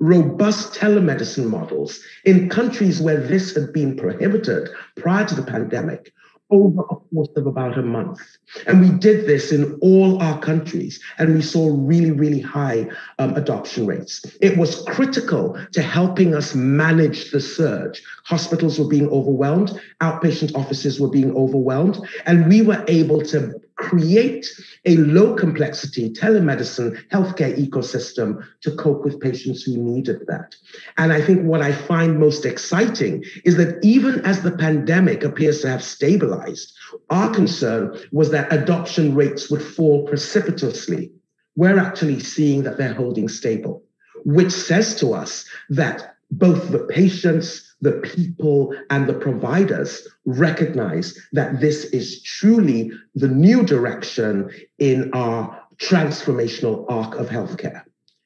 robust 0.00 0.74
telemedicine 0.74 1.48
models 1.48 2.00
in 2.24 2.48
countries 2.48 3.00
where 3.00 3.20
this 3.20 3.54
had 3.54 3.72
been 3.72 3.96
prohibited 3.96 4.68
prior 4.96 5.24
to 5.26 5.34
the 5.34 5.42
pandemic 5.42 6.12
over 6.50 6.82
a 6.82 6.96
course 6.96 7.28
of 7.36 7.46
about 7.46 7.76
a 7.76 7.82
month. 7.82 8.20
And 8.66 8.80
we 8.80 8.90
did 8.90 9.26
this 9.26 9.52
in 9.52 9.74
all 9.82 10.22
our 10.22 10.38
countries, 10.38 11.00
and 11.18 11.34
we 11.34 11.42
saw 11.42 11.74
really, 11.76 12.12
really 12.12 12.40
high 12.40 12.88
um, 13.18 13.34
adoption 13.34 13.86
rates. 13.86 14.24
It 14.40 14.56
was 14.56 14.82
critical 14.84 15.58
to 15.72 15.82
helping 15.82 16.34
us 16.34 16.54
manage 16.54 17.30
the 17.30 17.40
surge. 17.40 18.02
Hospitals 18.24 18.78
were 18.78 18.88
being 18.88 19.08
overwhelmed, 19.08 19.80
outpatient 20.00 20.54
offices 20.54 21.00
were 21.00 21.10
being 21.10 21.34
overwhelmed, 21.34 21.98
and 22.26 22.48
we 22.48 22.62
were 22.62 22.84
able 22.86 23.22
to 23.22 23.60
create 23.76 24.46
a 24.86 24.96
low 24.96 25.34
complexity 25.34 26.10
telemedicine 26.10 26.98
healthcare 27.10 27.56
ecosystem 27.58 28.42
to 28.62 28.74
cope 28.76 29.04
with 29.04 29.20
patients 29.20 29.62
who 29.62 29.76
needed 29.76 30.26
that. 30.26 30.54
And 30.96 31.12
I 31.12 31.20
think 31.20 31.42
what 31.42 31.60
I 31.60 31.72
find 31.72 32.18
most 32.18 32.46
exciting 32.46 33.24
is 33.44 33.56
that 33.56 33.78
even 33.84 34.20
as 34.24 34.42
the 34.42 34.56
pandemic 34.56 35.24
appears 35.24 35.60
to 35.60 35.68
have 35.68 35.84
stabilized, 35.84 36.72
our 37.10 37.32
concern 37.32 37.98
was 38.12 38.30
that 38.30 38.52
adoption 38.52 39.14
rates 39.14 39.50
would 39.50 39.62
fall 39.62 40.06
precipitously. 40.06 41.12
We're 41.54 41.78
actually 41.78 42.20
seeing 42.20 42.62
that 42.62 42.78
they're 42.78 42.94
holding 42.94 43.28
stable, 43.28 43.82
which 44.24 44.52
says 44.52 44.94
to 44.96 45.12
us 45.12 45.44
that 45.70 46.16
both 46.30 46.70
the 46.70 46.80
patients, 46.80 47.65
the 47.80 47.92
people 47.92 48.74
and 48.90 49.06
the 49.06 49.14
providers 49.14 50.06
recognize 50.24 51.18
that 51.32 51.60
this 51.60 51.84
is 51.86 52.22
truly 52.22 52.90
the 53.14 53.28
new 53.28 53.62
direction 53.62 54.50
in 54.78 55.10
our 55.12 55.62
transformational 55.78 56.86
arc 56.88 57.14
of 57.16 57.28
healthcare. 57.28 57.82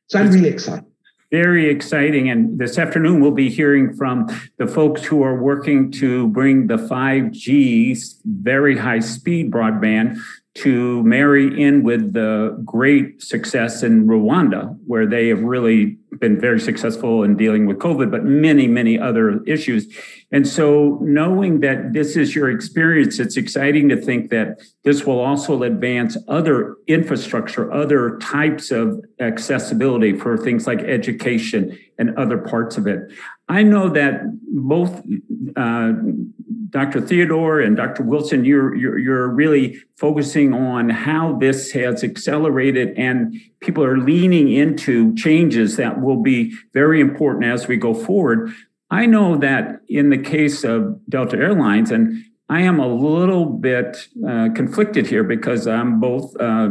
So 0.08 0.18
I'm 0.18 0.30
really 0.30 0.48
excited. 0.48 0.84
Very 1.30 1.70
exciting. 1.70 2.28
And 2.28 2.58
this 2.58 2.76
afternoon, 2.76 3.20
we'll 3.20 3.30
be 3.30 3.50
hearing 3.50 3.94
from 3.94 4.26
the 4.58 4.66
folks 4.66 5.04
who 5.04 5.22
are 5.22 5.40
working 5.40 5.92
to 5.92 6.26
bring 6.28 6.66
the 6.66 6.76
5G, 6.76 7.96
very 8.24 8.76
high 8.76 8.98
speed 8.98 9.52
broadband 9.52 10.18
to 10.56 11.04
marry 11.04 11.62
in 11.62 11.84
with 11.84 12.14
the 12.14 12.60
great 12.64 13.22
success 13.22 13.84
in 13.84 14.08
Rwanda, 14.08 14.76
where 14.88 15.06
they 15.06 15.28
have 15.28 15.42
really 15.44 15.99
been 16.18 16.40
very 16.40 16.58
successful 16.58 17.22
in 17.22 17.36
dealing 17.36 17.66
with 17.66 17.78
COVID, 17.78 18.10
but 18.10 18.24
many, 18.24 18.66
many 18.66 18.98
other 18.98 19.42
issues. 19.44 19.86
And 20.32 20.46
so, 20.46 20.98
knowing 21.02 21.60
that 21.60 21.92
this 21.92 22.16
is 22.16 22.34
your 22.34 22.50
experience, 22.50 23.18
it's 23.18 23.36
exciting 23.36 23.88
to 23.90 23.96
think 23.96 24.30
that 24.30 24.60
this 24.84 25.04
will 25.04 25.20
also 25.20 25.62
advance 25.62 26.16
other 26.28 26.76
infrastructure, 26.86 27.72
other 27.72 28.18
types 28.18 28.70
of 28.70 29.04
accessibility 29.20 30.16
for 30.18 30.36
things 30.36 30.66
like 30.66 30.80
education 30.80 31.78
and 31.98 32.16
other 32.16 32.38
parts 32.38 32.76
of 32.76 32.86
it. 32.86 33.12
I 33.50 33.64
know 33.64 33.88
that 33.88 34.22
both 34.46 35.02
uh, 35.56 35.92
Dr. 36.70 37.00
Theodore 37.00 37.60
and 37.60 37.76
Dr. 37.76 38.04
Wilson, 38.04 38.44
you're, 38.44 38.76
you're, 38.76 38.96
you're 38.96 39.28
really 39.28 39.76
focusing 39.96 40.54
on 40.54 40.88
how 40.88 41.36
this 41.36 41.72
has 41.72 42.04
accelerated 42.04 42.96
and 42.96 43.34
people 43.60 43.82
are 43.82 43.98
leaning 43.98 44.52
into 44.52 45.12
changes 45.16 45.76
that 45.76 46.00
will 46.00 46.22
be 46.22 46.56
very 46.72 47.00
important 47.00 47.44
as 47.44 47.66
we 47.66 47.76
go 47.76 47.92
forward. 47.92 48.52
I 48.88 49.06
know 49.06 49.36
that 49.38 49.80
in 49.88 50.10
the 50.10 50.18
case 50.18 50.62
of 50.62 51.00
Delta 51.08 51.36
Airlines, 51.36 51.90
and 51.90 52.24
I 52.48 52.60
am 52.62 52.78
a 52.78 52.86
little 52.86 53.46
bit 53.46 53.96
uh, 54.26 54.50
conflicted 54.54 55.08
here 55.08 55.24
because 55.24 55.66
I'm 55.66 55.98
both 55.98 56.40
uh, 56.40 56.70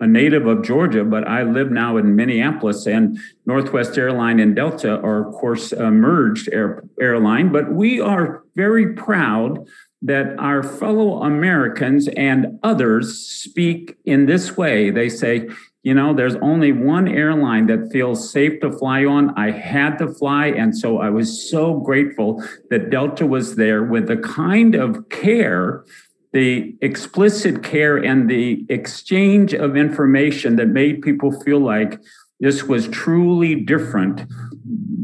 a 0.00 0.06
native 0.06 0.46
of 0.46 0.62
Georgia, 0.62 1.04
but 1.04 1.26
I 1.26 1.42
live 1.42 1.70
now 1.70 1.96
in 1.96 2.14
Minneapolis, 2.14 2.86
and 2.86 3.18
Northwest 3.46 3.98
Airline 3.98 4.38
and 4.38 4.54
Delta 4.54 5.00
are, 5.00 5.28
of 5.28 5.34
course, 5.34 5.72
a 5.72 5.90
merged 5.90 6.48
air, 6.52 6.84
airline. 7.00 7.50
But 7.50 7.72
we 7.72 8.00
are 8.00 8.44
very 8.54 8.94
proud 8.94 9.66
that 10.02 10.38
our 10.38 10.62
fellow 10.62 11.22
Americans 11.22 12.08
and 12.16 12.58
others 12.62 13.18
speak 13.18 13.96
in 14.04 14.26
this 14.26 14.56
way. 14.56 14.90
They 14.90 15.08
say, 15.08 15.48
you 15.82 15.94
know, 15.94 16.14
there's 16.14 16.36
only 16.36 16.70
one 16.70 17.08
airline 17.08 17.66
that 17.66 17.90
feels 17.90 18.30
safe 18.30 18.60
to 18.60 18.70
fly 18.70 19.04
on. 19.04 19.30
I 19.36 19.50
had 19.50 19.98
to 19.98 20.08
fly. 20.08 20.48
And 20.48 20.76
so 20.76 20.98
I 20.98 21.10
was 21.10 21.50
so 21.50 21.80
grateful 21.80 22.44
that 22.70 22.90
Delta 22.90 23.26
was 23.26 23.56
there 23.56 23.82
with 23.82 24.06
the 24.06 24.16
kind 24.16 24.74
of 24.74 25.08
care 25.08 25.84
the 26.32 26.76
explicit 26.80 27.62
care 27.62 27.96
and 27.96 28.28
the 28.28 28.64
exchange 28.68 29.54
of 29.54 29.76
information 29.76 30.56
that 30.56 30.68
made 30.68 31.02
people 31.02 31.32
feel 31.40 31.60
like 31.60 32.00
this 32.40 32.64
was 32.64 32.88
truly 32.88 33.54
different. 33.54 34.24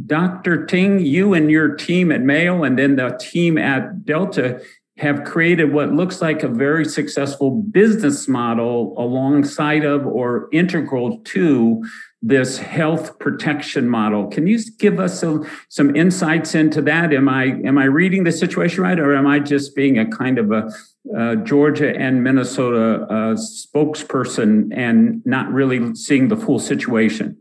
Dr. 0.06 0.66
Ting, 0.66 1.00
you 1.00 1.34
and 1.34 1.50
your 1.50 1.74
team 1.74 2.12
at 2.12 2.20
Mayo 2.20 2.62
and 2.62 2.78
then 2.78 2.96
the 2.96 3.18
team 3.20 3.58
at 3.58 4.04
Delta 4.04 4.60
have 4.98 5.24
created 5.24 5.72
what 5.72 5.92
looks 5.92 6.22
like 6.22 6.42
a 6.42 6.48
very 6.48 6.84
successful 6.84 7.50
business 7.50 8.28
model 8.28 8.94
alongside 8.96 9.84
of 9.84 10.06
or 10.06 10.48
integral 10.52 11.18
to 11.18 11.84
this 12.22 12.58
health 12.58 13.18
protection 13.18 13.88
model. 13.88 14.28
Can 14.28 14.46
you 14.46 14.58
give 14.78 15.00
us 15.00 15.18
some, 15.18 15.48
some 15.68 15.96
insights 15.96 16.54
into 16.54 16.80
that? 16.82 17.12
Am 17.12 17.28
I 17.28 17.44
am 17.64 17.76
I 17.76 17.84
reading 17.84 18.24
the 18.24 18.32
situation 18.32 18.82
right, 18.82 18.98
or 18.98 19.16
am 19.16 19.26
I 19.26 19.40
just 19.40 19.74
being 19.74 19.98
a 19.98 20.06
kind 20.06 20.38
of 20.38 20.52
a 20.52 20.70
uh, 21.16 21.36
Georgia 21.36 21.94
and 21.96 22.22
Minnesota 22.22 23.02
uh, 23.04 23.34
spokesperson 23.34 24.72
and 24.74 25.24
not 25.26 25.52
really 25.52 25.94
seeing 25.94 26.28
the 26.28 26.36
full 26.36 26.58
situation? 26.58 27.36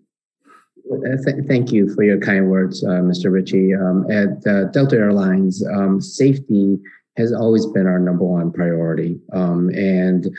Uh, 0.91 1.17
th- 1.23 1.45
thank 1.47 1.71
you 1.71 1.93
for 1.95 2.03
your 2.03 2.19
kind 2.19 2.49
words, 2.49 2.83
uh, 2.83 3.01
Mr. 3.01 3.31
Ritchie. 3.31 3.73
Um, 3.73 4.09
at 4.11 4.45
uh, 4.45 4.65
Delta 4.65 4.97
Airlines, 4.97 5.65
um, 5.65 6.01
safety 6.01 6.77
has 7.15 7.31
always 7.31 7.65
been 7.67 7.87
our 7.87 7.99
number 7.99 8.25
one 8.25 8.51
priority. 8.51 9.19
Um, 9.31 9.69
and 9.69 10.29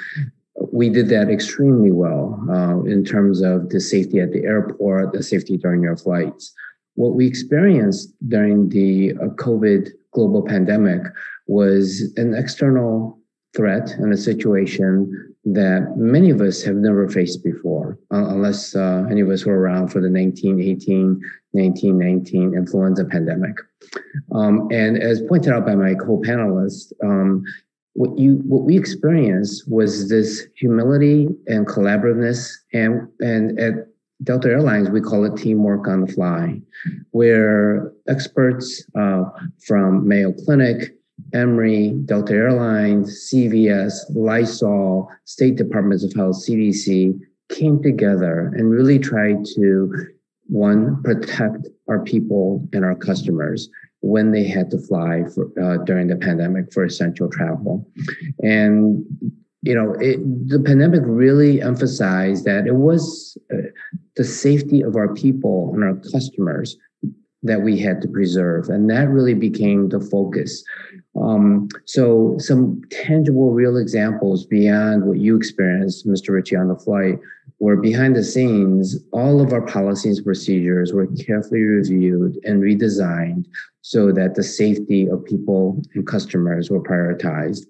we 0.72 0.90
did 0.90 1.08
that 1.08 1.30
extremely 1.30 1.92
well 1.92 2.40
in 2.86 3.04
terms 3.04 3.40
of 3.40 3.70
the 3.70 3.80
safety 3.80 4.20
at 4.20 4.32
the 4.32 4.44
airport, 4.44 5.12
the 5.12 5.22
safety 5.22 5.56
during 5.56 5.82
your 5.82 5.96
flights. 5.96 6.52
What 6.94 7.14
we 7.14 7.26
experienced 7.26 8.12
during 8.28 8.68
the 8.68 9.14
COVID 9.14 9.90
global 10.12 10.42
pandemic 10.42 11.02
was 11.46 12.12
an 12.16 12.34
external 12.34 13.18
threat 13.54 13.90
and 13.92 14.12
a 14.12 14.16
situation 14.16 15.34
that 15.44 15.92
many 15.96 16.30
of 16.30 16.40
us 16.40 16.62
have 16.62 16.76
never 16.76 17.08
faced 17.08 17.44
before, 17.44 17.98
uh, 18.12 18.26
unless 18.28 18.74
uh, 18.74 19.04
any 19.10 19.20
of 19.20 19.28
us 19.28 19.44
were 19.44 19.58
around 19.58 19.88
for 19.88 20.00
the 20.00 20.10
1918, 20.10 21.20
1919 21.52 22.54
influenza 22.54 23.04
pandemic. 23.04 23.56
Um, 24.34 24.68
and 24.72 25.00
as 25.00 25.20
pointed 25.22 25.52
out 25.52 25.66
by 25.66 25.74
my 25.74 25.94
co-panelists, 25.94 26.92
um, 27.02 27.44
what 27.92 28.18
you 28.18 28.42
what 28.46 28.64
we 28.64 28.76
experienced 28.76 29.70
was 29.70 30.08
this 30.08 30.48
humility 30.56 31.28
and 31.46 31.66
collaborativeness, 31.66 32.50
and 32.72 33.06
and 33.20 33.58
at 33.60 33.86
Delta 34.24 34.48
Airlines 34.48 34.90
we 34.90 35.00
call 35.00 35.24
it 35.24 35.36
teamwork 35.36 35.86
on 35.86 36.00
the 36.00 36.12
fly, 36.12 36.60
where 37.12 37.92
experts 38.08 38.84
uh, 38.98 39.24
from 39.64 40.08
Mayo 40.08 40.32
Clinic 40.32 40.96
Emory, 41.32 41.90
Delta 42.04 42.32
Airlines, 42.32 43.28
CVS, 43.32 43.94
Lysol, 44.14 45.08
State 45.24 45.56
Departments 45.56 46.04
of 46.04 46.12
Health, 46.12 46.44
CDC 46.46 47.18
came 47.50 47.82
together 47.82 48.52
and 48.56 48.70
really 48.70 48.98
tried 48.98 49.44
to 49.56 49.92
one 50.46 51.02
protect 51.02 51.68
our 51.88 52.02
people 52.02 52.66
and 52.72 52.84
our 52.84 52.94
customers 52.94 53.68
when 54.00 54.32
they 54.32 54.44
had 54.44 54.70
to 54.70 54.78
fly 54.78 55.24
for, 55.34 55.50
uh, 55.62 55.82
during 55.84 56.08
the 56.08 56.16
pandemic 56.16 56.72
for 56.72 56.84
essential 56.84 57.28
travel. 57.28 57.88
And 58.42 59.04
you 59.62 59.74
know 59.74 59.94
it, 59.94 60.18
the 60.48 60.60
pandemic 60.60 61.00
really 61.04 61.62
emphasized 61.62 62.44
that 62.44 62.66
it 62.66 62.74
was 62.74 63.38
uh, 63.52 63.68
the 64.16 64.24
safety 64.24 64.82
of 64.82 64.94
our 64.94 65.14
people 65.14 65.72
and 65.74 65.82
our 65.82 65.96
customers 66.12 66.76
that 67.42 67.62
we 67.62 67.78
had 67.78 68.00
to 68.02 68.08
preserve. 68.08 68.68
And 68.68 68.90
that 68.90 69.08
really 69.08 69.34
became 69.34 69.88
the 69.88 70.00
focus 70.00 70.64
um, 71.24 71.68
so 71.86 72.36
some 72.38 72.82
tangible, 72.90 73.52
real 73.52 73.76
examples 73.76 74.44
beyond 74.44 75.04
what 75.04 75.18
you 75.18 75.36
experienced, 75.36 76.06
Mr. 76.06 76.30
Ritchie, 76.30 76.56
on 76.56 76.68
the 76.68 76.76
flight, 76.76 77.18
were 77.60 77.76
behind 77.76 78.14
the 78.14 78.22
scenes, 78.22 78.98
all 79.12 79.40
of 79.40 79.52
our 79.52 79.62
policies 79.62 80.18
and 80.18 80.26
procedures 80.26 80.92
were 80.92 81.06
carefully 81.06 81.62
reviewed 81.62 82.38
and 82.44 82.62
redesigned 82.62 83.46
so 83.80 84.12
that 84.12 84.34
the 84.34 84.42
safety 84.42 85.06
of 85.06 85.24
people 85.24 85.80
and 85.94 86.06
customers 86.06 86.70
were 86.70 86.82
prioritized. 86.82 87.66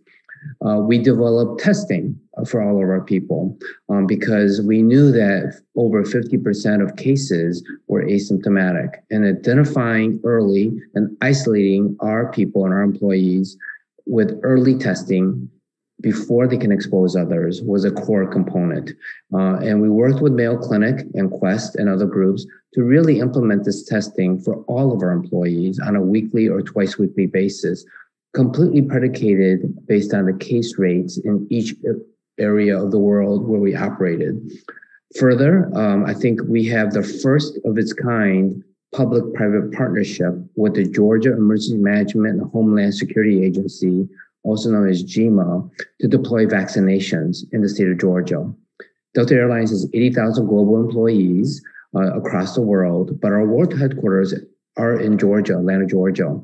Uh, 0.67 0.79
we 0.79 0.99
developed 0.99 1.61
testing 1.61 2.19
for 2.47 2.63
all 2.63 2.83
of 2.83 2.89
our 2.89 3.01
people 3.01 3.59
um, 3.89 4.07
because 4.07 4.61
we 4.63 4.83
knew 4.83 5.13
that 5.13 5.61
over 5.77 6.03
50% 6.03 6.83
of 6.83 6.97
cases 6.97 7.63
were 7.87 8.05
asymptomatic 8.05 8.95
and 9.11 9.25
identifying 9.25 10.21
early 10.25 10.73
and 10.95 11.17
isolating 11.21 11.97
our 12.01 12.31
people 12.33 12.65
and 12.65 12.75
our 12.75 12.83
employees 12.83 13.57
with 14.07 14.39
early 14.43 14.77
testing 14.77 15.49
before 16.01 16.47
they 16.47 16.59
can 16.59 16.73
expose 16.73 17.17
others 17.17 17.63
was 17.63 17.85
a 17.85 17.91
core 17.91 18.27
component. 18.27 18.91
Uh, 19.33 19.57
and 19.57 19.81
we 19.81 19.89
worked 19.89 20.21
with 20.21 20.33
Mayo 20.33 20.57
Clinic 20.57 21.07
and 21.15 21.31
Quest 21.31 21.77
and 21.77 21.89
other 21.89 22.07
groups 22.07 22.47
to 22.75 22.83
really 22.83 23.21
implement 23.21 23.65
this 23.65 23.85
testing 23.85 24.39
for 24.39 24.57
all 24.65 24.93
of 24.93 25.03
our 25.03 25.13
employees 25.13 25.79
on 25.79 25.97
a 25.97 26.03
weekly 26.03 26.49
or 26.49 26.61
twice 26.61 26.99
weekly 26.99 27.27
basis 27.27 27.85
completely 28.35 28.83
predicated 28.83 29.87
based 29.87 30.13
on 30.13 30.27
the 30.27 30.33
case 30.33 30.77
rates 30.79 31.19
in 31.19 31.47
each 31.51 31.75
area 32.39 32.77
of 32.77 32.91
the 32.91 32.99
world 32.99 33.49
where 33.49 33.61
we 33.61 33.75
operated. 33.75 34.51
Further, 35.19 35.71
um, 35.77 36.05
I 36.05 36.15
think 36.15 36.41
we 36.49 36.67
have 36.67 36.93
the 36.93 37.03
first 37.03 37.59
of 37.65 37.79
its 37.79 37.93
kind 37.93 38.63
public 38.93 39.33
private 39.35 39.73
partnership 39.73 40.35
with 40.57 40.75
the 40.75 40.85
Georgia 40.85 41.33
Emergency 41.33 41.77
Management 41.77 42.41
and 42.41 42.51
Homeland 42.51 42.95
Security 42.95 43.45
Agency, 43.45 44.09
also 44.43 44.71
known 44.71 44.89
as 44.89 45.03
GEMA, 45.03 45.69
to 46.01 46.09
deploy 46.09 46.47
vaccinations 46.47 47.45
in 47.53 47.63
the 47.63 47.69
state 47.69 47.89
of 47.89 47.99
Georgia. 47.99 48.53
Delta 49.15 49.35
Airlines 49.35 49.71
has 49.71 49.89
80,000 49.95 50.47
global 50.47 50.85
employees 50.85 51.63
uh, 51.95 52.17
across 52.17 52.55
the 52.55 52.63
world, 52.63 53.21
but 53.21 53.33
our 53.33 53.47
world 53.47 53.77
headquarters 53.79 54.35
are 54.77 54.99
in 54.99 55.19
Georgia, 55.19 55.59
Atlanta, 55.59 55.87
Georgia. 55.87 56.41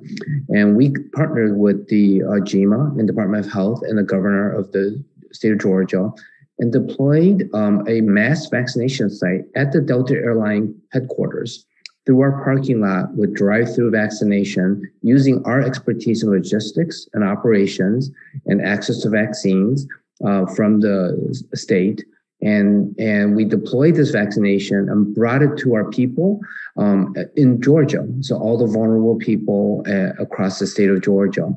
And 0.49 0.77
we 0.77 0.95
partnered 1.13 1.57
with 1.57 1.89
the 1.89 2.23
uh, 2.23 2.35
and 2.35 3.07
Department 3.07 3.45
of 3.47 3.53
Health 3.53 3.83
and 3.83 3.99
the 3.99 4.03
governor 4.03 4.53
of 4.53 4.71
the 4.73 5.03
state 5.33 5.53
of 5.53 5.59
Georgia 5.59 6.11
and 6.59 6.73
deployed 6.73 7.49
um, 7.55 7.85
a 7.89 8.03
mass 8.03 8.47
vaccination 8.49 9.11
site 9.11 9.43
at 9.57 9.73
the 9.73 9.81
Delta 9.81 10.15
Airline 10.15 10.75
headquarters. 10.93 11.67
through 12.07 12.21
our 12.21 12.43
parking 12.43 12.81
lot 12.81 13.15
with 13.15 13.35
drive-through 13.35 13.91
vaccination 13.91 14.83
using 15.03 15.43
our 15.45 15.61
expertise 15.61 16.23
in 16.23 16.31
logistics 16.31 17.07
and 17.13 17.23
operations 17.25 18.11
and 18.47 18.63
access 18.63 19.01
to 19.03 19.09
vaccines 19.09 19.87
uh, 20.27 20.47
from 20.47 20.81
the 20.81 21.45
state 21.55 22.05
and 22.43 22.99
and 22.99 23.37
we 23.37 23.45
deployed 23.45 23.95
this 23.95 24.11
vaccination 24.11 24.89
and 24.89 25.15
brought 25.15 25.43
it 25.43 25.57
to 25.59 25.75
our 25.75 25.91
people 25.91 26.41
um, 26.77 27.15
in 27.37 27.61
Georgia. 27.61 28.07
So 28.21 28.37
all 28.37 28.57
the 28.57 28.67
vulnerable 28.67 29.17
people 29.17 29.85
uh, 29.87 30.13
across 30.23 30.59
the 30.59 30.67
state 30.67 30.91
of 30.91 31.03
Georgia. 31.03 31.51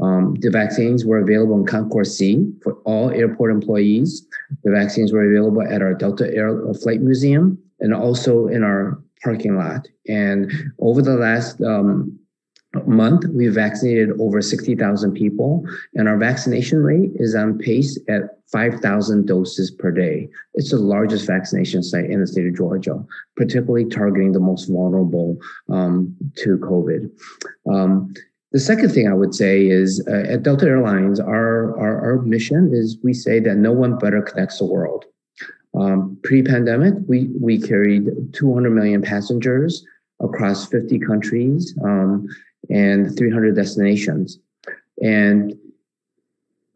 Um, 0.00 0.34
the 0.40 0.50
vaccines 0.50 1.04
were 1.04 1.18
available 1.18 1.56
in 1.58 1.66
Concourse 1.66 2.16
C 2.16 2.44
for 2.62 2.74
all 2.84 3.10
airport 3.10 3.52
employees. 3.52 4.26
The 4.64 4.72
vaccines 4.72 5.12
were 5.12 5.24
available 5.24 5.62
at 5.62 5.82
our 5.82 5.94
Delta 5.94 6.34
Air 6.34 6.60
Flight 6.82 7.00
Museum 7.00 7.58
and 7.78 7.94
also 7.94 8.48
in 8.48 8.64
our 8.64 9.00
parking 9.22 9.56
lot. 9.56 9.86
And 10.08 10.52
over 10.80 11.00
the 11.00 11.16
last 11.16 11.60
um, 11.62 12.18
month, 12.86 13.24
we 13.28 13.48
vaccinated 13.48 14.10
over 14.20 14.40
60,000 14.42 15.12
people, 15.12 15.64
and 15.94 16.08
our 16.08 16.16
vaccination 16.16 16.82
rate 16.82 17.10
is 17.14 17.34
on 17.34 17.58
pace 17.58 17.98
at 18.08 18.38
5,000 18.52 19.26
doses 19.26 19.70
per 19.70 19.90
day. 19.90 20.28
It's 20.54 20.70
the 20.70 20.78
largest 20.78 21.26
vaccination 21.26 21.82
site 21.82 22.10
in 22.10 22.20
the 22.20 22.26
state 22.26 22.46
of 22.46 22.56
Georgia, 22.56 23.04
particularly 23.36 23.86
targeting 23.86 24.32
the 24.32 24.40
most 24.40 24.66
vulnerable 24.66 25.38
um, 25.68 26.14
to 26.36 26.58
COVID. 26.58 27.10
Um, 27.70 28.14
the 28.52 28.60
second 28.60 28.90
thing 28.90 29.08
I 29.08 29.14
would 29.14 29.34
say 29.34 29.66
is 29.66 30.06
uh, 30.06 30.32
at 30.32 30.44
Delta 30.44 30.66
Airlines, 30.66 31.18
our, 31.18 31.76
our, 31.76 32.00
our, 32.04 32.22
mission 32.22 32.70
is 32.72 32.96
we 33.02 33.12
say 33.12 33.40
that 33.40 33.56
no 33.56 33.72
one 33.72 33.98
better 33.98 34.22
connects 34.22 34.58
the 34.58 34.66
world. 34.66 35.06
Um, 35.74 36.16
Pre-pandemic, 36.22 36.94
we, 37.08 37.30
we 37.40 37.60
carried 37.60 38.10
200 38.32 38.70
million 38.70 39.02
passengers 39.02 39.84
across 40.20 40.66
50 40.66 41.00
countries. 41.00 41.76
Um, 41.82 42.28
and 42.70 43.16
300 43.16 43.54
destinations. 43.54 44.38
And 45.02 45.54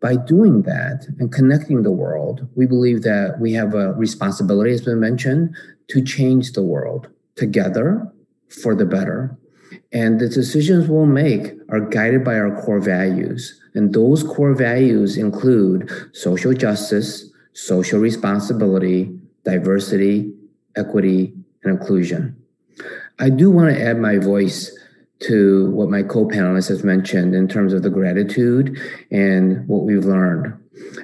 by 0.01 0.16
doing 0.16 0.62
that 0.62 1.07
and 1.18 1.33
connecting 1.33 1.83
the 1.83 1.90
world, 1.90 2.46
we 2.55 2.66
believe 2.66 3.03
that 3.03 3.38
we 3.40 3.53
have 3.55 3.74
a 3.74 3.92
responsibility, 3.94 4.72
as 4.72 4.83
been 4.83 5.01
mentioned, 5.01 5.55
to 5.88 6.03
change 6.03 6.53
the 6.53 6.62
world 6.62 7.09
together 7.35 8.11
for 8.48 8.74
the 8.74 8.87
better. 8.87 9.37
And 9.92 10.20
the 10.20 10.29
decisions 10.29 10.88
we'll 10.88 11.07
make 11.07 11.55
are 11.70 11.81
guided 11.81 12.24
by 12.24 12.38
our 12.38 12.62
core 12.62 12.81
values. 12.81 13.61
And 13.74 13.92
those 13.92 14.22
core 14.22 14.55
values 14.55 15.16
include 15.16 15.90
social 16.12 16.53
justice, 16.53 17.31
social 17.55 17.98
responsibility, 17.98 19.18
diversity, 19.44 20.33
equity, 20.77 21.35
and 21.64 21.79
inclusion. 21.79 22.37
I 23.18 23.31
do 23.31 23.51
want 23.51 23.74
to 23.74 23.83
add 23.83 23.98
my 23.98 24.18
voice 24.18 24.78
to 25.21 25.71
what 25.71 25.91
my 25.91 26.03
co-panelists 26.03 26.69
have 26.69 26.85
mentioned 26.85 27.35
in 27.35 27.49
terms 27.49 27.73
of 27.73 27.83
the 27.83 27.91
gratitude 27.91 28.79
and 29.11 29.67
what 29.67 29.85
we've 29.85 30.05
learned. 30.05 30.55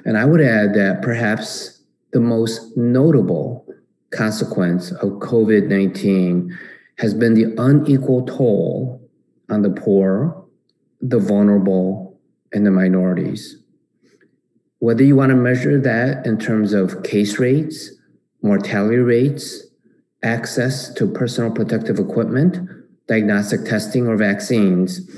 And 0.05 0.17
I 0.17 0.25
would 0.25 0.41
add 0.41 0.73
that 0.75 1.01
perhaps 1.01 1.81
the 2.11 2.21
most 2.21 2.77
notable 2.77 3.65
consequence 4.11 4.91
of 4.91 5.09
COVID-19 5.19 6.49
has 6.97 7.13
been 7.13 7.33
the 7.33 7.53
unequal 7.57 8.25
toll 8.25 9.01
on 9.49 9.61
the 9.61 9.69
poor, 9.69 10.45
the 11.01 11.19
vulnerable, 11.19 12.17
and 12.53 12.65
the 12.65 12.71
minorities. 12.71 13.57
Whether 14.79 15.03
you 15.03 15.15
want 15.15 15.31
to 15.31 15.35
measure 15.35 15.79
that 15.81 16.25
in 16.25 16.37
terms 16.37 16.71
of 16.71 17.03
case 17.03 17.37
rates, 17.37 17.91
mortality 18.41 18.97
rates, 18.97 19.63
access 20.23 20.93
to 20.93 21.07
personal 21.07 21.51
protective 21.51 21.99
equipment, 21.99 22.69
diagnostic 23.07 23.65
testing 23.65 24.07
or 24.07 24.17
vaccines, 24.17 25.09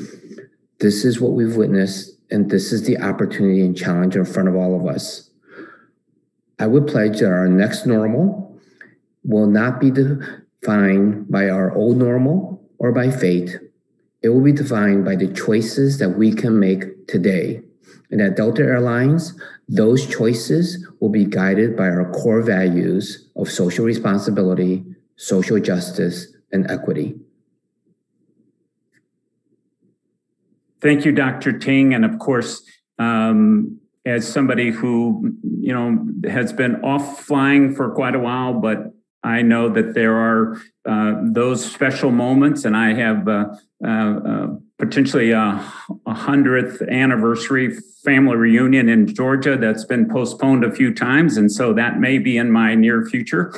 this 0.80 1.06
is 1.06 1.19
what 1.19 1.34
we've 1.34 1.56
witnessed, 1.56 2.17
and 2.30 2.50
this 2.50 2.71
is 2.71 2.86
the 2.86 2.97
opportunity 3.00 3.62
and 3.62 3.78
challenge 3.78 4.15
in 4.15 4.26
front 4.26 4.50
of 4.50 4.56
all 4.56 4.80
of 4.80 4.86
us. 4.86 5.30
I 6.60 6.67
would 6.67 6.88
pledge 6.88 7.19
that 7.19 7.32
our 7.32 7.47
next 7.47 7.86
normal 7.86 8.60
will 9.23 9.47
not 9.47 9.80
be 9.80 9.91
defined 9.91 11.30
by 11.30 11.50
our 11.50 11.73
old 11.76 11.97
normal 11.97 12.62
or 12.80 12.91
by 12.91 13.12
fate. 13.12 13.60
It 14.21 14.30
will 14.30 14.41
be 14.41 14.52
defined 14.52 15.06
by 15.06 15.15
the 15.15 15.32
choices 15.32 16.00
that 16.00 16.10
we 16.10 16.34
can 16.34 16.60
make 16.60 17.08
today. 17.08 17.62
And 18.10 18.21
at 18.21 18.36
Delta 18.36 18.63
Airlines, 18.63 19.39
those 19.67 20.08
choices 20.08 20.88
will 21.00 21.10
be 21.10 21.26
guided 21.26 21.76
by 21.76 21.89
our 21.89 22.12
core 22.12 22.41
values 22.41 23.28
of 23.36 23.50
social 23.52 23.86
responsibility, 23.86 24.86
social 25.17 25.60
justice, 25.60 26.28
and 26.52 26.69
equity. 26.71 27.19
Thank 30.82 31.06
you, 31.06 31.12
Dr. 31.12 31.58
Ting. 31.58 31.94
And 31.94 32.06
of 32.06 32.20
course, 32.20 32.62
um, 33.00 33.80
as 34.06 34.28
somebody 34.28 34.72
who, 34.72 35.36
you 35.60 35.74
know, 35.74 36.30
has 36.30 36.54
been 36.54 36.84
off 36.84 37.26
flying 37.26 37.76
for 37.76 37.94
quite 37.94 38.16
a 38.16 38.20
while, 38.20 38.54
but 38.54 38.94
I 39.24 39.42
know 39.42 39.68
that 39.70 39.94
there 39.94 40.16
are 40.16 40.62
uh, 40.88 41.16
those 41.22 41.70
special 41.70 42.12
moments, 42.12 42.63
and 42.63 42.78
I 42.78 42.94
have 42.94 43.28
uh, 43.28 43.46
uh, 43.84 43.88
uh 43.88 44.48
potentially 44.80 45.32
a, 45.32 45.74
a 46.06 46.13
hundredth 46.13 46.82
anniversary 46.84 47.76
family 48.06 48.36
reunion 48.38 48.88
in 48.88 49.08
Georgia 49.08 49.58
that's 49.58 49.84
been 49.84 50.08
postponed 50.08 50.63
a 50.63 50.72
few 50.72 50.94
times, 50.94 51.36
and 51.36 51.52
so 51.52 51.74
that 51.74 52.00
may 52.00 52.20
be 52.20 52.38
in 52.38 52.52
my 52.52 52.76
near 52.76 53.04
future. 53.06 53.54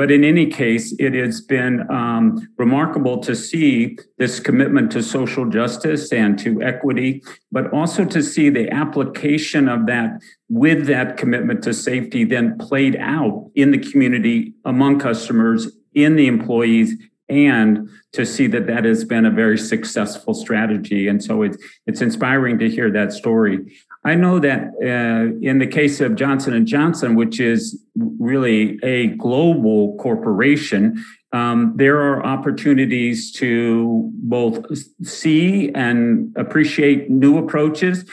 But 0.00 0.10
in 0.10 0.24
any 0.24 0.46
case, 0.46 0.94
it 0.98 1.12
has 1.12 1.42
been 1.42 1.86
um, 1.90 2.48
remarkable 2.56 3.18
to 3.18 3.36
see 3.36 3.98
this 4.16 4.40
commitment 4.40 4.90
to 4.92 5.02
social 5.02 5.44
justice 5.44 6.10
and 6.10 6.38
to 6.38 6.62
equity, 6.62 7.22
but 7.52 7.70
also 7.70 8.06
to 8.06 8.22
see 8.22 8.48
the 8.48 8.70
application 8.70 9.68
of 9.68 9.84
that 9.88 10.18
with 10.48 10.86
that 10.86 11.18
commitment 11.18 11.62
to 11.64 11.74
safety 11.74 12.24
then 12.24 12.56
played 12.56 12.96
out 12.96 13.50
in 13.54 13.72
the 13.72 13.78
community 13.78 14.54
among 14.64 15.00
customers, 15.00 15.70
in 15.92 16.16
the 16.16 16.28
employees, 16.28 16.94
and 17.28 17.86
to 18.12 18.24
see 18.24 18.46
that 18.46 18.66
that 18.68 18.86
has 18.86 19.04
been 19.04 19.26
a 19.26 19.30
very 19.30 19.58
successful 19.58 20.32
strategy. 20.32 21.08
And 21.08 21.22
so 21.22 21.42
it's, 21.42 21.58
it's 21.86 22.00
inspiring 22.00 22.58
to 22.60 22.70
hear 22.70 22.90
that 22.90 23.12
story. 23.12 23.76
I 24.04 24.14
know 24.14 24.38
that 24.38 24.70
uh, 24.82 25.36
in 25.46 25.58
the 25.58 25.66
case 25.66 26.00
of 26.00 26.14
Johnson 26.14 26.54
and 26.54 26.66
Johnson, 26.66 27.14
which 27.14 27.38
is 27.38 27.82
really 27.94 28.78
a 28.82 29.08
global 29.08 29.96
corporation, 29.98 31.04
um, 31.32 31.74
there 31.76 31.98
are 31.98 32.24
opportunities 32.24 33.30
to 33.32 34.10
both 34.14 34.64
see 35.06 35.70
and 35.74 36.34
appreciate 36.36 37.10
new 37.10 37.36
approaches, 37.36 38.04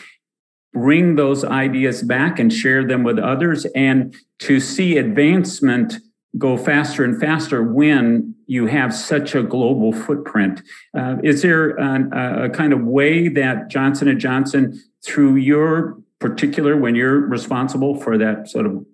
bring 0.73 1.15
those 1.15 1.45
ideas 1.45 2.03
back 2.03 2.37
and 2.37 2.51
share 2.51 2.85
them 2.85 3.03
with 3.03 3.17
others, 3.17 3.65
and 3.73 4.13
to 4.39 4.59
see 4.59 4.97
advancement 4.97 5.95
go 6.37 6.57
faster 6.57 7.03
and 7.03 7.19
faster 7.19 7.63
when 7.63 8.35
you 8.45 8.67
have 8.67 8.93
such 8.93 9.33
a 9.35 9.41
global 9.41 9.91
footprint. 9.91 10.61
Uh, 10.95 11.15
is 11.23 11.41
there 11.41 11.71
a, 11.71 12.45
a 12.45 12.49
kind 12.49 12.73
of 12.73 12.83
way 12.83 13.27
that 13.29 13.69
Johnson 13.69 14.07
and 14.07 14.19
Johnson 14.19 14.79
through 15.05 15.35
your 15.35 15.97
particular 16.19 16.75
when 16.75 16.95
you're 16.95 17.19
responsible 17.19 17.99
for 17.99 18.17
that 18.17 18.47
sort 18.47 18.65
of 18.65 18.85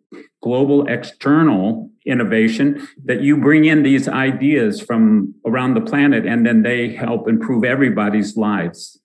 global 0.41 0.85
external 0.87 1.89
innovation 2.05 2.85
that 3.05 3.21
you 3.21 3.37
bring 3.37 3.65
in 3.65 3.83
these 3.83 4.07
ideas 4.07 4.81
from 4.81 5.33
around 5.45 5.73
the 5.73 5.81
planet 5.81 6.25
and 6.25 6.45
then 6.45 6.63
they 6.63 6.89
help 6.89 7.29
improve 7.29 7.63
everybody's 7.63 8.35
lives 8.35 8.99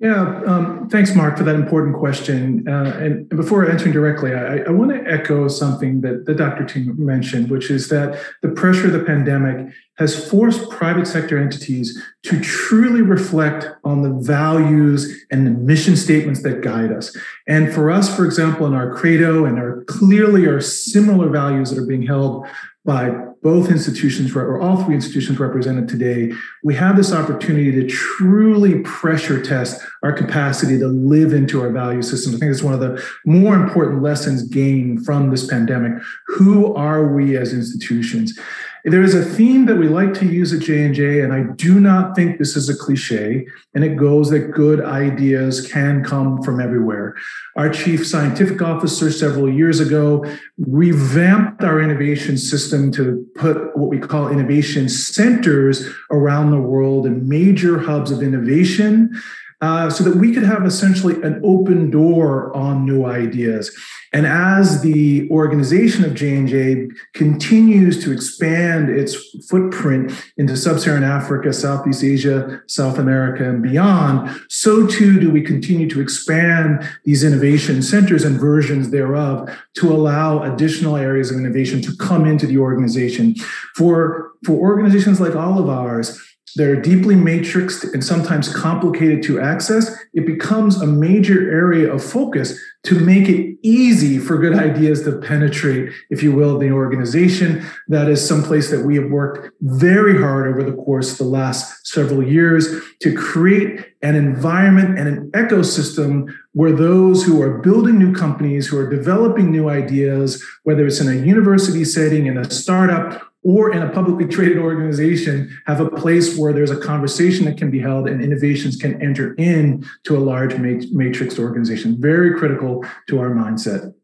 yeah, 0.00 0.42
um, 0.46 0.88
thanks, 0.88 1.14
Mark, 1.14 1.36
for 1.36 1.44
that 1.44 1.54
important 1.54 1.94
question. 1.94 2.66
Uh, 2.66 2.98
and, 2.98 3.28
before 3.28 3.70
answering 3.70 3.92
directly, 3.92 4.32
I, 4.32 4.60
I 4.60 4.70
want 4.70 4.90
to 4.92 5.10
echo 5.10 5.46
something 5.46 6.00
that, 6.00 6.24
that 6.24 6.38
Dr. 6.38 6.64
Ting 6.64 6.94
mentioned, 6.96 7.50
which 7.50 7.70
is 7.70 7.90
that 7.90 8.18
the 8.40 8.48
pressure 8.48 8.86
of 8.86 8.94
the 8.94 9.04
pandemic 9.04 9.70
has 9.98 10.30
forced 10.30 10.70
private 10.70 11.06
sector 11.06 11.38
entities 11.38 12.02
to 12.22 12.40
truly 12.40 13.02
reflect 13.02 13.68
on 13.84 14.00
the 14.00 14.08
values 14.24 15.22
and 15.30 15.46
the 15.46 15.50
mission 15.50 15.94
statements 15.96 16.42
that 16.44 16.62
guide 16.62 16.92
us. 16.92 17.14
And 17.46 17.70
for 17.70 17.90
us, 17.90 18.14
for 18.14 18.24
example, 18.24 18.66
in 18.66 18.72
our 18.72 18.94
credo 18.94 19.44
and 19.44 19.58
our 19.58 19.84
clearly 19.84 20.46
are 20.46 20.62
similar 20.62 21.28
values 21.28 21.68
that 21.68 21.78
are 21.78 21.86
being 21.86 22.06
held 22.06 22.46
by 22.84 23.10
both 23.42 23.70
institutions 23.70 24.34
or 24.34 24.60
all 24.60 24.84
three 24.84 24.94
institutions 24.94 25.38
represented 25.38 25.88
today, 25.88 26.32
we 26.62 26.74
have 26.74 26.96
this 26.96 27.12
opportunity 27.12 27.72
to 27.72 27.86
truly 27.86 28.80
pressure 28.80 29.42
test 29.42 29.82
our 30.02 30.12
capacity 30.12 30.78
to 30.78 30.86
live 30.88 31.32
into 31.32 31.60
our 31.60 31.70
value 31.70 32.02
system. 32.02 32.34
I 32.34 32.38
think 32.38 32.52
it's 32.52 32.62
one 32.62 32.74
of 32.74 32.80
the 32.80 33.02
more 33.24 33.54
important 33.54 34.02
lessons 34.02 34.42
gained 34.42 35.04
from 35.04 35.30
this 35.30 35.46
pandemic. 35.46 36.02
Who 36.26 36.74
are 36.74 37.14
we 37.14 37.36
as 37.36 37.52
institutions? 37.52 38.38
There 38.84 39.02
is 39.02 39.14
a 39.14 39.24
theme 39.24 39.66
that 39.66 39.76
we 39.76 39.88
like 39.88 40.14
to 40.14 40.26
use 40.26 40.52
at 40.52 40.60
J&J, 40.60 41.20
and 41.20 41.32
I 41.32 41.42
do 41.54 41.80
not 41.80 42.16
think 42.16 42.38
this 42.38 42.56
is 42.56 42.68
a 42.68 42.76
cliche, 42.76 43.46
and 43.74 43.84
it 43.84 43.96
goes 43.96 44.30
that 44.30 44.52
good 44.52 44.82
ideas 44.82 45.66
can 45.66 46.02
come 46.02 46.42
from 46.42 46.60
everywhere. 46.60 47.14
Our 47.56 47.68
chief 47.68 48.06
scientific 48.06 48.62
officer 48.62 49.10
several 49.10 49.52
years 49.52 49.80
ago 49.80 50.24
revamped 50.58 51.62
our 51.62 51.80
innovation 51.80 52.38
system 52.38 52.90
to 52.92 53.26
put 53.34 53.76
what 53.76 53.90
we 53.90 53.98
call 53.98 54.28
innovation 54.28 54.88
centers 54.88 55.86
around 56.10 56.50
the 56.50 56.60
world 56.60 57.06
in 57.06 57.28
major 57.28 57.78
hubs 57.78 58.10
of 58.10 58.22
innovation 58.22 59.20
uh, 59.60 59.90
so 59.90 60.02
that 60.04 60.16
we 60.16 60.32
could 60.32 60.42
have 60.42 60.64
essentially 60.64 61.20
an 61.22 61.40
open 61.44 61.90
door 61.90 62.54
on 62.56 62.86
new 62.86 63.04
ideas. 63.04 63.70
And 64.12 64.26
as 64.26 64.82
the 64.82 65.30
organization 65.30 66.04
of 66.04 66.14
J&J 66.14 66.88
continues 67.14 68.02
to 68.02 68.12
expand 68.12 68.88
its 68.88 69.14
footprint 69.48 70.12
into 70.36 70.56
sub-Saharan 70.56 71.04
Africa, 71.04 71.52
Southeast 71.52 72.02
Asia, 72.02 72.60
South 72.66 72.98
America, 72.98 73.48
and 73.48 73.62
beyond, 73.62 74.40
so 74.48 74.86
too 74.86 75.20
do 75.20 75.30
we 75.30 75.42
continue 75.42 75.88
to 75.90 76.00
expand 76.00 76.84
these 77.04 77.22
innovation 77.22 77.82
centers 77.82 78.24
and 78.24 78.40
versions 78.40 78.90
thereof 78.90 79.48
to 79.74 79.92
allow 79.92 80.42
additional 80.42 80.96
areas 80.96 81.30
of 81.30 81.36
innovation 81.36 81.80
to 81.82 81.96
come 81.96 82.26
into 82.26 82.46
the 82.46 82.58
organization. 82.58 83.34
For, 83.76 84.32
for 84.44 84.54
organizations 84.54 85.20
like 85.20 85.36
all 85.36 85.58
of 85.58 85.68
ours, 85.68 86.18
that 86.56 86.66
are 86.66 86.80
deeply 86.80 87.14
matrixed 87.14 87.92
and 87.92 88.04
sometimes 88.04 88.54
complicated 88.54 89.22
to 89.24 89.40
access, 89.40 89.94
it 90.14 90.26
becomes 90.26 90.80
a 90.80 90.86
major 90.86 91.50
area 91.50 91.92
of 91.92 92.02
focus 92.02 92.58
to 92.82 92.98
make 92.98 93.28
it 93.28 93.58
easy 93.62 94.18
for 94.18 94.38
good 94.38 94.54
ideas 94.54 95.02
to 95.04 95.18
penetrate, 95.18 95.92
if 96.08 96.22
you 96.22 96.32
will, 96.32 96.58
the 96.58 96.70
organization. 96.70 97.64
That 97.88 98.08
is 98.08 98.26
someplace 98.26 98.70
that 98.70 98.86
we 98.86 98.96
have 98.96 99.10
worked 99.10 99.54
very 99.60 100.18
hard 100.18 100.48
over 100.48 100.62
the 100.62 100.76
course 100.76 101.12
of 101.12 101.18
the 101.18 101.24
last 101.24 101.86
several 101.86 102.22
years 102.22 102.68
to 103.02 103.14
create 103.14 103.86
an 104.02 104.16
environment 104.16 104.98
and 104.98 105.08
an 105.08 105.30
ecosystem 105.32 106.32
where 106.52 106.72
those 106.72 107.22
who 107.22 107.42
are 107.42 107.58
building 107.58 107.98
new 107.98 108.14
companies, 108.14 108.66
who 108.66 108.78
are 108.78 108.88
developing 108.88 109.50
new 109.50 109.68
ideas, 109.68 110.42
whether 110.64 110.86
it's 110.86 111.00
in 111.00 111.08
a 111.08 111.26
university 111.26 111.84
setting, 111.84 112.26
in 112.26 112.38
a 112.38 112.50
startup, 112.50 113.29
or 113.42 113.72
in 113.72 113.82
a 113.82 113.90
publicly 113.90 114.26
traded 114.26 114.58
organization 114.58 115.56
have 115.66 115.80
a 115.80 115.90
place 115.90 116.36
where 116.36 116.52
there's 116.52 116.70
a 116.70 116.76
conversation 116.76 117.46
that 117.46 117.56
can 117.56 117.70
be 117.70 117.80
held 117.80 118.06
and 118.06 118.22
innovations 118.22 118.76
can 118.76 119.00
enter 119.00 119.34
in 119.34 119.86
to 120.04 120.16
a 120.16 120.20
large 120.20 120.56
matrix 120.58 121.38
organization. 121.38 121.96
Very 121.98 122.38
critical 122.38 122.84
to 123.08 123.18
our 123.18 123.30
mindset. 123.30 123.94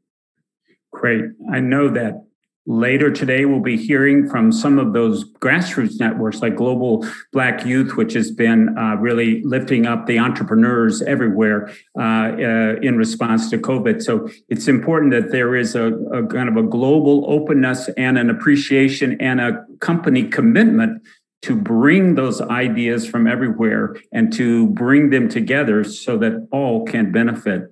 Great. 0.91 1.25
I 1.53 1.61
know 1.61 1.91
that 1.91 2.25
Later 2.69 3.13
today, 3.13 3.45
we'll 3.45 3.61
be 3.61 3.77
hearing 3.77 4.29
from 4.29 4.51
some 4.51 4.81
of 4.81 4.93
those 4.93 5.33
grassroots 5.35 6.01
networks 6.01 6.43
like 6.43 6.57
Global 6.57 7.07
Black 7.33 7.65
Youth, 7.65 7.97
which 7.97 8.13
has 8.15 8.33
been 8.33 8.77
uh, 8.77 8.97
really 8.97 9.41
lifting 9.45 9.87
up 9.87 10.07
the 10.07 10.19
entrepreneurs 10.19 11.01
everywhere 11.03 11.73
uh, 11.97 12.03
uh, 12.03 12.75
in 12.83 12.97
response 12.97 13.51
to 13.51 13.59
COVID. 13.59 14.03
So 14.03 14.29
it's 14.49 14.67
important 14.67 15.13
that 15.13 15.31
there 15.31 15.55
is 15.55 15.77
a, 15.77 15.93
a 15.93 16.27
kind 16.27 16.49
of 16.49 16.57
a 16.57 16.65
global 16.65 17.25
openness 17.31 17.89
and 17.97 18.19
an 18.19 18.31
appreciation 18.31 19.21
and 19.21 19.41
a 19.41 19.65
company 19.79 20.25
commitment 20.25 21.03
to 21.43 21.55
bring 21.55 22.17
those 22.17 22.41
ideas 22.41 23.07
from 23.07 23.29
everywhere 23.29 23.95
and 24.11 24.33
to 24.33 24.67
bring 24.71 25.11
them 25.11 25.29
together 25.29 25.85
so 25.85 26.19
that 26.19 26.49
all 26.51 26.85
can 26.85 27.13
benefit. 27.13 27.71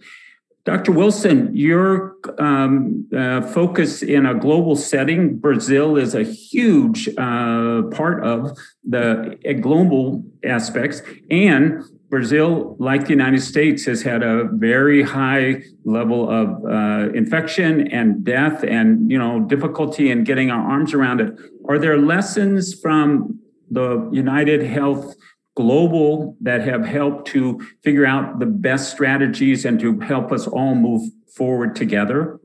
Dr. 0.64 0.92
Wilson, 0.92 1.54
your 1.54 2.16
um, 2.38 3.06
uh, 3.14 3.42
focus 3.42 4.02
in 4.02 4.24
a 4.24 4.34
global 4.34 4.76
setting, 4.76 5.36
Brazil 5.36 5.98
is 5.98 6.14
a 6.14 6.22
huge 6.22 7.06
uh, 7.18 7.82
part 7.90 8.24
of 8.24 8.56
the 8.82 9.38
uh, 9.46 9.52
global 9.60 10.24
aspects. 10.42 11.02
And 11.30 11.84
Brazil, 12.08 12.76
like 12.78 13.04
the 13.04 13.10
United 13.10 13.42
States, 13.42 13.84
has 13.84 14.00
had 14.00 14.22
a 14.22 14.44
very 14.52 15.02
high 15.02 15.62
level 15.84 16.30
of 16.30 16.64
uh, 16.64 17.12
infection 17.12 17.88
and 17.88 18.24
death 18.24 18.62
and, 18.62 19.10
you 19.10 19.18
know, 19.18 19.40
difficulty 19.40 20.10
in 20.10 20.24
getting 20.24 20.50
our 20.50 20.70
arms 20.70 20.94
around 20.94 21.20
it. 21.20 21.38
Are 21.68 21.78
there 21.78 21.98
lessons 21.98 22.72
from 22.80 23.38
the 23.70 24.08
United 24.12 24.62
Health 24.62 25.14
global 25.56 26.36
that 26.40 26.62
have 26.62 26.84
helped 26.84 27.28
to 27.28 27.60
figure 27.82 28.06
out 28.06 28.38
the 28.38 28.46
best 28.46 28.90
strategies 28.90 29.64
and 29.64 29.78
to 29.80 29.98
help 30.00 30.32
us 30.32 30.46
all 30.46 30.74
move 30.74 31.10
forward 31.36 31.76
together? 31.76 32.40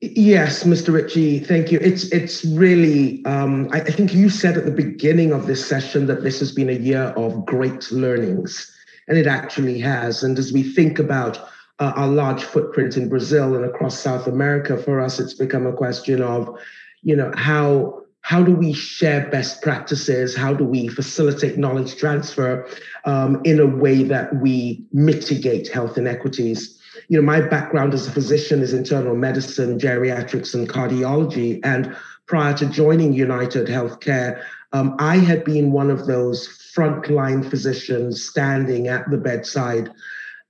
Yes, 0.00 0.64
Mr. 0.64 0.92
Ritchie, 0.92 1.38
thank 1.38 1.70
you. 1.70 1.78
It's 1.80 2.06
it's 2.06 2.44
really 2.44 3.24
um, 3.24 3.68
I, 3.70 3.82
I, 3.82 3.90
think 3.92 4.12
you 4.12 4.28
said 4.28 4.56
at 4.56 4.64
the 4.64 4.72
beginning 4.72 5.32
of 5.32 5.46
this 5.46 5.64
session 5.64 6.06
that 6.06 6.24
this 6.24 6.40
has 6.40 6.50
been 6.50 6.68
a 6.68 6.72
year 6.72 7.14
of 7.16 7.46
great 7.46 7.88
learnings, 7.92 8.68
and 9.06 9.16
it 9.16 9.28
actually 9.28 9.78
has. 9.78 10.24
And 10.24 10.36
as 10.40 10.52
we 10.52 10.64
think 10.64 10.98
about 10.98 11.38
uh, 11.78 11.92
our 11.94 12.08
large 12.08 12.42
footprint 12.42 12.96
in 12.96 13.08
Brazil 13.08 13.54
and 13.54 13.64
across 13.64 13.96
South 13.96 14.26
America, 14.26 14.76
for 14.76 15.00
us, 15.00 15.20
it's 15.20 15.34
become 15.34 15.68
a 15.68 15.72
question 15.72 16.20
of, 16.20 16.58
you 17.02 17.14
know, 17.14 17.30
how 17.36 18.01
how 18.22 18.42
do 18.42 18.54
we 18.54 18.72
share 18.72 19.28
best 19.30 19.62
practices? 19.62 20.34
How 20.34 20.54
do 20.54 20.64
we 20.64 20.88
facilitate 20.88 21.58
knowledge 21.58 21.96
transfer 21.96 22.68
um, 23.04 23.42
in 23.44 23.60
a 23.60 23.66
way 23.66 24.04
that 24.04 24.34
we 24.36 24.84
mitigate 24.92 25.68
health 25.68 25.98
inequities? 25.98 26.78
You 27.08 27.20
know, 27.20 27.26
my 27.26 27.40
background 27.40 27.94
as 27.94 28.06
a 28.06 28.12
physician 28.12 28.62
is 28.62 28.72
internal 28.72 29.16
medicine, 29.16 29.78
geriatrics, 29.78 30.54
and 30.54 30.68
cardiology. 30.68 31.60
And 31.64 31.96
prior 32.26 32.54
to 32.54 32.66
joining 32.66 33.12
United 33.12 33.66
Healthcare, 33.66 34.42
um, 34.72 34.94
I 34.98 35.16
had 35.16 35.44
been 35.44 35.72
one 35.72 35.90
of 35.90 36.06
those 36.06 36.48
frontline 36.74 37.48
physicians 37.48 38.24
standing 38.24 38.88
at 38.88 39.10
the 39.10 39.18
bedside 39.18 39.90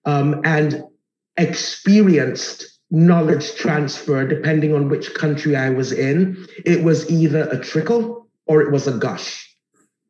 um, 0.05 0.41
and 0.45 0.85
experienced 1.37 2.72
knowledge 2.93 3.55
transfer, 3.55 4.28
depending 4.28 4.74
on 4.74 4.90
which 4.90 5.14
country 5.14 5.57
I 5.57 5.70
was 5.70 5.93
in, 5.93 6.47
it 6.66 6.84
was 6.84 7.11
either 7.11 7.49
a 7.49 7.59
trickle 7.59 8.28
or 8.47 8.61
it 8.61 8.70
was 8.70 8.86
a 8.86 8.93
gush, 8.93 9.51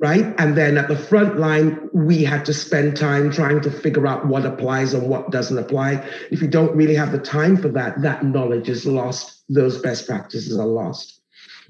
right? 0.01 0.35
And 0.39 0.59
then 0.59 0.77
at 0.77 0.89
the 0.89 0.97
front 0.97 1.39
line, 1.39 1.89
we 1.95 2.25
had 2.25 2.45
to 2.47 2.53
spend 2.53 2.97
time 2.97 3.31
trying 3.31 3.61
to 3.61 3.71
figure 3.71 4.09
out 4.09 4.27
what 4.27 4.45
applies 4.45 4.95
and 4.95 5.09
what 5.09 5.31
doesn't 5.31 5.57
apply. 5.57 6.05
If 6.33 6.43
you 6.43 6.49
don't 6.49 6.75
really 6.75 6.97
have 6.97 7.13
the 7.13 7.21
time 7.21 7.57
for 7.57 7.69
that, 7.69 8.03
that 8.03 8.25
knowledge 8.25 8.69
is 8.69 8.85
lost. 8.85 9.45
Those 9.49 9.81
best 9.81 10.09
practices 10.09 10.59
are 10.59 10.67
lost. 10.67 11.21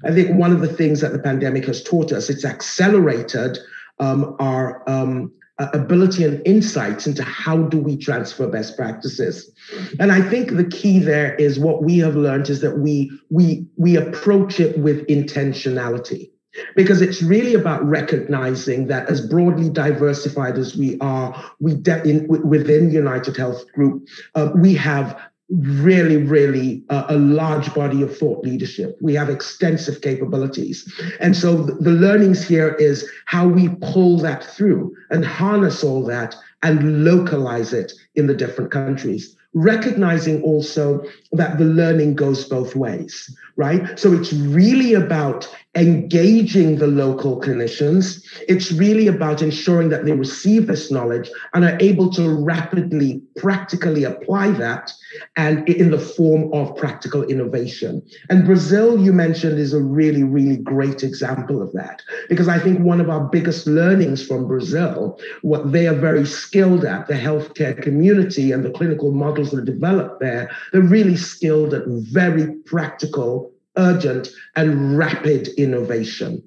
I 0.03 0.11
think 0.11 0.35
one 0.35 0.51
of 0.51 0.61
the 0.61 0.67
things 0.67 0.99
that 1.01 1.13
the 1.13 1.19
pandemic 1.19 1.65
has 1.65 1.83
taught 1.83 2.11
us, 2.11 2.31
it's 2.31 2.43
accelerated 2.43 3.59
um, 3.99 4.35
our 4.39 4.83
um, 4.89 5.31
uh, 5.59 5.67
ability 5.73 6.23
and 6.23 6.41
insights 6.45 7.05
into 7.05 7.23
how 7.23 7.57
do 7.57 7.77
we 7.77 7.95
transfer 7.95 8.47
best 8.47 8.75
practices. 8.75 9.51
And 9.99 10.11
i 10.11 10.21
think 10.21 10.55
the 10.55 10.65
key 10.65 10.99
there 10.99 11.35
is 11.35 11.59
what 11.59 11.83
we 11.83 11.97
have 11.99 12.15
learned 12.15 12.49
is 12.49 12.61
that 12.61 12.79
we 12.79 13.11
we 13.29 13.65
we 13.77 13.95
approach 13.95 14.59
it 14.59 14.77
with 14.79 15.05
intentionality. 15.07 16.29
Because 16.75 17.01
it's 17.01 17.23
really 17.23 17.55
about 17.55 17.83
recognizing 17.83 18.85
that 18.85 19.09
as 19.09 19.25
broadly 19.25 19.69
diversified 19.69 20.55
as 20.55 20.75
we 20.77 20.99
are 20.99 21.43
we 21.59 21.73
de- 21.73 22.07
in, 22.07 22.27
within 22.27 22.91
united 22.91 23.35
health 23.35 23.71
group 23.73 24.07
uh, 24.35 24.51
we 24.55 24.75
have 24.75 25.19
really, 25.61 26.17
really 26.17 26.83
a 26.89 27.15
large 27.15 27.73
body 27.73 28.01
of 28.01 28.15
thought 28.17 28.43
leadership. 28.43 28.97
We 29.01 29.13
have 29.15 29.29
extensive 29.29 30.01
capabilities. 30.01 30.91
And 31.19 31.35
so 31.35 31.63
the 31.63 31.91
learnings 31.91 32.47
here 32.47 32.73
is 32.75 33.09
how 33.25 33.47
we 33.47 33.69
pull 33.81 34.17
that 34.19 34.43
through 34.43 34.95
and 35.11 35.23
harness 35.23 35.83
all 35.83 36.03
that 36.05 36.35
and 36.63 37.03
localize 37.03 37.73
it 37.73 37.93
in 38.15 38.27
the 38.27 38.33
different 38.33 38.71
countries 38.71 39.35
recognizing 39.53 40.41
also 40.41 41.03
that 41.33 41.57
the 41.57 41.65
learning 41.65 42.15
goes 42.15 42.45
both 42.45 42.75
ways, 42.75 43.35
right? 43.55 43.97
So 43.99 44.13
it's 44.13 44.33
really 44.33 44.93
about 44.93 45.47
engaging 45.75 46.77
the 46.77 46.85
local 46.85 47.41
clinicians. 47.41 48.23
It's 48.47 48.71
really 48.71 49.07
about 49.07 49.41
ensuring 49.41 49.89
that 49.89 50.05
they 50.05 50.11
receive 50.11 50.67
this 50.67 50.91
knowledge 50.91 51.29
and 51.53 51.65
are 51.65 51.77
able 51.79 52.11
to 52.11 52.29
rapidly, 52.29 53.21
practically 53.37 54.03
apply 54.03 54.51
that 54.51 54.91
and 55.35 55.67
in 55.67 55.89
the 55.89 55.99
form 55.99 56.53
of 56.53 56.75
practical 56.75 57.23
innovation. 57.23 58.03
And 58.29 58.45
Brazil, 58.45 58.99
you 58.99 59.13
mentioned, 59.13 59.57
is 59.57 59.73
a 59.73 59.81
really, 59.81 60.23
really 60.23 60.57
great 60.57 61.03
example 61.03 61.61
of 61.61 61.71
that. 61.73 62.03
Because 62.29 62.47
I 62.47 62.59
think 62.59 62.79
one 62.79 63.01
of 63.01 63.09
our 63.09 63.27
biggest 63.29 63.65
learnings 63.65 64.25
from 64.25 64.47
Brazil, 64.47 65.19
what 65.41 65.71
they 65.71 65.87
are 65.87 65.95
very 65.95 66.25
skilled 66.25 66.85
at, 66.85 67.07
the 67.07 67.15
healthcare 67.15 67.79
community 67.81 68.51
and 68.51 68.63
the 68.63 68.71
clinical 68.71 69.11
models 69.11 69.51
that 69.51 69.59
are 69.59 69.65
developed 69.65 70.19
there, 70.19 70.51
they're 70.71 70.81
really 70.81 71.15
skilled 71.25 71.73
at 71.73 71.83
very 71.87 72.53
practical, 72.65 73.51
urgent, 73.77 74.29
and 74.55 74.97
rapid 74.97 75.47
innovation. 75.57 76.43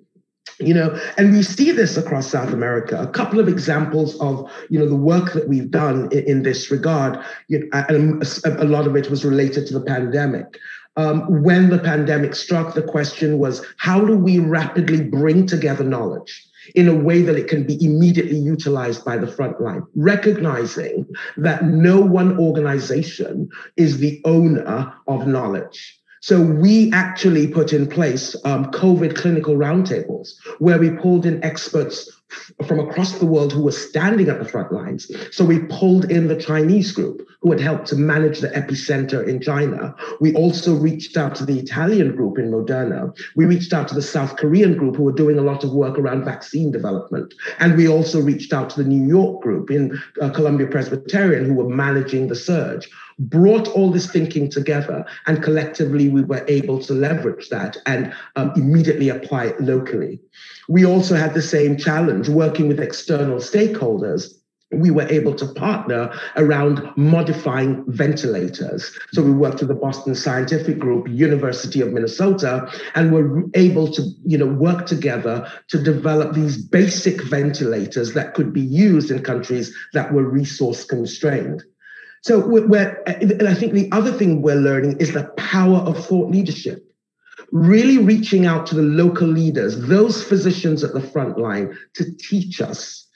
You 0.59 0.73
know 0.73 0.99
and 1.19 1.33
we 1.33 1.43
see 1.43 1.71
this 1.71 1.99
across 1.99 2.29
south 2.29 2.51
america. 2.51 2.99
A 3.03 3.09
couple 3.09 3.39
of 3.39 3.47
examples 3.47 4.19
of 4.21 4.51
you 4.71 4.79
know 4.79 4.89
the 4.89 4.97
work 4.97 5.35
that 5.35 5.49
we've 5.49 5.71
done 5.71 6.09
in, 6.13 6.25
in 6.25 6.43
this 6.45 6.71
regard 6.71 7.23
you 7.49 7.59
know, 7.59 7.85
and 7.89 8.23
a 8.47 8.65
lot 8.65 8.87
of 8.87 8.97
it 8.97 9.11
was 9.11 9.23
related 9.23 9.67
to 9.67 9.75
the 9.75 9.85
pandemic. 9.85 10.59
Um, 10.97 11.43
when 11.43 11.69
the 11.69 11.79
pandemic 11.79 12.35
struck, 12.35 12.75
the 12.75 12.83
question 12.83 13.39
was 13.39 13.67
how 13.77 14.03
do 14.03 14.17
we 14.17 14.39
rapidly 14.39 15.03
bring 15.03 15.47
together 15.47 15.85
knowledge? 15.85 16.47
In 16.75 16.89
a 16.89 16.95
way 16.95 17.23
that 17.23 17.37
it 17.37 17.49
can 17.49 17.65
be 17.65 17.83
immediately 17.85 18.39
utilized 18.39 19.05
by 19.05 19.17
the 19.17 19.27
front 19.27 19.61
line, 19.61 19.83
recognizing 19.95 21.07
that 21.37 21.65
no 21.65 22.01
one 22.01 22.39
organization 22.39 23.49
is 23.77 23.99
the 23.99 24.21
owner 24.25 24.93
of 25.07 25.27
knowledge. 25.27 25.99
So 26.21 26.41
we 26.41 26.91
actually 26.93 27.47
put 27.47 27.73
in 27.73 27.87
place 27.87 28.35
um, 28.45 28.67
COVID 28.73 29.15
clinical 29.15 29.55
roundtables 29.55 30.31
where 30.59 30.79
we 30.79 30.91
pulled 30.91 31.25
in 31.25 31.45
experts 31.45 32.11
from 32.67 32.81
across 32.81 33.19
the 33.19 33.27
world 33.27 33.53
who 33.53 33.63
were 33.63 33.73
standing 33.73 34.29
at 34.29 34.39
the 34.39 34.45
front 34.45 34.73
lines. 34.73 35.11
So 35.31 35.45
we 35.45 35.61
pulled 35.61 36.11
in 36.11 36.29
the 36.29 36.37
Chinese 36.37 36.93
group 36.93 37.27
who 37.41 37.51
had 37.51 37.61
helped 37.61 37.87
to 37.89 37.97
manage 37.97 38.41
the 38.41 38.49
epicenter 38.49 39.27
in 39.27 39.41
China. 39.41 39.95
We 40.21 40.35
also 40.35 40.75
reached 40.75 41.17
out 41.17 41.35
to 41.37 41.45
the 41.45 41.59
Italian 41.59 42.17
group 42.17 42.39
in 42.39 42.51
Moderna. 42.51 43.17
We 43.37 43.45
reached 43.45 43.73
out 43.73 43.89
to 43.89 43.95
the 43.95 44.03
South 44.03 44.37
Korean 44.37 44.77
group 44.77 44.97
who 44.97 45.05
were 45.05 45.13
doing 45.13 45.39
a 45.39 45.43
lot 45.43 45.63
of 45.63 45.73
work 45.73 45.99
around 45.99 46.25
vaccine 46.25 46.73
development. 46.73 47.35
And 47.59 47.77
we 47.77 47.89
also 47.89 48.21
reached 48.21 48.53
out 48.53 48.71
to 48.71 48.83
the 48.83 48.89
New 48.89 49.07
York 49.07 49.43
group 49.43 49.71
in 49.71 50.01
uh, 50.21 50.31
Columbia 50.31 50.67
Presbyterian 50.67 51.45
who 51.45 51.55
were 51.55 51.69
managing 51.69 52.29
the 52.29 52.37
surge 52.37 52.89
brought 53.19 53.69
all 53.69 53.91
this 53.91 54.11
thinking 54.11 54.51
together 54.51 55.05
and 55.27 55.43
collectively 55.43 56.09
we 56.09 56.23
were 56.23 56.45
able 56.49 56.79
to 56.79 56.93
leverage 56.93 57.49
that 57.49 57.77
and 57.87 58.13
um, 58.37 58.53
immediately 58.57 59.09
apply 59.09 59.47
it 59.47 59.61
locally. 59.61 60.21
We 60.69 60.85
also 60.85 61.15
had 61.15 61.33
the 61.33 61.43
same 61.43 61.79
challenge 61.79 62.16
working 62.29 62.69
with 62.69 62.81
external 62.81 63.39
stakeholders 63.39 64.33
we 64.73 64.91
were 64.91 65.07
able 65.09 65.35
to 65.35 65.47
partner 65.47 66.13
around 66.37 66.91
modifying 66.97 67.85
ventilators. 67.87 68.99
So 69.13 69.23
we 69.23 69.31
worked 69.31 69.61
with 69.61 69.69
the 69.69 69.75
Boston 69.75 70.15
Scientific 70.15 70.79
Group, 70.79 71.09
University 71.09 71.81
of 71.81 71.93
Minnesota, 71.93 72.69
and 72.95 73.13
were 73.13 73.45
able 73.55 73.91
to, 73.93 74.03
you 74.25 74.37
know, 74.37 74.47
work 74.47 74.87
together 74.87 75.51
to 75.69 75.83
develop 75.83 76.35
these 76.35 76.57
basic 76.57 77.23
ventilators 77.23 78.13
that 78.15 78.35
could 78.35 78.53
be 78.53 78.61
used 78.61 79.11
in 79.11 79.23
countries 79.23 79.75
that 79.93 80.13
were 80.13 80.25
resource 80.25 80.85
constrained. 80.85 81.63
So 82.23 82.45
we're, 82.45 83.03
and 83.07 83.47
I 83.47 83.55
think 83.55 83.73
the 83.73 83.89
other 83.93 84.11
thing 84.11 84.43
we're 84.43 84.57
learning 84.57 84.97
is 84.99 85.13
the 85.13 85.25
power 85.37 85.79
of 85.79 86.05
thought 86.05 86.29
leadership. 86.29 86.86
Really 87.53 87.99
reaching 87.99 88.47
out 88.47 88.67
to 88.67 88.75
the 88.75 88.83
local 88.83 89.29
leaders, 89.29 89.87
those 89.87 90.23
physicians 90.23 90.83
at 90.83 90.93
the 90.93 91.01
front 91.01 91.39
line 91.39 91.77
to 91.95 92.13
teach 92.17 92.61
us 92.61 93.07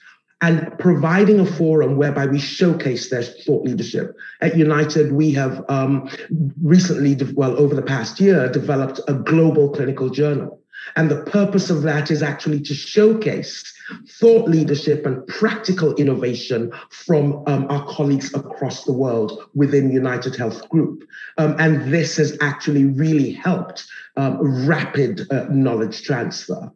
and 0.41 0.73
providing 0.79 1.39
a 1.39 1.45
forum 1.45 1.97
whereby 1.97 2.25
we 2.25 2.39
showcase 2.39 3.09
their 3.09 3.21
thought 3.21 3.63
leadership. 3.63 4.15
At 4.41 4.57
United, 4.57 5.11
we 5.11 5.31
have 5.33 5.63
um, 5.69 6.09
recently, 6.63 7.15
well, 7.33 7.57
over 7.57 7.75
the 7.75 7.81
past 7.81 8.19
year, 8.19 8.49
developed 8.49 8.99
a 9.07 9.13
global 9.13 9.69
clinical 9.69 10.09
journal 10.09 10.60
and 10.95 11.09
the 11.09 11.23
purpose 11.23 11.69
of 11.69 11.83
that 11.83 12.11
is 12.11 12.21
actually 12.21 12.59
to 12.61 12.73
showcase 12.73 13.73
thought 14.07 14.47
leadership 14.47 15.05
and 15.05 15.25
practical 15.27 15.93
innovation 15.95 16.71
from 16.89 17.43
um, 17.47 17.67
our 17.69 17.85
colleagues 17.87 18.33
across 18.33 18.83
the 18.85 18.93
world 18.93 19.49
within 19.53 19.91
United 19.91 20.35
Health 20.35 20.67
Group. 20.69 21.03
Um, 21.37 21.55
and 21.59 21.91
this 21.93 22.17
has 22.17 22.37
actually 22.41 22.85
really 22.85 23.31
helped 23.31 23.85
um, 24.17 24.67
rapid 24.67 25.31
uh, 25.31 25.45
knowledge 25.49 26.03
transfer. 26.03 26.71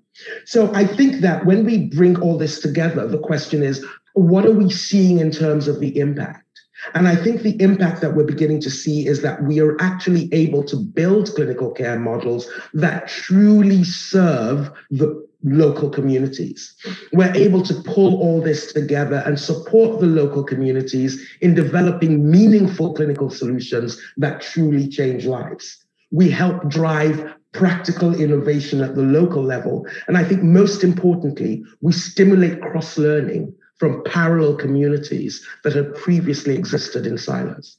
So 0.45 0.73
I 0.73 0.85
think 0.85 1.21
that 1.21 1.45
when 1.45 1.65
we 1.65 1.87
bring 1.87 2.19
all 2.21 2.37
this 2.37 2.59
together, 2.59 3.07
the 3.07 3.19
question 3.19 3.63
is 3.63 3.85
what 4.13 4.45
are 4.45 4.51
we 4.51 4.69
seeing 4.69 5.19
in 5.19 5.29
terms 5.29 5.67
of 5.67 5.79
the 5.79 5.97
impact? 5.99 6.44
And 6.93 7.07
I 7.07 7.15
think 7.15 7.41
the 7.41 7.59
impact 7.61 8.01
that 8.01 8.15
we're 8.15 8.23
beginning 8.23 8.61
to 8.61 8.69
see 8.69 9.07
is 9.07 9.21
that 9.21 9.43
we 9.43 9.59
are 9.59 9.75
actually 9.81 10.29
able 10.33 10.63
to 10.65 10.75
build 10.75 11.33
clinical 11.35 11.71
care 11.71 11.99
models 11.99 12.47
that 12.73 13.07
truly 13.07 13.83
serve 13.83 14.71
the 14.91 15.25
local 15.43 15.89
communities. 15.89 16.75
We're 17.13 17.33
able 17.35 17.61
to 17.63 17.73
pull 17.73 18.19
all 18.19 18.41
this 18.41 18.73
together 18.73 19.23
and 19.25 19.39
support 19.39 19.99
the 19.99 20.07
local 20.07 20.43
communities 20.43 21.23
in 21.41 21.53
developing 21.53 22.29
meaningful 22.29 22.93
clinical 22.93 23.29
solutions 23.29 24.01
that 24.17 24.41
truly 24.41 24.87
change 24.87 25.25
lives. 25.25 25.85
We 26.11 26.29
help 26.29 26.67
drive 26.67 27.33
practical 27.51 28.13
innovation 28.19 28.81
at 28.81 28.95
the 28.95 29.01
local 29.01 29.41
level. 29.41 29.87
And 30.07 30.17
I 30.17 30.23
think 30.23 30.43
most 30.43 30.83
importantly, 30.83 31.63
we 31.81 31.93
stimulate 31.93 32.61
cross 32.61 32.97
learning 32.97 33.53
from 33.77 34.03
parallel 34.03 34.55
communities 34.55 35.45
that 35.63 35.73
had 35.73 35.95
previously 35.95 36.55
existed 36.55 37.05
in 37.05 37.17
silos. 37.17 37.77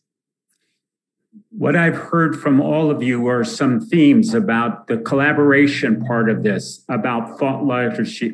What 1.51 1.76
I've 1.76 1.97
heard 1.97 2.40
from 2.40 2.61
all 2.61 2.90
of 2.90 3.03
you 3.03 3.26
are 3.28 3.44
some 3.44 3.80
themes 3.80 4.34
about 4.34 4.86
the 4.86 4.99
collaboration 4.99 6.05
part 6.05 6.30
of 6.30 6.42
this, 6.42 6.84
about 6.88 7.38
thought 7.38 7.64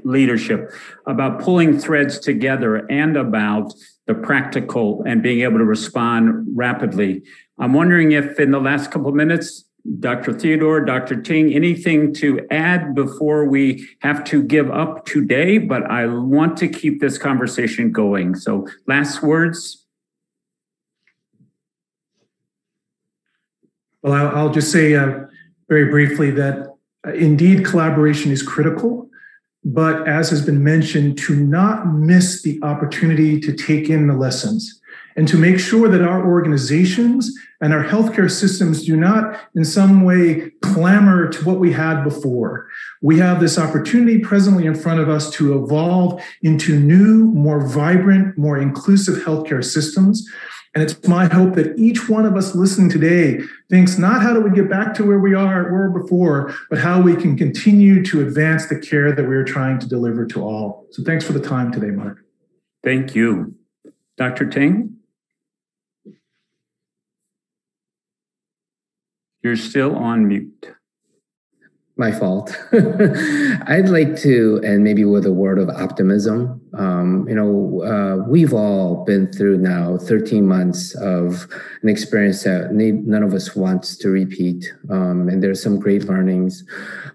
leadership, 0.04 0.72
about 1.06 1.40
pulling 1.40 1.78
threads 1.78 2.18
together, 2.18 2.86
and 2.90 3.16
about 3.16 3.74
the 4.06 4.14
practical 4.14 5.02
and 5.06 5.22
being 5.22 5.42
able 5.42 5.58
to 5.58 5.64
respond 5.64 6.46
rapidly. 6.56 7.22
I'm 7.58 7.72
wondering 7.72 8.12
if 8.12 8.40
in 8.40 8.50
the 8.50 8.60
last 8.60 8.90
couple 8.90 9.08
of 9.08 9.14
minutes, 9.14 9.64
Dr. 9.99 10.33
Theodore, 10.33 10.85
Dr. 10.85 11.20
Ting, 11.20 11.53
anything 11.53 12.14
to 12.14 12.47
add 12.51 12.95
before 12.95 13.45
we 13.47 13.89
have 14.01 14.22
to 14.24 14.43
give 14.43 14.70
up 14.70 15.07
today? 15.07 15.59
But 15.59 15.91
I 15.91 16.07
want 16.07 16.57
to 16.59 16.68
keep 16.68 17.01
this 17.01 17.18
conversation 17.18 17.91
going. 17.91 18.37
So, 18.37 18.68
last 18.87 19.22
words. 19.22 19.85
Well, 24.03 24.35
I'll 24.37 24.51
just 24.51 24.70
say 24.70 24.95
uh, 24.95 25.26
very 25.68 25.87
briefly 25.87 26.30
that 26.33 26.74
uh, 27.07 27.12
indeed 27.12 27.64
collaboration 27.64 28.30
is 28.33 28.43
critical, 28.43 29.09
but 29.64 30.09
as 30.09 30.30
has 30.30 30.45
been 30.45 30.62
mentioned, 30.62 31.18
to 31.18 31.37
not 31.37 31.93
miss 31.93 32.43
the 32.43 32.61
opportunity 32.62 33.41
to 33.41 33.53
take 33.53 33.89
in 33.89 34.07
the 34.09 34.14
lessons 34.14 34.82
and 35.16 35.28
to 35.28 35.36
make 35.36 35.58
sure 35.58 35.88
that 35.88 36.02
our 36.02 36.26
organizations 36.26 37.32
and 37.60 37.72
our 37.72 37.84
healthcare 37.84 38.30
systems 38.30 38.84
do 38.84 38.96
not 38.96 39.40
in 39.54 39.64
some 39.64 40.04
way 40.04 40.50
clamor 40.62 41.28
to 41.28 41.44
what 41.44 41.60
we 41.60 41.72
had 41.72 42.02
before. 42.02 42.68
We 43.00 43.18
have 43.18 43.40
this 43.40 43.58
opportunity 43.58 44.18
presently 44.18 44.66
in 44.66 44.74
front 44.74 45.00
of 45.00 45.08
us 45.08 45.30
to 45.32 45.62
evolve 45.62 46.22
into 46.42 46.78
new, 46.78 47.26
more 47.26 47.66
vibrant, 47.66 48.36
more 48.36 48.58
inclusive 48.58 49.22
healthcare 49.24 49.64
systems. 49.64 50.28
And 50.74 50.82
it's 50.82 51.06
my 51.06 51.26
hope 51.26 51.54
that 51.56 51.78
each 51.78 52.08
one 52.08 52.24
of 52.24 52.34
us 52.34 52.54
listening 52.54 52.88
today 52.88 53.40
thinks 53.68 53.98
not 53.98 54.22
how 54.22 54.32
do 54.32 54.40
we 54.40 54.50
get 54.50 54.70
back 54.70 54.94
to 54.94 55.04
where 55.04 55.18
we 55.18 55.34
are 55.34 55.70
were 55.70 55.90
before, 55.90 56.54
but 56.70 56.78
how 56.78 57.00
we 57.00 57.14
can 57.14 57.36
continue 57.36 58.02
to 58.04 58.26
advance 58.26 58.66
the 58.66 58.78
care 58.78 59.12
that 59.12 59.28
we're 59.28 59.44
trying 59.44 59.78
to 59.80 59.86
deliver 59.86 60.24
to 60.26 60.42
all. 60.42 60.86
So 60.90 61.02
thanks 61.04 61.26
for 61.26 61.34
the 61.34 61.40
time 61.40 61.72
today, 61.72 61.90
Mark. 61.90 62.24
Thank 62.82 63.14
you. 63.14 63.54
Dr. 64.16 64.46
Ting? 64.46 64.96
You're 69.43 69.57
still 69.57 69.97
on 69.97 70.28
mute. 70.28 70.72
My 71.97 72.11
fault. 72.11 72.57
I'd 72.72 73.88
like 73.88 74.16
to, 74.20 74.61
and 74.64 74.82
maybe 74.82 75.05
with 75.05 75.26
a 75.26 75.32
word 75.32 75.59
of 75.59 75.68
optimism, 75.68 76.61
um, 76.78 77.26
you 77.28 77.34
know, 77.34 77.82
uh, 77.84 78.24
we've 78.28 78.55
all 78.55 79.05
been 79.05 79.30
through 79.30 79.59
now 79.59 79.99
13 79.99 80.47
months 80.47 80.95
of 80.95 81.47
an 81.82 81.88
experience 81.88 82.45
that 82.45 82.72
none 82.72 83.22
of 83.22 83.34
us 83.34 83.55
wants 83.55 83.97
to 83.99 84.09
repeat. 84.09 84.72
Um, 84.90 85.28
and 85.28 85.43
there's 85.43 85.62
some 85.62 85.78
great 85.78 86.05
learnings. 86.05 86.64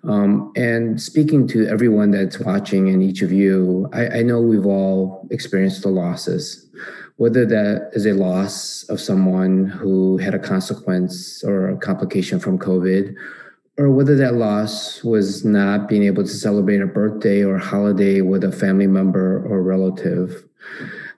Um, 0.04 0.52
and 0.56 1.02
speaking 1.02 1.48
to 1.50 1.66
everyone 1.68 2.12
that's 2.12 2.40
watching 2.40 2.90
and 2.90 3.02
each 3.02 3.22
of 3.22 3.32
you, 3.32 3.90
I, 3.94 4.20
I 4.20 4.22
know 4.22 4.42
we've 4.42 4.66
all 4.66 5.28
experienced 5.32 5.82
the 5.82 5.90
losses 5.90 6.68
whether 7.18 7.46
that 7.46 7.90
is 7.94 8.06
a 8.06 8.14
loss 8.14 8.84
of 8.90 9.02
someone 9.02 9.66
who 9.66 10.18
had 10.18 10.34
a 10.34 10.40
consequence 10.40 11.44
or 11.44 11.70
a 11.70 11.78
complication 11.78 12.40
from 12.40 12.60
COVID, 12.60 13.16
or 13.78 13.90
whether 13.92 14.16
that 14.16 14.36
loss 14.36 15.04
was 15.04 15.44
not 15.44 15.88
being 15.88 16.04
able 16.04 16.24
to 16.24 16.30
celebrate 16.30 16.82
a 16.82 16.88
birthday 16.88 17.44
or 17.44 17.58
holiday 17.58 18.22
with 18.22 18.44
a 18.44 18.52
family 18.52 18.88
member 18.88 19.44
or 19.48 19.62
relative. 19.62 20.48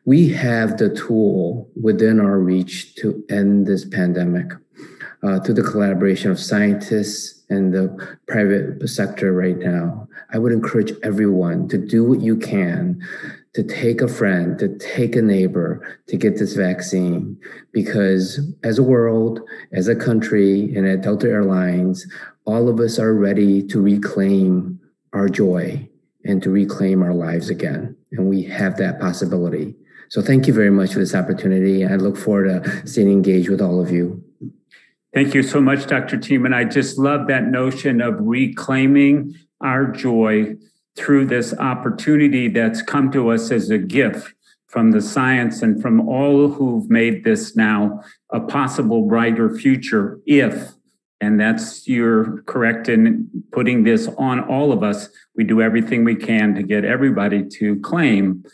We 0.06 0.30
have 0.30 0.78
the 0.78 0.94
tool 0.94 1.70
within 1.80 2.20
our 2.20 2.40
reach 2.40 2.96
to 2.96 3.24
end 3.30 3.68
this 3.68 3.86
pandemic 3.86 4.52
uh, 5.22 5.40
through 5.42 5.56
the 5.56 5.64
collaboration 5.64 6.32
of 6.32 6.40
scientists 6.40 7.44
and 7.50 7.74
the 7.74 8.18
private 8.28 8.88
sector 8.88 9.34
right 9.34 9.58
now. 9.58 10.08
I 10.32 10.38
would 10.38 10.52
encourage 10.52 10.94
everyone 11.04 11.68
to 11.70 11.78
do 11.78 12.04
what 12.04 12.22
you 12.22 12.38
can 12.38 13.02
to 13.54 13.64
take 13.64 14.02
a 14.02 14.08
friend, 14.08 14.60
to 14.60 14.78
take 14.78 15.16
a 15.16 15.22
neighbor 15.22 16.00
to 16.08 16.18
get 16.18 16.38
this 16.38 16.54
vaccine. 16.54 17.38
Because 17.72 18.40
as 18.64 18.78
a 18.78 18.84
world, 18.84 19.42
as 19.72 19.88
a 19.88 19.96
country, 19.96 20.74
and 20.76 20.88
at 20.88 21.02
Delta 21.02 21.28
Airlines, 21.28 22.06
all 22.46 22.70
of 22.70 22.80
us 22.80 23.00
are 23.00 23.14
ready 23.14 23.64
to 23.68 23.82
reclaim 23.82 24.80
our 25.14 25.30
joy 25.30 25.88
and 26.26 26.44
to 26.44 26.50
reclaim 26.50 27.02
our 27.02 27.14
lives 27.14 27.50
again. 27.50 27.96
And 28.12 28.30
we 28.30 28.44
have 28.44 28.78
that 28.78 29.00
possibility. 29.00 29.76
So 30.10 30.22
thank 30.22 30.48
you 30.48 30.54
very 30.54 30.72
much 30.72 30.94
for 30.94 31.00
this 31.00 31.16
opportunity. 31.16 31.86
I 31.86 31.96
look 31.96 32.18
forward 32.18 32.64
to 32.64 32.88
staying 32.88 33.12
engaged 33.12 33.50
with 33.50 33.62
all 33.62 33.80
of 33.80 33.92
you. 33.92 34.24
Thank 35.14 35.34
you 35.34 35.42
so 35.42 35.60
much, 35.60 35.88
Dr. 35.88 36.18
Tiemann. 36.18 36.54
I 36.54 36.66
just 36.66 37.00
love 37.00 37.28
that 37.28 37.46
notion 37.46 38.02
of 38.02 38.16
reclaiming 38.20 39.36
our 39.62 39.86
joy 39.88 40.56
through 41.00 41.26
this 41.26 41.54
opportunity 41.56 42.48
that's 42.48 42.82
come 42.82 43.12
to 43.12 43.32
us 43.32 43.52
as 43.52 43.70
a 43.70 43.78
gift 43.78 44.34
from 44.68 44.92
the 44.92 45.02
science 45.02 45.62
and 45.64 45.82
from 45.82 46.08
all 46.08 46.50
who've 46.50 46.90
made 46.90 47.24
this 47.24 47.56
now 47.56 48.04
a 48.32 48.40
possible 48.40 49.08
brighter 49.08 49.56
future 49.56 50.20
if 50.28 50.74
and 51.22 51.40
that's 51.40 51.88
you're 51.88 52.42
correct 52.44 52.88
in 52.88 53.30
putting 53.52 53.84
this 53.84 54.08
on 54.18 54.40
all 54.42 54.72
of 54.72 54.84
us. 54.84 55.10
We 55.36 55.44
do 55.44 55.62
everything 55.62 56.04
we 56.04 56.16
can 56.16 56.56
to 56.56 56.64
get 56.64 56.86
everybody 56.86 57.44
to 57.44 57.80
claim 57.82 58.46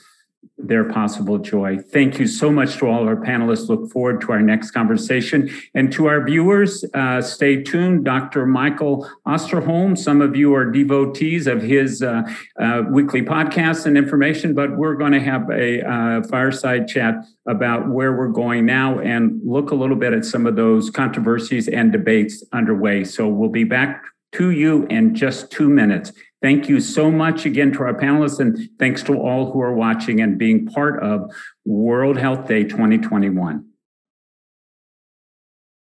their 0.58 0.86
possible 0.86 1.38
joy. 1.38 1.78
Thank 1.78 2.18
you 2.18 2.28
so 2.28 2.50
much 2.50 2.78
to 2.78 2.88
all 2.88 3.08
our 3.08 3.18
panelists. 3.18 3.68
Look 3.68 3.92
forward 3.92 4.22
to 4.22 4.32
our 4.32 4.42
next 4.42 4.72
conversation. 4.72 5.50
And 5.74 5.92
to 5.94 6.08
our 6.08 6.24
viewers, 6.26 6.86
uh, 6.94 7.22
stay 7.22 7.62
tuned. 7.62 8.06
Dr. 8.06 8.46
Michael 8.46 9.10
Osterholm, 9.28 9.98
some 9.98 10.22
of 10.22 10.36
you 10.36 10.54
are 10.56 10.66
devotees 10.72 11.46
of 11.48 11.62
his 11.62 12.02
uh, 12.02 12.24
uh, 12.60 12.84
weekly 12.90 13.22
podcasts 13.22 13.86
and 13.86 13.98
information, 13.98 14.54
but 14.54 14.78
we're 14.78 14.96
going 14.96 15.12
to 15.12 15.20
have 15.20 15.50
a 15.50 15.82
uh, 15.82 16.24
fireside 16.24 16.88
chat 16.88 17.16
about 17.48 17.90
where 17.90 18.14
we're 18.14 18.28
going 18.28 18.66
now 18.66 19.00
and 19.00 19.42
look 19.44 19.72
a 19.72 19.76
little 19.76 19.98
bit 19.98 20.14
at 20.14 20.24
some 20.24 20.46
of 20.46 20.56
those 20.56 20.90
controversies 20.90 21.68
and 21.68 21.92
debates 21.92 22.44
underway. 22.54 23.04
So 23.04 23.28
we'll 23.28 23.50
be 23.50 23.66
back 23.66 24.04
to 24.34 24.52
you 24.52 24.86
in 24.88 25.16
just 25.16 25.52
two 25.52 25.70
minutes. 25.70 26.12
Thank 26.46 26.70
you 26.70 26.80
so 26.80 27.10
much 27.10 27.48
again 27.48 27.72
to 27.72 27.80
our 27.80 27.96
panelists, 27.96 28.40
and 28.40 28.70
thanks 28.78 29.02
to 29.06 29.16
all 29.16 29.52
who 29.52 29.60
are 29.62 29.74
watching 29.74 30.22
and 30.22 30.38
being 30.38 30.68
part 30.68 31.02
of 31.02 31.32
World 31.66 32.20
Health 32.20 32.48
Day 32.48 32.66
2021. 32.66 33.66